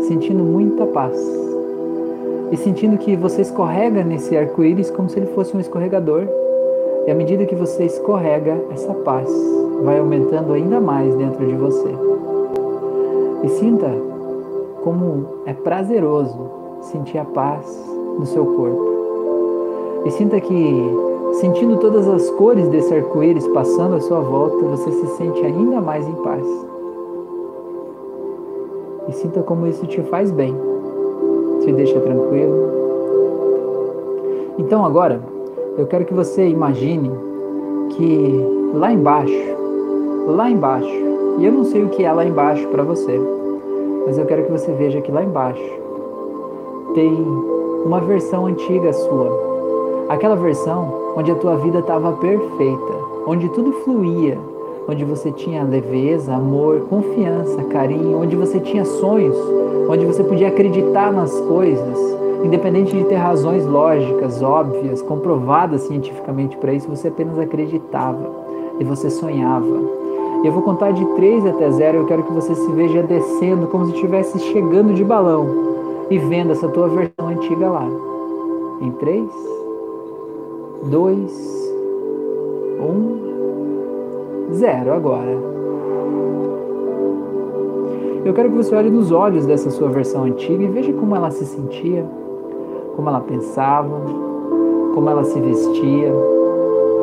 sentindo 0.00 0.42
muita 0.44 0.84
paz 0.86 1.37
e 2.50 2.56
sentindo 2.56 2.98
que 2.98 3.16
você 3.16 3.42
escorrega 3.42 4.02
nesse 4.02 4.36
arco-íris 4.36 4.90
como 4.90 5.08
se 5.08 5.18
ele 5.18 5.26
fosse 5.26 5.56
um 5.56 5.60
escorregador 5.60 6.26
e 7.08 7.10
à 7.10 7.14
medida 7.14 7.46
que 7.46 7.54
você 7.54 7.84
escorrega, 7.84 8.62
essa 8.70 8.92
paz 8.92 9.30
vai 9.82 9.98
aumentando 9.98 10.52
ainda 10.52 10.78
mais 10.78 11.14
dentro 11.14 11.46
de 11.46 11.54
você. 11.54 11.88
E 13.42 13.48
sinta 13.48 13.90
como 14.82 15.24
é 15.46 15.54
prazeroso 15.54 16.38
sentir 16.82 17.16
a 17.16 17.24
paz 17.24 17.66
no 18.18 18.26
seu 18.26 18.44
corpo. 18.44 20.02
E 20.04 20.10
sinta 20.10 20.38
que, 20.38 20.90
sentindo 21.40 21.78
todas 21.78 22.06
as 22.06 22.28
cores 22.32 22.68
desse 22.68 22.94
arco-íris 22.94 23.48
passando 23.48 23.96
à 23.96 24.00
sua 24.00 24.20
volta, 24.20 24.56
você 24.66 24.90
se 24.90 25.06
sente 25.16 25.46
ainda 25.46 25.80
mais 25.80 26.06
em 26.06 26.14
paz. 26.16 26.46
E 29.08 29.12
sinta 29.12 29.42
como 29.42 29.66
isso 29.66 29.86
te 29.86 30.02
faz 30.02 30.30
bem, 30.30 30.54
te 31.68 31.72
deixa 31.72 32.00
tranquilo. 32.00 32.54
Então 34.58 34.84
agora, 34.84 35.20
eu 35.76 35.86
quero 35.86 36.04
que 36.06 36.14
você 36.14 36.48
imagine 36.48 37.10
que 37.90 38.44
lá 38.74 38.90
embaixo, 38.90 39.56
lá 40.26 40.50
embaixo, 40.50 40.88
e 41.38 41.44
eu 41.44 41.52
não 41.52 41.64
sei 41.64 41.84
o 41.84 41.88
que 41.90 42.04
é 42.04 42.12
lá 42.12 42.24
embaixo 42.24 42.66
para 42.68 42.82
você, 42.82 43.20
mas 44.06 44.16
eu 44.16 44.24
quero 44.24 44.44
que 44.44 44.50
você 44.50 44.72
veja 44.72 45.00
que 45.00 45.12
lá 45.12 45.22
embaixo 45.22 45.62
tem 46.94 47.12
uma 47.84 48.00
versão 48.00 48.46
antiga 48.46 48.92
sua. 48.92 50.06
Aquela 50.08 50.36
versão 50.36 51.12
onde 51.16 51.30
a 51.30 51.34
tua 51.34 51.56
vida 51.56 51.80
estava 51.80 52.12
perfeita, 52.12 52.94
onde 53.26 53.48
tudo 53.50 53.72
fluía, 53.84 54.38
onde 54.88 55.04
você 55.04 55.30
tinha 55.30 55.62
leveza, 55.62 56.34
amor, 56.34 56.80
confiança, 56.88 57.62
carinho, 57.64 58.22
onde 58.22 58.34
você 58.34 58.58
tinha 58.58 58.84
sonhos, 58.84 59.36
onde 59.88 60.06
você 60.06 60.24
podia 60.24 60.48
acreditar 60.48 61.12
nas 61.12 61.38
coisas, 61.40 62.18
Independente 62.44 62.96
de 62.96 63.04
ter 63.04 63.16
razões 63.16 63.66
lógicas, 63.66 64.42
óbvias, 64.42 65.02
comprovadas 65.02 65.82
cientificamente 65.82 66.56
para 66.56 66.72
isso, 66.72 66.88
você 66.88 67.08
apenas 67.08 67.36
acreditava 67.38 68.30
e 68.78 68.84
você 68.84 69.10
sonhava. 69.10 69.66
Eu 70.44 70.52
vou 70.52 70.62
contar 70.62 70.92
de 70.92 71.04
3 71.16 71.46
até 71.46 71.68
0, 71.68 71.98
eu 71.98 72.06
quero 72.06 72.22
que 72.22 72.32
você 72.32 72.54
se 72.54 72.70
veja 72.72 73.02
descendo 73.02 73.66
como 73.66 73.86
se 73.86 73.94
estivesse 73.94 74.38
chegando 74.38 74.94
de 74.94 75.02
balão 75.02 75.48
e 76.08 76.16
vendo 76.16 76.52
essa 76.52 76.68
tua 76.68 76.88
versão 76.88 77.26
antiga 77.26 77.68
lá. 77.68 77.88
Em 78.80 78.92
3, 78.92 79.28
2, 80.84 81.72
1, 82.80 83.27
0 84.52 84.92
agora. 84.92 85.58
Eu 88.24 88.34
quero 88.34 88.50
que 88.50 88.56
você 88.56 88.74
olhe 88.74 88.90
nos 88.90 89.10
olhos 89.10 89.46
dessa 89.46 89.70
sua 89.70 89.88
versão 89.88 90.24
antiga 90.24 90.62
e 90.62 90.66
veja 90.66 90.92
como 90.92 91.14
ela 91.14 91.30
se 91.30 91.46
sentia, 91.46 92.04
como 92.94 93.08
ela 93.08 93.20
pensava, 93.20 94.00
como 94.94 95.08
ela 95.08 95.24
se 95.24 95.40
vestia, 95.40 96.12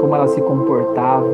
como 0.02 0.16
ela 0.16 0.28
se 0.28 0.42
comportava. 0.42 1.28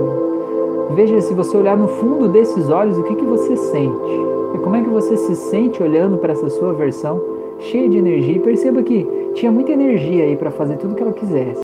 Veja 0.91 1.20
se 1.22 1.34
você 1.34 1.57
olhar 1.57 1.78
no 1.78 1.88
fundo 1.88 2.28
desses 2.28 2.70
olhos 2.70 2.97
o 2.97 3.03
que, 3.03 3.16
que 3.16 3.26
você 3.26 3.55
sente. 3.55 4.22
E 4.53 4.57
como 4.59 4.76
é 4.76 4.82
que 4.82 4.89
você 4.89 5.16
se 5.18 5.36
sente 5.36 5.82
olhando 5.82 6.18
para 6.18 6.34
essa 6.34 6.49
sua 6.49 6.74
versão 6.74 7.20
cheia 7.59 7.89
de 7.89 7.97
energia. 7.97 8.36
E 8.36 8.39
perceba 8.39 8.82
que 8.84 9.07
tinha 9.34 9.51
muita 9.51 9.72
energia 9.72 10.26
aí 10.26 10.36
para 10.36 10.51
fazer 10.51 10.78
tudo 10.78 10.93
o 10.93 10.95
que 10.95 11.03
ela 11.03 11.14
quisesse. 11.14 11.62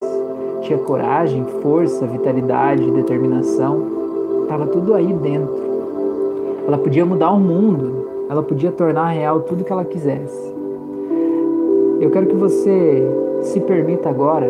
Tinha 0.61 0.79
coragem, 0.79 1.45
força, 1.61 2.05
vitalidade, 2.05 2.91
determinação. 2.91 3.96
Estava 4.47 4.65
tudo 4.65 4.93
aí 4.93 5.11
dentro. 5.11 5.57
Ela 6.65 6.77
podia 6.77 7.05
mudar 7.05 7.31
o 7.31 7.39
mundo. 7.39 8.07
Ela 8.29 8.41
podia 8.41 8.71
tornar 8.71 9.09
real 9.09 9.41
tudo 9.41 9.65
que 9.65 9.71
ela 9.73 9.83
quisesse. 9.83 10.55
Eu 11.99 12.09
quero 12.09 12.27
que 12.27 12.35
você 12.35 13.05
se 13.41 13.59
permita 13.59 14.09
agora 14.09 14.49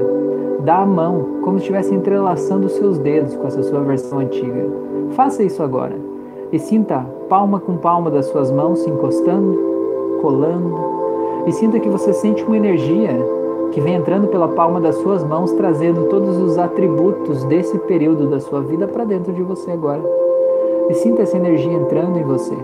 dar 0.60 0.84
a 0.84 0.86
mão, 0.86 1.40
como 1.42 1.58
se 1.58 1.64
estivesse 1.64 1.96
entrelaçando 1.96 2.68
os 2.68 2.74
seus 2.74 3.00
dedos 3.00 3.36
com 3.36 3.48
essa 3.48 3.64
sua 3.64 3.82
versão 3.82 4.20
antiga. 4.20 4.68
Faça 5.16 5.42
isso 5.42 5.64
agora 5.64 5.96
e 6.52 6.60
sinta 6.60 7.04
palma 7.28 7.60
com 7.60 7.76
palma 7.76 8.12
das 8.12 8.28
suas 8.28 8.52
mãos 8.52 8.80
se 8.80 8.90
encostando, 8.92 10.20
colando. 10.22 10.78
E 11.48 11.52
sinta 11.54 11.80
que 11.80 11.90
você 11.90 12.14
sente 12.14 12.44
uma 12.44 12.56
energia 12.56 13.18
que 13.72 13.82
vem 13.82 13.96
entrando 13.96 14.28
pela 14.28 14.48
palma 14.48 14.80
das 14.80 14.96
suas 14.98 15.24
mãos, 15.24 15.52
trazendo 15.54 16.06
todos 16.06 16.38
os 16.38 16.58
atributos 16.58 17.44
desse 17.46 17.78
período 17.80 18.28
da 18.28 18.40
sua 18.40 18.62
vida 18.62 18.88
para 18.88 19.04
dentro 19.04 19.34
de 19.34 19.42
você 19.42 19.72
agora. 19.72 20.02
E 20.90 20.94
sinta 20.94 21.24
essa 21.24 21.38
energia 21.38 21.74
entrando 21.74 22.18
em 22.18 22.24
você, 22.24 22.56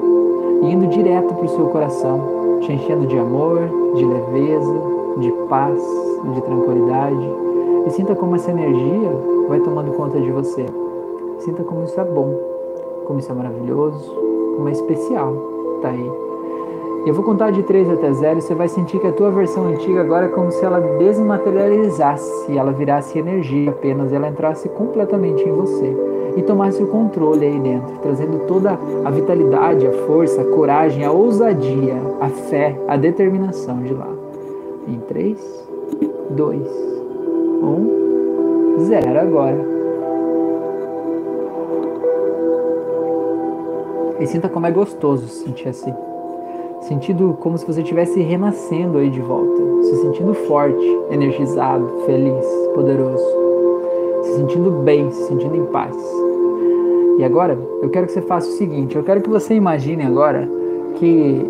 indo 0.62 0.88
direto 0.88 1.34
para 1.34 1.45
o 1.45 1.49
seu 1.49 1.68
coração, 1.68 2.60
te 2.62 2.72
enchendo 2.72 3.06
de 3.06 3.18
amor, 3.18 3.60
de 3.95 4.06
leveza, 4.06 4.76
de 5.18 5.32
paz, 5.49 5.82
de 6.34 6.41
tranquilidade. 6.41 7.30
E 7.86 7.89
sinta 7.91 8.16
como 8.16 8.36
essa 8.36 8.51
energia 8.51 9.12
vai 9.49 9.60
tomando 9.60 9.91
conta 9.91 10.20
de 10.20 10.32
você. 10.32 10.66
Sinta 11.39 11.64
como 11.64 11.84
isso 11.84 11.99
é 11.99 12.06
bom, 12.06 12.34
como 13.06 13.20
isso 13.20 13.32
é 13.32 13.36
maravilhoso, 13.36 14.10
como 14.56 14.70
é 14.70 14.72
especial. 14.72 15.34
Tá 15.82 15.89
aí. 15.89 16.22
Eu 17.06 17.14
vou 17.14 17.24
contar 17.24 17.51
de 17.51 17.62
3 17.64 17.89
até 17.89 18.14
0 18.14 18.38
e 18.38 18.41
você 18.41 18.56
vai 18.56 18.70
sentir 18.70 18.97
que 18.97 19.08
a 19.08 19.12
tua 19.12 19.30
versão 19.30 19.68
antiga 19.68 19.99
agora 19.99 20.28
é 20.28 20.30
como 20.30 20.49
se 20.49 20.64
ela 20.64 20.80
desmaterializasse, 20.80 22.58
ela 22.58 22.72
virasse 22.72 23.20
energia 23.20 23.72
apenas, 23.72 24.14
ela 24.14 24.30
entrasse 24.30 24.70
completamente 24.70 25.43
em 25.43 25.51
você 25.51 25.93
e 26.38 26.41
tomasse 26.41 26.82
o 26.82 26.88
controle 26.88 27.45
aí 27.45 27.60
dentro, 27.60 27.97
trazendo 28.01 28.47
toda 28.47 28.80
a 29.04 29.12
vitalidade, 29.12 29.86
a 29.86 29.91
força, 29.91 30.43
a 30.43 30.45
coragem, 30.45 31.04
a 31.04 31.12
ousadia, 31.12 31.95
a 32.22 32.30
fé, 32.30 32.80
a 32.88 32.95
determinação 32.95 33.84
de 33.84 33.93
lá. 33.93 34.10
Em 34.88 34.99
3, 34.99 35.68
2, 36.30 36.68
1, 37.62 38.80
0 38.80 39.20
agora. 39.20 39.74
E 44.22 44.26
sinta 44.26 44.47
como 44.47 44.66
é 44.66 44.72
gostoso 44.72 45.28
sentir 45.28 45.68
assim. 45.68 45.93
Sentindo 46.88 47.38
como 47.39 47.57
se 47.57 47.65
você 47.65 47.81
estivesse 47.81 48.19
renascendo 48.21 48.97
aí 48.97 49.09
de 49.09 49.21
volta. 49.21 49.84
Se 49.84 49.95
sentindo 50.01 50.34
forte, 50.34 50.86
energizado, 51.09 51.88
feliz, 52.05 52.45
poderoso. 52.75 53.23
Se 54.23 54.36
sentindo 54.36 54.69
bem, 54.69 55.09
se 55.11 55.23
sentindo 55.27 55.55
em 55.55 55.65
paz. 55.65 55.95
E 57.17 57.23
agora, 57.23 57.57
eu 57.81 57.89
quero 57.89 58.07
que 58.07 58.11
você 58.11 58.21
faça 58.21 58.49
o 58.49 58.53
seguinte: 58.53 58.95
eu 58.95 59.03
quero 59.03 59.21
que 59.21 59.29
você 59.29 59.53
imagine 59.53 60.03
agora 60.03 60.49
que 60.95 61.45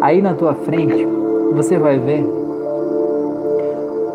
aí 0.00 0.20
na 0.20 0.34
tua 0.34 0.54
frente 0.54 1.06
você 1.54 1.78
vai 1.78 1.98
ver 1.98 2.24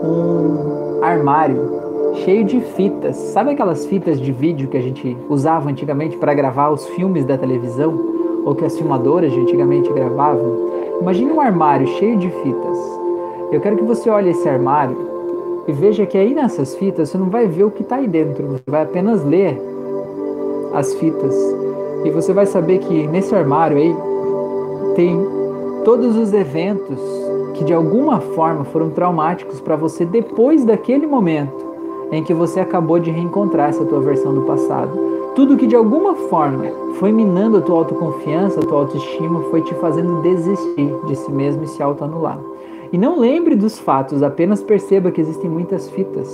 um 0.03 1.01
armário 1.01 1.78
cheio 2.26 2.43
de 2.43 2.59
fitas. 2.59 3.15
Sabe 3.15 3.51
aquelas 3.51 3.86
fitas 3.86 4.20
de 4.20 4.32
vídeo 4.32 4.68
que 4.68 4.78
a 4.78 4.82
gente 4.82 5.15
usava 5.30 5.70
antigamente 5.70 6.18
para 6.18 6.34
gravar 6.34 6.72
os 6.72 6.86
filmes 6.88 7.26
da 7.26 7.38
televisão? 7.38 8.16
Ou 8.46 8.56
que 8.56 8.66
as 8.66 8.78
filmadoras 8.78 9.32
de 9.32 9.40
antigamente 9.40 9.92
gravavam? 9.92 10.68
Imagine 11.02 11.32
um 11.32 11.40
armário 11.40 11.88
cheio 11.88 12.18
de 12.18 12.30
fitas. 12.30 12.78
Eu 13.52 13.62
quero 13.62 13.78
que 13.78 13.84
você 13.84 14.10
olhe 14.10 14.32
esse 14.32 14.48
armário 14.48 14.98
e 15.68 15.72
veja 15.72 16.06
que 16.06 16.18
aí 16.18 16.34
nessas 16.34 16.76
fitas 16.76 17.10
você 17.10 17.18
não 17.18 17.30
vai 17.30 17.48
ver 17.48 17.66
o 17.66 17.72
que 17.72 17.82
está 17.82 17.98
aí 17.98 18.08
dentro, 18.08 18.48
você 18.48 18.64
vai 18.68 18.84
apenas 18.84 19.24
ler 19.24 19.62
as 20.74 20.94
fitas. 20.96 21.36
E 22.04 22.10
você 22.10 22.34
vai 22.34 22.46
saber 22.46 22.80
que 22.80 23.08
nesse 23.08 23.36
armário 23.36 23.78
aí 23.78 23.96
tem 24.96 25.20
todos 25.84 26.16
os 26.18 26.34
eventos 26.34 27.00
que 27.54 27.64
de 27.64 27.74
alguma 27.74 28.20
forma 28.20 28.64
foram 28.66 28.90
traumáticos 28.90 29.60
para 29.60 29.76
você 29.76 30.06
depois 30.06 30.64
daquele 30.64 31.08
momento 31.08 31.66
em 32.12 32.24
que 32.24 32.34
você 32.34 32.60
acabou 32.60 33.00
de 33.00 33.12
reencontrar 33.12 33.70
essa 33.70 33.86
tua 33.86 34.00
versão 34.00 34.34
do 34.34 34.42
passado. 34.42 35.07
Tudo 35.38 35.56
que 35.56 35.68
de 35.68 35.76
alguma 35.76 36.16
forma 36.16 36.66
foi 36.96 37.12
minando 37.12 37.58
a 37.58 37.62
tua 37.62 37.78
autoconfiança, 37.78 38.60
a 38.60 38.64
tua 38.64 38.80
autoestima, 38.80 39.44
foi 39.52 39.62
te 39.62 39.72
fazendo 39.76 40.20
desistir 40.24 40.92
de 41.06 41.16
si 41.16 41.32
mesmo 41.32 41.64
e 41.64 41.68
se 41.68 41.84
autoanular. 41.84 42.40
E 42.92 42.98
não 42.98 43.20
lembre 43.20 43.54
dos 43.54 43.78
fatos, 43.78 44.24
apenas 44.24 44.64
perceba 44.64 45.12
que 45.12 45.22
existem 45.22 45.48
muitas 45.48 45.92
fitas. 45.92 46.28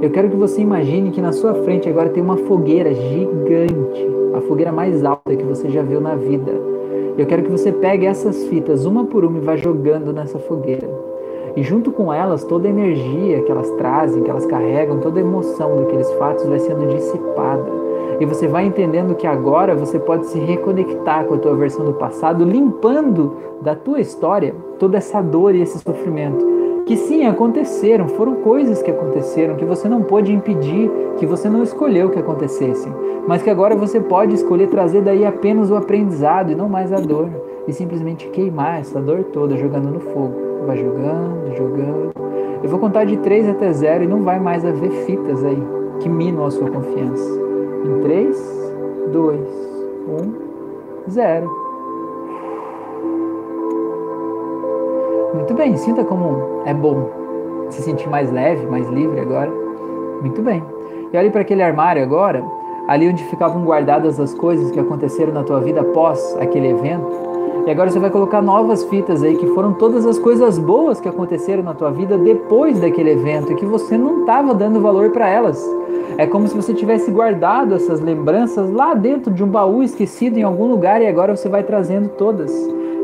Eu 0.00 0.08
quero 0.08 0.30
que 0.30 0.36
você 0.36 0.62
imagine 0.62 1.10
que 1.10 1.20
na 1.20 1.30
sua 1.30 1.56
frente 1.56 1.90
agora 1.90 2.08
tem 2.08 2.22
uma 2.22 2.38
fogueira 2.38 2.94
gigante, 2.94 4.08
a 4.34 4.40
fogueira 4.40 4.72
mais 4.72 5.04
alta 5.04 5.36
que 5.36 5.44
você 5.44 5.68
já 5.68 5.82
viu 5.82 6.00
na 6.00 6.14
vida. 6.14 6.52
Eu 7.18 7.26
quero 7.26 7.42
que 7.42 7.50
você 7.50 7.70
pegue 7.70 8.06
essas 8.06 8.44
fitas 8.44 8.86
uma 8.86 9.04
por 9.04 9.26
uma 9.26 9.36
e 9.36 9.42
vá 9.42 9.56
jogando 9.56 10.10
nessa 10.10 10.38
fogueira. 10.38 10.88
E 11.54 11.62
junto 11.62 11.92
com 11.92 12.10
elas, 12.10 12.44
toda 12.44 12.66
a 12.66 12.70
energia 12.70 13.42
que 13.42 13.52
elas 13.52 13.70
trazem, 13.72 14.22
que 14.22 14.30
elas 14.30 14.46
carregam, 14.46 15.00
toda 15.00 15.20
a 15.20 15.22
emoção 15.22 15.76
daqueles 15.76 16.10
fatos 16.14 16.46
vai 16.46 16.58
sendo 16.58 16.86
dissipada. 16.94 17.77
E 18.20 18.26
você 18.26 18.48
vai 18.48 18.66
entendendo 18.66 19.14
que 19.14 19.26
agora 19.26 19.74
você 19.74 19.98
pode 19.98 20.26
se 20.26 20.38
reconectar 20.38 21.24
com 21.24 21.34
a 21.34 21.38
tua 21.38 21.54
versão 21.54 21.84
do 21.84 21.94
passado, 21.94 22.44
limpando 22.44 23.36
da 23.62 23.74
tua 23.74 24.00
história 24.00 24.54
toda 24.78 24.98
essa 24.98 25.22
dor 25.22 25.54
e 25.54 25.62
esse 25.62 25.78
sofrimento. 25.78 26.44
Que 26.84 26.96
sim, 26.96 27.26
aconteceram, 27.26 28.08
foram 28.08 28.36
coisas 28.36 28.82
que 28.82 28.90
aconteceram, 28.90 29.56
que 29.56 29.64
você 29.64 29.88
não 29.88 30.02
pôde 30.02 30.32
impedir, 30.32 30.90
que 31.18 31.26
você 31.26 31.48
não 31.48 31.62
escolheu 31.62 32.10
que 32.10 32.18
acontecessem, 32.18 32.92
mas 33.26 33.42
que 33.42 33.50
agora 33.50 33.76
você 33.76 34.00
pode 34.00 34.34
escolher 34.34 34.68
trazer 34.68 35.02
daí 35.02 35.24
apenas 35.24 35.70
o 35.70 35.76
aprendizado 35.76 36.50
e 36.50 36.54
não 36.54 36.68
mais 36.68 36.92
a 36.92 36.96
dor, 36.96 37.28
e 37.66 37.72
simplesmente 37.72 38.28
queimar 38.28 38.80
essa 38.80 39.00
dor 39.00 39.24
toda 39.24 39.56
jogando 39.56 39.90
no 39.90 40.00
fogo 40.00 40.48
vai 40.68 40.76
jogando, 40.76 41.56
jogando. 41.56 42.12
Eu 42.62 42.68
vou 42.68 42.78
contar 42.78 43.04
de 43.04 43.16
3 43.16 43.48
até 43.48 43.72
0 43.72 44.04
e 44.04 44.06
não 44.06 44.22
vai 44.22 44.38
mais 44.38 44.64
haver 44.66 44.90
fitas 45.06 45.42
aí 45.42 45.62
que 46.00 46.08
minam 46.08 46.44
a 46.44 46.50
sua 46.50 46.70
confiança. 46.70 47.47
Em 47.88 48.00
3, 48.02 48.72
2, 49.12 49.40
1, 51.08 51.10
0. 51.10 51.50
Muito 55.34 55.54
bem, 55.54 55.74
sinta 55.78 56.04
como 56.04 56.62
é 56.66 56.74
bom 56.74 57.08
se 57.70 57.80
sentir 57.80 58.08
mais 58.10 58.30
leve, 58.30 58.66
mais 58.66 58.86
livre 58.90 59.20
agora. 59.20 59.50
Muito 60.20 60.42
bem. 60.42 60.62
E 61.10 61.16
olhe 61.16 61.30
para 61.30 61.40
aquele 61.40 61.62
armário 61.62 62.02
agora, 62.02 62.44
ali 62.86 63.08
onde 63.08 63.24
ficavam 63.24 63.64
guardadas 63.64 64.20
as 64.20 64.34
coisas 64.34 64.70
que 64.70 64.78
aconteceram 64.78 65.32
na 65.32 65.42
tua 65.42 65.60
vida 65.60 65.80
após 65.80 66.36
aquele 66.38 66.68
evento. 66.68 67.27
E 67.66 67.70
agora 67.70 67.90
você 67.90 67.98
vai 67.98 68.10
colocar 68.10 68.40
novas 68.40 68.84
fitas 68.84 69.22
aí, 69.22 69.36
que 69.36 69.46
foram 69.48 69.74
todas 69.74 70.06
as 70.06 70.18
coisas 70.18 70.58
boas 70.58 71.00
que 71.00 71.08
aconteceram 71.08 71.62
na 71.62 71.74
tua 71.74 71.90
vida 71.90 72.16
depois 72.16 72.80
daquele 72.80 73.10
evento 73.10 73.52
e 73.52 73.54
que 73.54 73.66
você 73.66 73.96
não 73.96 74.20
estava 74.20 74.54
dando 74.54 74.80
valor 74.80 75.10
para 75.10 75.28
elas. 75.28 75.62
É 76.16 76.26
como 76.26 76.48
se 76.48 76.56
você 76.56 76.74
tivesse 76.74 77.10
guardado 77.10 77.74
essas 77.74 78.00
lembranças 78.00 78.70
lá 78.70 78.94
dentro 78.94 79.32
de 79.32 79.44
um 79.44 79.48
baú 79.48 79.82
esquecido 79.82 80.38
em 80.38 80.42
algum 80.42 80.66
lugar 80.66 81.00
e 81.02 81.06
agora 81.06 81.36
você 81.36 81.48
vai 81.48 81.62
trazendo 81.62 82.08
todas. 82.08 82.52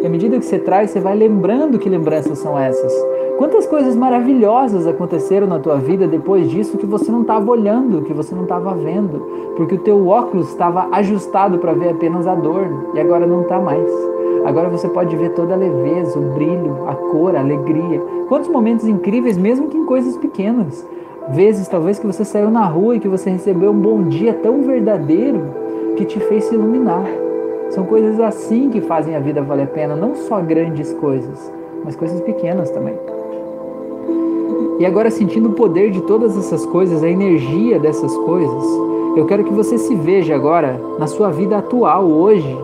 E 0.03 0.07
à 0.07 0.11
medida 0.11 0.39
que 0.39 0.45
você 0.45 0.59
traz, 0.59 0.91
você 0.91 1.01
vai 1.01 1.17
lembrando 1.17 1.79
que 1.79 1.89
lembranças 1.89 2.39
são 2.39 2.59
essas. 2.59 2.93
Quantas 3.39 3.67
coisas 3.67 3.97
maravilhosas 3.97 4.87
aconteceram 4.87 5.47
na 5.47 5.59
tua 5.59 5.77
vida 5.77 6.07
depois 6.07 6.49
disso 6.49 6.79
que 6.79 6.87
você 6.87 7.11
não 7.11 7.23
estava 7.23 7.51
olhando, 7.51 8.03
que 8.03 8.13
você 8.13 8.35
não 8.35 8.45
estava 8.45 8.75
vendo, 8.75 9.19
porque 9.57 9.75
o 9.75 9.81
teu 9.81 10.07
óculos 10.07 10.49
estava 10.49 10.89
ajustado 10.93 11.59
para 11.59 11.73
ver 11.73 11.91
apenas 11.91 12.27
a 12.27 12.35
dor 12.35 12.67
e 12.95 13.01
agora 13.01 13.27
não 13.27 13.43
está 13.43 13.59
mais. 13.61 14.14
Agora 14.45 14.69
você 14.69 14.87
pode 14.89 15.17
ver 15.17 15.31
toda 15.31 15.55
a 15.55 15.57
leveza, 15.57 16.19
o 16.19 16.35
brilho, 16.35 16.87
a 16.87 16.95
cor, 16.95 17.35
a 17.35 17.41
alegria. 17.41 18.01
Quantos 18.29 18.51
momentos 18.51 18.87
incríveis, 18.87 19.39
mesmo 19.39 19.69
que 19.69 19.77
em 19.77 19.87
coisas 19.87 20.19
pequenas. 20.19 20.87
Vezes 21.31 21.67
talvez 21.67 21.99
que 21.99 22.07
você 22.07 22.25
saiu 22.25 22.51
na 22.51 22.67
rua 22.67 22.97
e 22.97 23.01
que 23.01 23.09
você 23.09 23.31
recebeu 23.31 23.71
um 23.71 23.81
bom 23.81 24.03
dia 24.03 24.35
tão 24.35 24.63
verdadeiro 24.63 25.41
que 25.97 26.05
te 26.05 26.21
fez 26.21 26.45
se 26.45 26.55
iluminar. 26.55 27.07
São 27.71 27.85
coisas 27.87 28.21
assim 28.21 28.69
que 28.69 28.83
fazem 28.83 29.17
a 29.17 29.21
vida 29.21 29.41
valer 29.41 29.65
a 29.65 29.67
pena, 29.67 29.97
não 29.97 30.15
só 30.15 30.41
grandes 30.43 30.93
coisas, 30.93 31.51
mas 31.83 31.97
coisas 31.97 32.21
pequenas 32.21 32.71
também. 32.71 32.95
E 34.79 34.85
agora, 34.85 35.11
sentindo 35.11 35.49
o 35.49 35.53
poder 35.53 35.91
de 35.91 36.03
todas 36.03 36.37
essas 36.37 36.67
coisas, 36.67 37.03
a 37.03 37.09
energia 37.09 37.79
dessas 37.79 38.15
coisas, 38.19 38.65
eu 39.17 39.25
quero 39.25 39.45
que 39.45 39.53
você 39.53 39.79
se 39.79 39.95
veja 39.95 40.35
agora 40.35 40.79
na 40.99 41.07
sua 41.07 41.31
vida 41.31 41.57
atual, 41.57 42.05
hoje, 42.05 42.55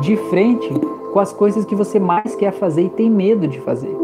de 0.00 0.16
frente 0.16 0.72
com 1.12 1.20
as 1.20 1.32
coisas 1.32 1.64
que 1.64 1.74
você 1.74 1.98
mais 1.98 2.34
quer 2.34 2.52
fazer 2.52 2.82
e 2.82 2.88
tem 2.88 3.10
medo 3.10 3.46
de 3.46 3.60
fazer. 3.60 3.94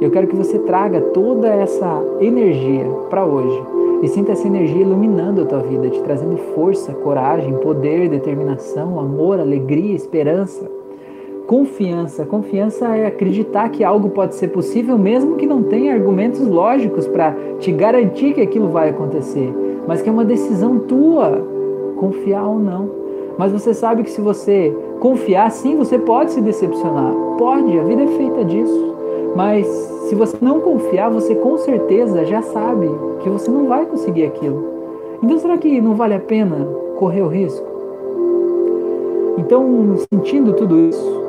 Eu 0.00 0.10
quero 0.10 0.26
que 0.26 0.36
você 0.36 0.58
traga 0.58 1.00
toda 1.00 1.48
essa 1.48 2.02
energia 2.20 2.84
para 3.08 3.24
hoje 3.24 3.62
e 4.02 4.08
sinta 4.08 4.32
essa 4.32 4.46
energia 4.46 4.82
iluminando 4.82 5.42
a 5.42 5.46
tua 5.46 5.60
vida, 5.60 5.88
te 5.88 6.00
trazendo 6.02 6.36
força, 6.54 6.92
coragem, 6.92 7.54
poder, 7.54 8.08
determinação, 8.08 9.00
amor, 9.00 9.40
alegria, 9.40 9.94
esperança. 9.94 10.70
Confiança. 11.46 12.26
Confiança 12.26 12.88
é 12.96 13.06
acreditar 13.06 13.68
que 13.70 13.84
algo 13.84 14.10
pode 14.10 14.34
ser 14.34 14.48
possível, 14.48 14.98
mesmo 14.98 15.36
que 15.36 15.46
não 15.46 15.62
tenha 15.62 15.94
argumentos 15.94 16.40
lógicos 16.40 17.06
para 17.06 17.34
te 17.58 17.72
garantir 17.72 18.34
que 18.34 18.40
aquilo 18.40 18.68
vai 18.68 18.90
acontecer, 18.90 19.54
mas 19.86 20.02
que 20.02 20.08
é 20.08 20.12
uma 20.12 20.24
decisão 20.24 20.80
tua 20.80 21.46
confiar 21.96 22.46
ou 22.46 22.58
não. 22.58 22.90
Mas 23.38 23.52
você 23.52 23.72
sabe 23.72 24.02
que 24.02 24.10
se 24.10 24.20
você 24.20 24.76
confiar, 25.06 25.48
sim, 25.52 25.76
você 25.76 25.96
pode 25.96 26.32
se 26.32 26.40
decepcionar. 26.40 27.14
Pode, 27.38 27.78
a 27.78 27.84
vida 27.84 28.02
é 28.02 28.06
feita 28.08 28.44
disso. 28.44 28.94
Mas 29.36 29.64
se 30.08 30.16
você 30.16 30.36
não 30.40 30.60
confiar, 30.60 31.10
você 31.10 31.32
com 31.36 31.56
certeza 31.58 32.24
já 32.24 32.42
sabe 32.42 32.90
que 33.20 33.30
você 33.30 33.48
não 33.48 33.68
vai 33.68 33.86
conseguir 33.86 34.24
aquilo. 34.24 34.64
Então 35.22 35.38
será 35.38 35.56
que 35.56 35.80
não 35.80 35.94
vale 35.94 36.14
a 36.14 36.18
pena 36.18 36.66
correr 36.96 37.22
o 37.22 37.28
risco? 37.28 37.64
Então, 39.38 39.94
sentindo 40.12 40.54
tudo 40.54 40.76
isso, 40.76 41.26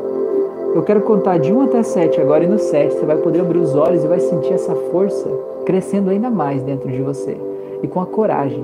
Eu 0.76 0.84
quero 0.84 1.02
contar 1.02 1.40
de 1.40 1.52
1 1.52 1.62
até 1.62 1.82
7 1.82 2.22
agora, 2.22 2.44
e 2.44 2.48
no 2.48 2.60
7 2.60 2.94
você 2.94 3.06
vai 3.06 3.18
poder 3.18 3.40
abrir 3.40 3.58
os 3.58 3.74
olhos 3.76 4.04
e 4.04 4.08
vai 4.08 4.20
sentir 4.20 4.54
essa 4.54 4.76
força 4.92 5.28
crescendo 5.66 6.10
ainda 6.10 6.30
mais 6.30 6.62
dentro 6.62 6.88
de 6.90 7.02
você. 7.02 7.36
E 7.82 7.88
com 7.88 8.00
a 8.00 8.06
coragem 8.06 8.64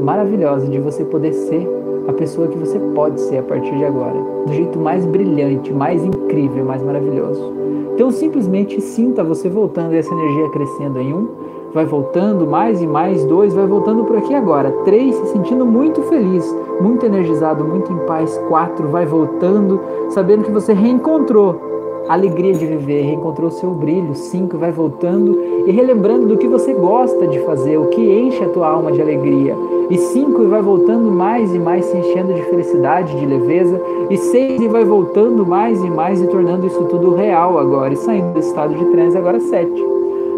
maravilhosa 0.00 0.66
de 0.66 0.78
você 0.78 1.04
poder 1.04 1.32
ser 1.32 1.81
a 2.08 2.12
pessoa 2.12 2.48
que 2.48 2.58
você 2.58 2.78
pode 2.94 3.20
ser 3.20 3.38
a 3.38 3.42
partir 3.42 3.76
de 3.76 3.84
agora, 3.84 4.18
do 4.46 4.52
jeito 4.52 4.78
mais 4.78 5.04
brilhante, 5.04 5.72
mais 5.72 6.04
incrível, 6.04 6.64
mais 6.64 6.82
maravilhoso. 6.82 7.52
Então 7.94 8.10
simplesmente 8.10 8.80
sinta 8.80 9.22
você 9.22 9.48
voltando 9.48 9.92
essa 9.94 10.12
energia 10.12 10.50
crescendo 10.50 10.98
em 10.98 11.12
um, 11.12 11.28
vai 11.72 11.84
voltando 11.84 12.46
mais 12.46 12.82
e 12.82 12.86
mais, 12.86 13.24
dois, 13.24 13.54
vai 13.54 13.66
voltando 13.66 14.04
por 14.04 14.16
aqui 14.16 14.34
agora, 14.34 14.70
três, 14.84 15.14
se 15.14 15.26
sentindo 15.26 15.64
muito 15.64 16.02
feliz, 16.02 16.44
muito 16.80 17.06
energizado, 17.06 17.64
muito 17.64 17.92
em 17.92 17.98
paz, 18.06 18.36
quatro, 18.48 18.88
vai 18.88 19.06
voltando, 19.06 19.80
sabendo 20.10 20.44
que 20.44 20.50
você 20.50 20.72
reencontrou 20.72 21.71
alegria 22.08 22.52
de 22.52 22.66
viver, 22.66 23.02
reencontrou 23.02 23.50
seu 23.50 23.70
brilho, 23.70 24.14
cinco, 24.14 24.58
vai 24.58 24.70
voltando 24.70 25.38
e 25.66 25.70
relembrando 25.70 26.26
do 26.26 26.36
que 26.36 26.48
você 26.48 26.72
gosta 26.74 27.26
de 27.26 27.38
fazer, 27.40 27.78
o 27.78 27.86
que 27.86 28.00
enche 28.00 28.42
a 28.42 28.48
tua 28.48 28.68
alma 28.68 28.92
de 28.92 29.00
alegria, 29.00 29.54
e 29.88 29.96
cinco, 29.96 30.42
e 30.42 30.46
vai 30.46 30.62
voltando 30.62 31.10
mais 31.10 31.54
e 31.54 31.58
mais, 31.58 31.84
se 31.84 31.96
enchendo 31.96 32.34
de 32.34 32.42
felicidade, 32.42 33.18
de 33.18 33.26
leveza, 33.26 33.80
e 34.10 34.16
seis, 34.16 34.60
e 34.60 34.68
vai 34.68 34.84
voltando 34.84 35.46
mais 35.46 35.82
e 35.82 35.90
mais 35.90 36.20
e 36.20 36.26
tornando 36.26 36.66
isso 36.66 36.84
tudo 36.84 37.14
real 37.14 37.58
agora, 37.58 37.92
e 37.92 37.96
saindo 37.96 38.34
desse 38.34 38.48
estado 38.48 38.74
de 38.74 38.84
transe 38.86 39.16
agora 39.16 39.38
sete. 39.40 39.84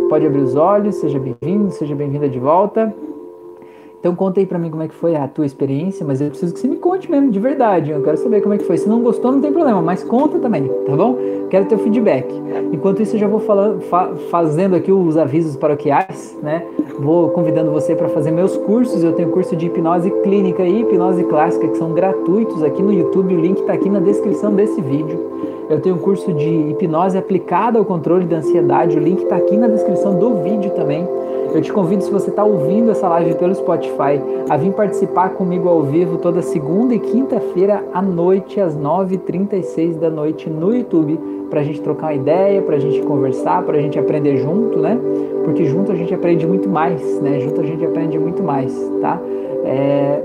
Pode 0.09 0.27
abrir 0.27 0.43
os 0.43 0.55
olhos, 0.55 0.97
seja 0.97 1.19
bem-vindo, 1.19 1.71
seja 1.71 1.95
bem-vinda 1.95 2.29
de 2.29 2.39
volta. 2.39 2.95
Então 4.05 4.15
conta 4.15 4.39
aí 4.39 4.45
pra 4.45 4.59
mim 4.59 4.69
como 4.69 4.83
é 4.83 4.87
que 4.87 4.95
foi 4.95 5.17
a 5.17 5.27
tua 5.27 5.47
experiência, 5.47 6.05
mas 6.05 6.21
eu 6.21 6.29
preciso 6.29 6.53
que 6.53 6.61
você 6.61 6.69
me 6.69 6.77
conte 6.77 7.11
mesmo, 7.11 7.31
de 7.31 7.41
verdade. 7.41 7.91
Eu 7.91 8.03
quero 8.03 8.19
saber 8.19 8.43
como 8.43 8.53
é 8.53 8.59
que 8.59 8.65
foi. 8.65 8.77
Se 8.77 8.87
não 8.87 9.01
gostou, 9.01 9.33
não 9.33 9.41
tem 9.41 9.51
problema, 9.51 9.81
mas 9.81 10.05
conta 10.05 10.39
também, 10.39 10.69
tá 10.85 10.95
bom? 10.95 11.17
Quero 11.49 11.65
teu 11.65 11.79
feedback. 11.79 12.29
Enquanto 12.71 13.01
isso, 13.01 13.17
eu 13.17 13.21
já 13.21 13.27
vou 13.27 13.41
falando, 13.41 13.81
fa 13.81 14.15
fazendo 14.31 14.77
aqui 14.77 14.93
os 14.93 15.17
avisos 15.17 15.57
paroquiais, 15.57 16.39
né? 16.43 16.67
Vou 16.99 17.31
convidando 17.31 17.71
você 17.71 17.95
para 17.97 18.11
fazer 18.11 18.31
meus 18.31 18.55
cursos. 18.59 19.03
Eu 19.03 19.15
tenho 19.15 19.31
curso 19.31 19.57
de 19.57 19.69
hipnose 19.69 20.11
clínica 20.23 20.63
e 20.65 20.83
hipnose 20.83 21.25
clássica, 21.25 21.67
que 21.67 21.79
são 21.79 21.95
gratuitos 21.95 22.63
aqui 22.63 22.83
no 22.83 22.93
YouTube. 22.93 23.35
O 23.35 23.41
link 23.41 23.61
está 23.61 23.73
aqui 23.73 23.89
na 23.89 24.01
descrição 24.01 24.53
desse 24.53 24.83
vídeo. 24.83 25.19
Eu 25.71 25.81
tenho 25.81 25.95
um 25.95 25.99
curso 25.99 26.31
de 26.31 26.47
hipnose 26.47 27.17
aplicada 27.17 27.79
ao 27.79 27.87
controle 27.87 28.27
da 28.27 28.37
ansiedade. 28.37 28.99
O 28.99 29.01
link 29.01 29.23
está 29.23 29.37
aqui 29.37 29.57
na 29.57 29.67
descrição 29.67 30.19
do 30.19 30.43
vídeo 30.43 30.73
também. 30.73 31.09
Eu 31.55 31.63
te 31.63 31.73
convido, 31.73 32.03
se 32.03 32.11
você 32.11 32.31
está 32.31 32.43
ouvindo 32.43 32.91
essa 32.91 33.09
live 33.09 33.37
pelo 33.37 33.55
Spotify, 33.55 34.21
a 34.51 34.57
vir 34.57 34.73
participar 34.73 35.31
comigo 35.31 35.69
ao 35.69 35.85
vivo 35.85 36.19
toda 36.19 36.43
segunda 36.43 36.93
e 36.97 36.99
quinta-feira 36.99 37.81
à 37.95 38.03
noite, 38.03 38.61
às 38.61 38.77
9h36 38.77 40.01
da 40.01 40.11
noite 40.11 40.51
no 40.51 40.75
YouTube, 40.75 41.17
para 41.49 41.61
a 41.61 41.63
gente 41.63 41.81
trocar 41.81 42.09
uma 42.09 42.15
ideia, 42.15 42.61
para 42.61 42.75
a 42.75 42.81
gente 42.81 43.01
conversar, 43.03 43.63
para 43.63 43.79
a 43.79 43.81
gente 43.81 43.97
aprender 43.97 44.39
junto, 44.39 44.81
né? 44.81 44.99
Porque 45.45 45.65
junto 45.65 45.93
a 45.93 45.95
gente 45.95 46.13
aprende 46.13 46.45
muito 46.45 46.69
mais, 46.69 47.21
né? 47.21 47.39
Junto 47.39 47.61
a 47.61 47.65
gente 47.65 47.87
aprende 47.87 48.19
muito 48.19 48.43
mais, 48.43 48.77
tá? 49.01 49.21
É, 49.65 50.23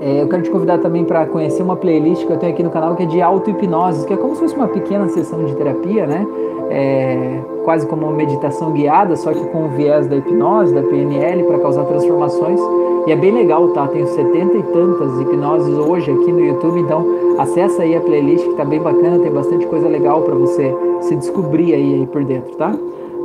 é, 0.00 0.22
eu 0.22 0.28
quero 0.28 0.42
te 0.42 0.50
convidar 0.50 0.78
também 0.78 1.04
para 1.04 1.24
conhecer 1.26 1.62
uma 1.62 1.76
playlist 1.76 2.26
que 2.26 2.32
eu 2.32 2.36
tenho 2.36 2.52
aqui 2.52 2.64
no 2.64 2.70
canal 2.70 2.96
que 2.96 3.04
é 3.04 3.06
de 3.06 3.22
auto-hipnose, 3.22 4.04
que 4.04 4.12
é 4.12 4.16
como 4.16 4.34
se 4.34 4.40
fosse 4.40 4.56
uma 4.56 4.66
pequena 4.66 5.06
sessão 5.06 5.44
de 5.44 5.54
terapia, 5.54 6.04
né? 6.04 6.26
é, 6.70 7.40
quase 7.66 7.84
como 7.84 8.06
uma 8.06 8.12
meditação 8.12 8.70
guiada, 8.70 9.16
só 9.16 9.32
que 9.32 9.44
com 9.48 9.64
o 9.64 9.68
viés 9.70 10.06
da 10.06 10.16
hipnose, 10.16 10.72
da 10.72 10.82
PNL, 10.84 11.42
para 11.42 11.58
causar 11.58 11.84
transformações. 11.84 12.60
E 13.08 13.12
é 13.12 13.16
bem 13.16 13.32
legal, 13.32 13.68
tá? 13.70 13.88
Tenho 13.88 14.06
70 14.06 14.56
e 14.56 14.62
tantas 14.62 15.20
hipnoses 15.20 15.76
hoje 15.76 16.12
aqui 16.12 16.32
no 16.32 16.44
YouTube, 16.44 16.78
então 16.78 17.04
acessa 17.38 17.82
aí 17.82 17.96
a 17.96 18.00
playlist 18.00 18.46
que 18.46 18.54
tá 18.54 18.64
bem 18.64 18.80
bacana, 18.80 19.18
tem 19.18 19.32
bastante 19.32 19.66
coisa 19.66 19.88
legal 19.88 20.22
para 20.22 20.36
você 20.36 20.72
se 21.00 21.16
descobrir 21.16 21.74
aí, 21.74 21.94
aí 21.94 22.06
por 22.06 22.24
dentro, 22.24 22.54
tá? 22.56 22.72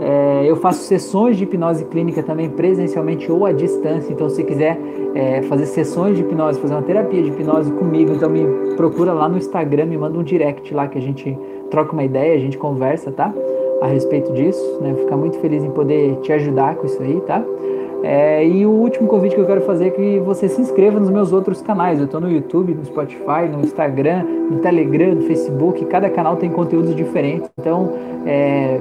É, 0.02 0.44
eu 0.48 0.56
faço 0.56 0.84
sessões 0.86 1.38
de 1.38 1.44
hipnose 1.44 1.86
clínica 1.86 2.24
também 2.24 2.50
presencialmente 2.50 3.32
ou 3.32 3.46
à 3.46 3.52
distância. 3.52 4.12
Então, 4.12 4.28
se 4.28 4.44
quiser 4.44 4.80
é, 5.14 5.44
fazer 5.44 5.68
sessões 5.68 6.18
de 6.18 6.24
hipnose, 6.24 6.60
fazer 6.60 6.74
uma 6.74 6.82
terapia 6.82 7.22
de 7.22 7.30
hipnose 7.30 7.72
comigo, 7.74 8.12
então 8.12 8.28
me 8.28 8.76
procura 8.76 9.14
lá 9.14 9.30
no 9.30 9.38
Instagram, 9.38 9.86
me 9.86 10.00
manda 10.00 10.18
um 10.18 10.24
direct 10.24 10.74
lá 10.74 10.88
que 10.88 10.98
a 10.98 11.02
gente 11.02 11.38
troca 11.70 11.94
uma 11.94 12.04
ideia, 12.04 12.36
a 12.36 12.40
gente 12.40 12.58
conversa, 12.58 13.12
tá? 13.12 13.32
A 13.82 13.88
respeito 13.88 14.32
disso, 14.34 14.78
né? 14.80 14.94
Vou 14.94 15.04
ficar 15.04 15.18
muito 15.18 15.40
feliz 15.40 15.64
em 15.64 15.72
poder 15.72 16.16
te 16.22 16.32
ajudar 16.32 16.76
com 16.76 16.86
isso 16.86 17.02
aí, 17.02 17.20
tá? 17.22 17.44
É, 18.04 18.46
e 18.46 18.66
o 18.66 18.72
último 18.72 19.08
convite 19.08 19.36
que 19.36 19.42
eu 19.42 19.46
quero 19.46 19.62
fazer 19.62 19.88
é 19.88 19.90
que 19.92 20.20
você 20.20 20.48
se 20.48 20.60
inscreva 20.60 21.00
nos 21.00 21.10
meus 21.10 21.32
outros 21.32 21.62
canais. 21.62 22.00
Eu 22.00 22.06
estou 22.06 22.20
no 22.20 22.32
YouTube, 22.32 22.74
no 22.74 22.84
Spotify, 22.86 23.48
no 23.52 23.62
Instagram, 23.62 24.24
no 24.50 24.60
Telegram, 24.60 25.16
no 25.16 25.22
Facebook. 25.22 25.86
Cada 25.86 26.10
canal 26.10 26.36
tem 26.36 26.50
conteúdos 26.50 26.96
diferentes. 26.96 27.50
Então, 27.60 27.94
é, 28.26 28.80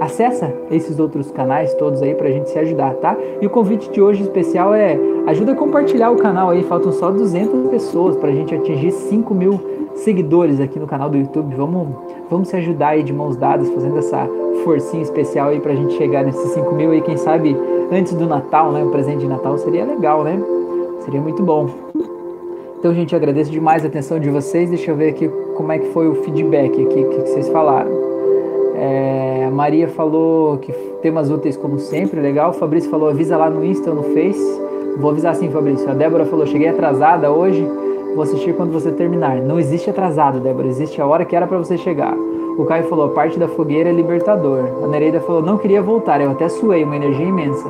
acessa 0.00 0.52
esses 0.70 0.98
outros 0.98 1.30
canais 1.30 1.72
todos 1.74 2.02
aí 2.02 2.14
pra 2.14 2.30
gente 2.30 2.50
se 2.50 2.58
ajudar, 2.58 2.94
tá? 2.94 3.16
E 3.40 3.46
o 3.46 3.50
convite 3.50 3.90
de 3.90 4.00
hoje 4.00 4.22
especial 4.22 4.74
é 4.74 4.98
ajuda 5.26 5.52
a 5.52 5.54
compartilhar 5.54 6.10
o 6.10 6.16
canal 6.16 6.50
aí, 6.50 6.62
faltam 6.64 6.92
só 6.92 7.10
200 7.10 7.70
pessoas 7.70 8.16
pra 8.16 8.30
gente 8.30 8.54
atingir 8.54 8.90
5 8.90 9.34
mil 9.34 9.77
seguidores 9.98 10.60
aqui 10.60 10.78
no 10.78 10.86
canal 10.86 11.08
do 11.10 11.16
YouTube. 11.16 11.54
Vamos, 11.54 11.88
vamos 12.30 12.48
se 12.48 12.56
ajudar 12.56 12.88
aí 12.88 13.02
de 13.02 13.12
mãos 13.12 13.36
dadas, 13.36 13.68
fazendo 13.70 13.98
essa 13.98 14.28
forcinha 14.64 15.02
especial 15.02 15.48
aí 15.48 15.60
pra 15.60 15.74
gente 15.74 15.94
chegar 15.94 16.24
nesses 16.24 16.50
5 16.52 16.74
mil 16.74 16.90
aí, 16.90 17.00
quem 17.00 17.16
sabe 17.16 17.56
antes 17.90 18.14
do 18.14 18.26
Natal, 18.26 18.72
né? 18.72 18.84
Um 18.84 18.90
presente 18.90 19.20
de 19.20 19.28
Natal 19.28 19.56
seria 19.58 19.84
legal, 19.84 20.24
né? 20.24 20.40
Seria 21.00 21.20
muito 21.20 21.42
bom. 21.42 21.68
Então, 22.78 22.94
gente, 22.94 23.14
agradeço 23.14 23.50
demais 23.50 23.84
a 23.84 23.88
atenção 23.88 24.20
de 24.20 24.30
vocês. 24.30 24.70
Deixa 24.70 24.90
eu 24.90 24.96
ver 24.96 25.10
aqui 25.10 25.28
como 25.56 25.72
é 25.72 25.78
que 25.78 25.88
foi 25.88 26.08
o 26.08 26.14
feedback 26.22 26.70
aqui, 26.70 27.00
o 27.00 27.08
que 27.08 27.20
vocês 27.22 27.48
falaram. 27.48 27.90
É, 28.76 29.46
a 29.48 29.50
Maria 29.50 29.88
falou 29.88 30.58
que 30.58 30.70
temas 31.02 31.30
úteis 31.30 31.56
como 31.56 31.78
sempre, 31.80 32.20
legal. 32.20 32.50
O 32.50 32.52
Fabrício 32.52 32.88
falou, 32.88 33.08
avisa 33.08 33.36
lá 33.36 33.50
no 33.50 33.64
Insta 33.64 33.90
ou 33.90 33.96
no 33.96 34.02
Face. 34.04 34.60
Vou 34.98 35.10
avisar 35.10 35.34
sim, 35.34 35.50
Fabrício. 35.50 35.90
A 35.90 35.94
Débora 35.94 36.24
falou, 36.24 36.46
cheguei 36.46 36.68
atrasada 36.68 37.32
hoje, 37.32 37.66
vou 38.14 38.22
assistir 38.22 38.54
quando 38.54 38.72
você 38.72 38.90
terminar. 38.90 39.36
Não 39.36 39.58
existe 39.58 39.90
atrasado, 39.90 40.40
Débora, 40.40 40.68
existe 40.68 41.00
a 41.00 41.06
hora 41.06 41.24
que 41.24 41.34
era 41.36 41.46
para 41.46 41.58
você 41.58 41.76
chegar. 41.76 42.14
O 42.58 42.64
Caio 42.64 42.84
falou, 42.88 43.06
a 43.06 43.10
parte 43.10 43.38
da 43.38 43.46
fogueira 43.46 43.88
é 43.88 43.92
libertador. 43.92 44.64
A 44.82 44.86
Nereida 44.88 45.20
falou, 45.20 45.42
não 45.42 45.56
queria 45.56 45.80
voltar, 45.80 46.20
eu 46.20 46.30
até 46.30 46.48
suei, 46.48 46.82
uma 46.82 46.96
energia 46.96 47.26
imensa. 47.26 47.68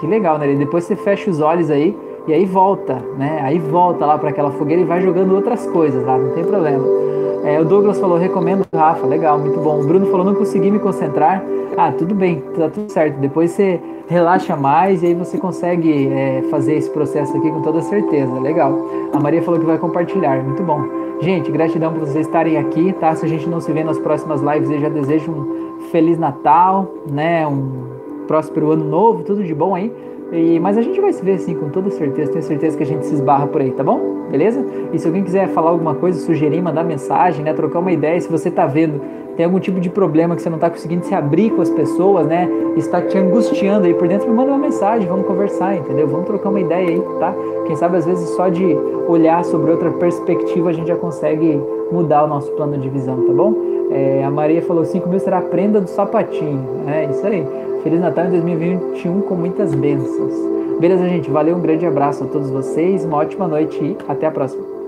Que 0.00 0.06
legal, 0.06 0.38
Nereida. 0.38 0.60
Depois 0.60 0.84
você 0.84 0.96
fecha 0.96 1.30
os 1.30 1.40
olhos 1.40 1.70
aí 1.70 1.96
e 2.26 2.32
aí 2.32 2.46
volta, 2.46 2.98
né? 3.18 3.40
Aí 3.42 3.58
volta 3.58 4.06
lá 4.06 4.16
para 4.16 4.30
aquela 4.30 4.50
fogueira 4.50 4.82
e 4.82 4.84
vai 4.84 5.00
jogando 5.00 5.34
outras 5.34 5.66
coisas 5.66 6.04
lá, 6.04 6.16
não 6.16 6.30
tem 6.30 6.44
problema. 6.44 7.09
É, 7.44 7.60
o 7.60 7.64
Douglas 7.64 7.98
falou, 7.98 8.18
recomendo 8.18 8.64
Rafa, 8.74 9.06
legal, 9.06 9.38
muito 9.38 9.58
bom. 9.60 9.80
O 9.80 9.86
Bruno 9.86 10.06
falou, 10.06 10.24
não 10.24 10.34
consegui 10.34 10.70
me 10.70 10.78
concentrar. 10.78 11.42
Ah, 11.76 11.92
tudo 11.92 12.14
bem, 12.14 12.42
tá 12.56 12.68
tudo 12.68 12.90
certo. 12.90 13.18
Depois 13.18 13.52
você 13.52 13.80
relaxa 14.08 14.56
mais 14.56 15.02
e 15.02 15.06
aí 15.06 15.14
você 15.14 15.38
consegue 15.38 16.08
é, 16.08 16.42
fazer 16.50 16.74
esse 16.74 16.90
processo 16.90 17.36
aqui 17.36 17.50
com 17.50 17.62
toda 17.62 17.80
certeza. 17.80 18.32
Legal. 18.40 18.76
A 19.12 19.20
Maria 19.20 19.40
falou 19.42 19.58
que 19.58 19.66
vai 19.66 19.78
compartilhar, 19.78 20.42
muito 20.42 20.62
bom. 20.62 20.82
Gente, 21.20 21.50
gratidão 21.50 21.92
por 21.92 22.00
vocês 22.00 22.26
estarem 22.26 22.56
aqui, 22.56 22.92
tá? 22.94 23.14
Se 23.14 23.24
a 23.24 23.28
gente 23.28 23.48
não 23.48 23.60
se 23.60 23.70
vê 23.72 23.84
nas 23.84 23.98
próximas 23.98 24.40
lives, 24.40 24.70
eu 24.70 24.80
já 24.80 24.88
desejo 24.88 25.30
um 25.30 25.80
Feliz 25.90 26.18
Natal, 26.18 26.90
né? 27.10 27.46
Um 27.46 27.90
próspero 28.26 28.72
ano 28.72 28.84
novo, 28.84 29.22
tudo 29.22 29.44
de 29.44 29.54
bom 29.54 29.74
aí. 29.74 29.92
E, 30.32 30.60
mas 30.60 30.78
a 30.78 30.82
gente 30.82 31.00
vai 31.00 31.12
se 31.12 31.24
ver 31.24 31.34
assim, 31.34 31.54
com 31.54 31.68
toda 31.70 31.90
certeza. 31.90 32.30
Tenho 32.30 32.44
certeza 32.44 32.76
que 32.76 32.82
a 32.82 32.86
gente 32.86 33.04
se 33.06 33.14
esbarra 33.14 33.46
por 33.46 33.60
aí, 33.60 33.70
tá 33.72 33.82
bom? 33.82 34.28
Beleza? 34.30 34.64
E 34.92 34.98
se 34.98 35.06
alguém 35.06 35.24
quiser 35.24 35.48
falar 35.48 35.70
alguma 35.70 35.94
coisa, 35.94 36.20
sugerir, 36.20 36.62
mandar 36.62 36.84
mensagem, 36.84 37.44
né? 37.44 37.52
Trocar 37.52 37.80
uma 37.80 37.92
ideia, 37.92 38.20
se 38.20 38.30
você 38.30 38.50
tá 38.50 38.66
vendo, 38.66 39.00
tem 39.36 39.44
algum 39.44 39.58
tipo 39.58 39.80
de 39.80 39.90
problema 39.90 40.36
que 40.36 40.42
você 40.42 40.50
não 40.50 40.58
tá 40.58 40.70
conseguindo 40.70 41.04
se 41.04 41.14
abrir 41.14 41.50
com 41.50 41.62
as 41.62 41.70
pessoas, 41.70 42.26
né? 42.26 42.48
Está 42.76 43.00
te 43.00 43.18
angustiando 43.18 43.86
aí 43.86 43.94
por 43.94 44.06
dentro, 44.06 44.28
me 44.28 44.36
manda 44.36 44.50
uma 44.50 44.58
mensagem, 44.58 45.08
vamos 45.08 45.26
conversar, 45.26 45.76
entendeu? 45.76 46.06
Vamos 46.06 46.26
trocar 46.26 46.50
uma 46.50 46.60
ideia 46.60 46.88
aí, 46.88 47.02
tá? 47.18 47.34
Quem 47.66 47.74
sabe 47.74 47.96
às 47.96 48.06
vezes 48.06 48.28
só 48.30 48.48
de 48.48 48.76
olhar 49.08 49.44
sobre 49.44 49.70
outra 49.70 49.90
perspectiva 49.90 50.70
a 50.70 50.72
gente 50.72 50.88
já 50.88 50.96
consegue 50.96 51.60
mudar 51.90 52.24
o 52.24 52.28
nosso 52.28 52.52
plano 52.52 52.78
de 52.78 52.88
visão, 52.88 53.26
tá 53.26 53.32
bom? 53.32 53.54
É, 53.90 54.24
a 54.24 54.30
Maria 54.30 54.62
falou: 54.62 54.84
5 54.84 55.08
mil 55.08 55.18
será 55.18 55.38
a 55.38 55.42
prenda 55.42 55.80
do 55.80 55.88
sapatinho. 55.88 56.64
É 56.86 57.06
isso 57.06 57.26
aí. 57.26 57.44
Feliz 57.82 58.00
Natal 58.00 58.26
em 58.26 58.30
2021 58.30 59.22
com 59.22 59.34
muitas 59.34 59.74
bênçãos. 59.74 60.34
Beleza, 60.78 61.08
gente? 61.08 61.30
Valeu, 61.30 61.56
um 61.56 61.60
grande 61.60 61.86
abraço 61.86 62.24
a 62.24 62.26
todos 62.26 62.50
vocês, 62.50 63.04
uma 63.04 63.18
ótima 63.18 63.48
noite 63.48 63.82
e 63.82 63.96
até 64.06 64.26
a 64.26 64.30
próxima. 64.30 64.79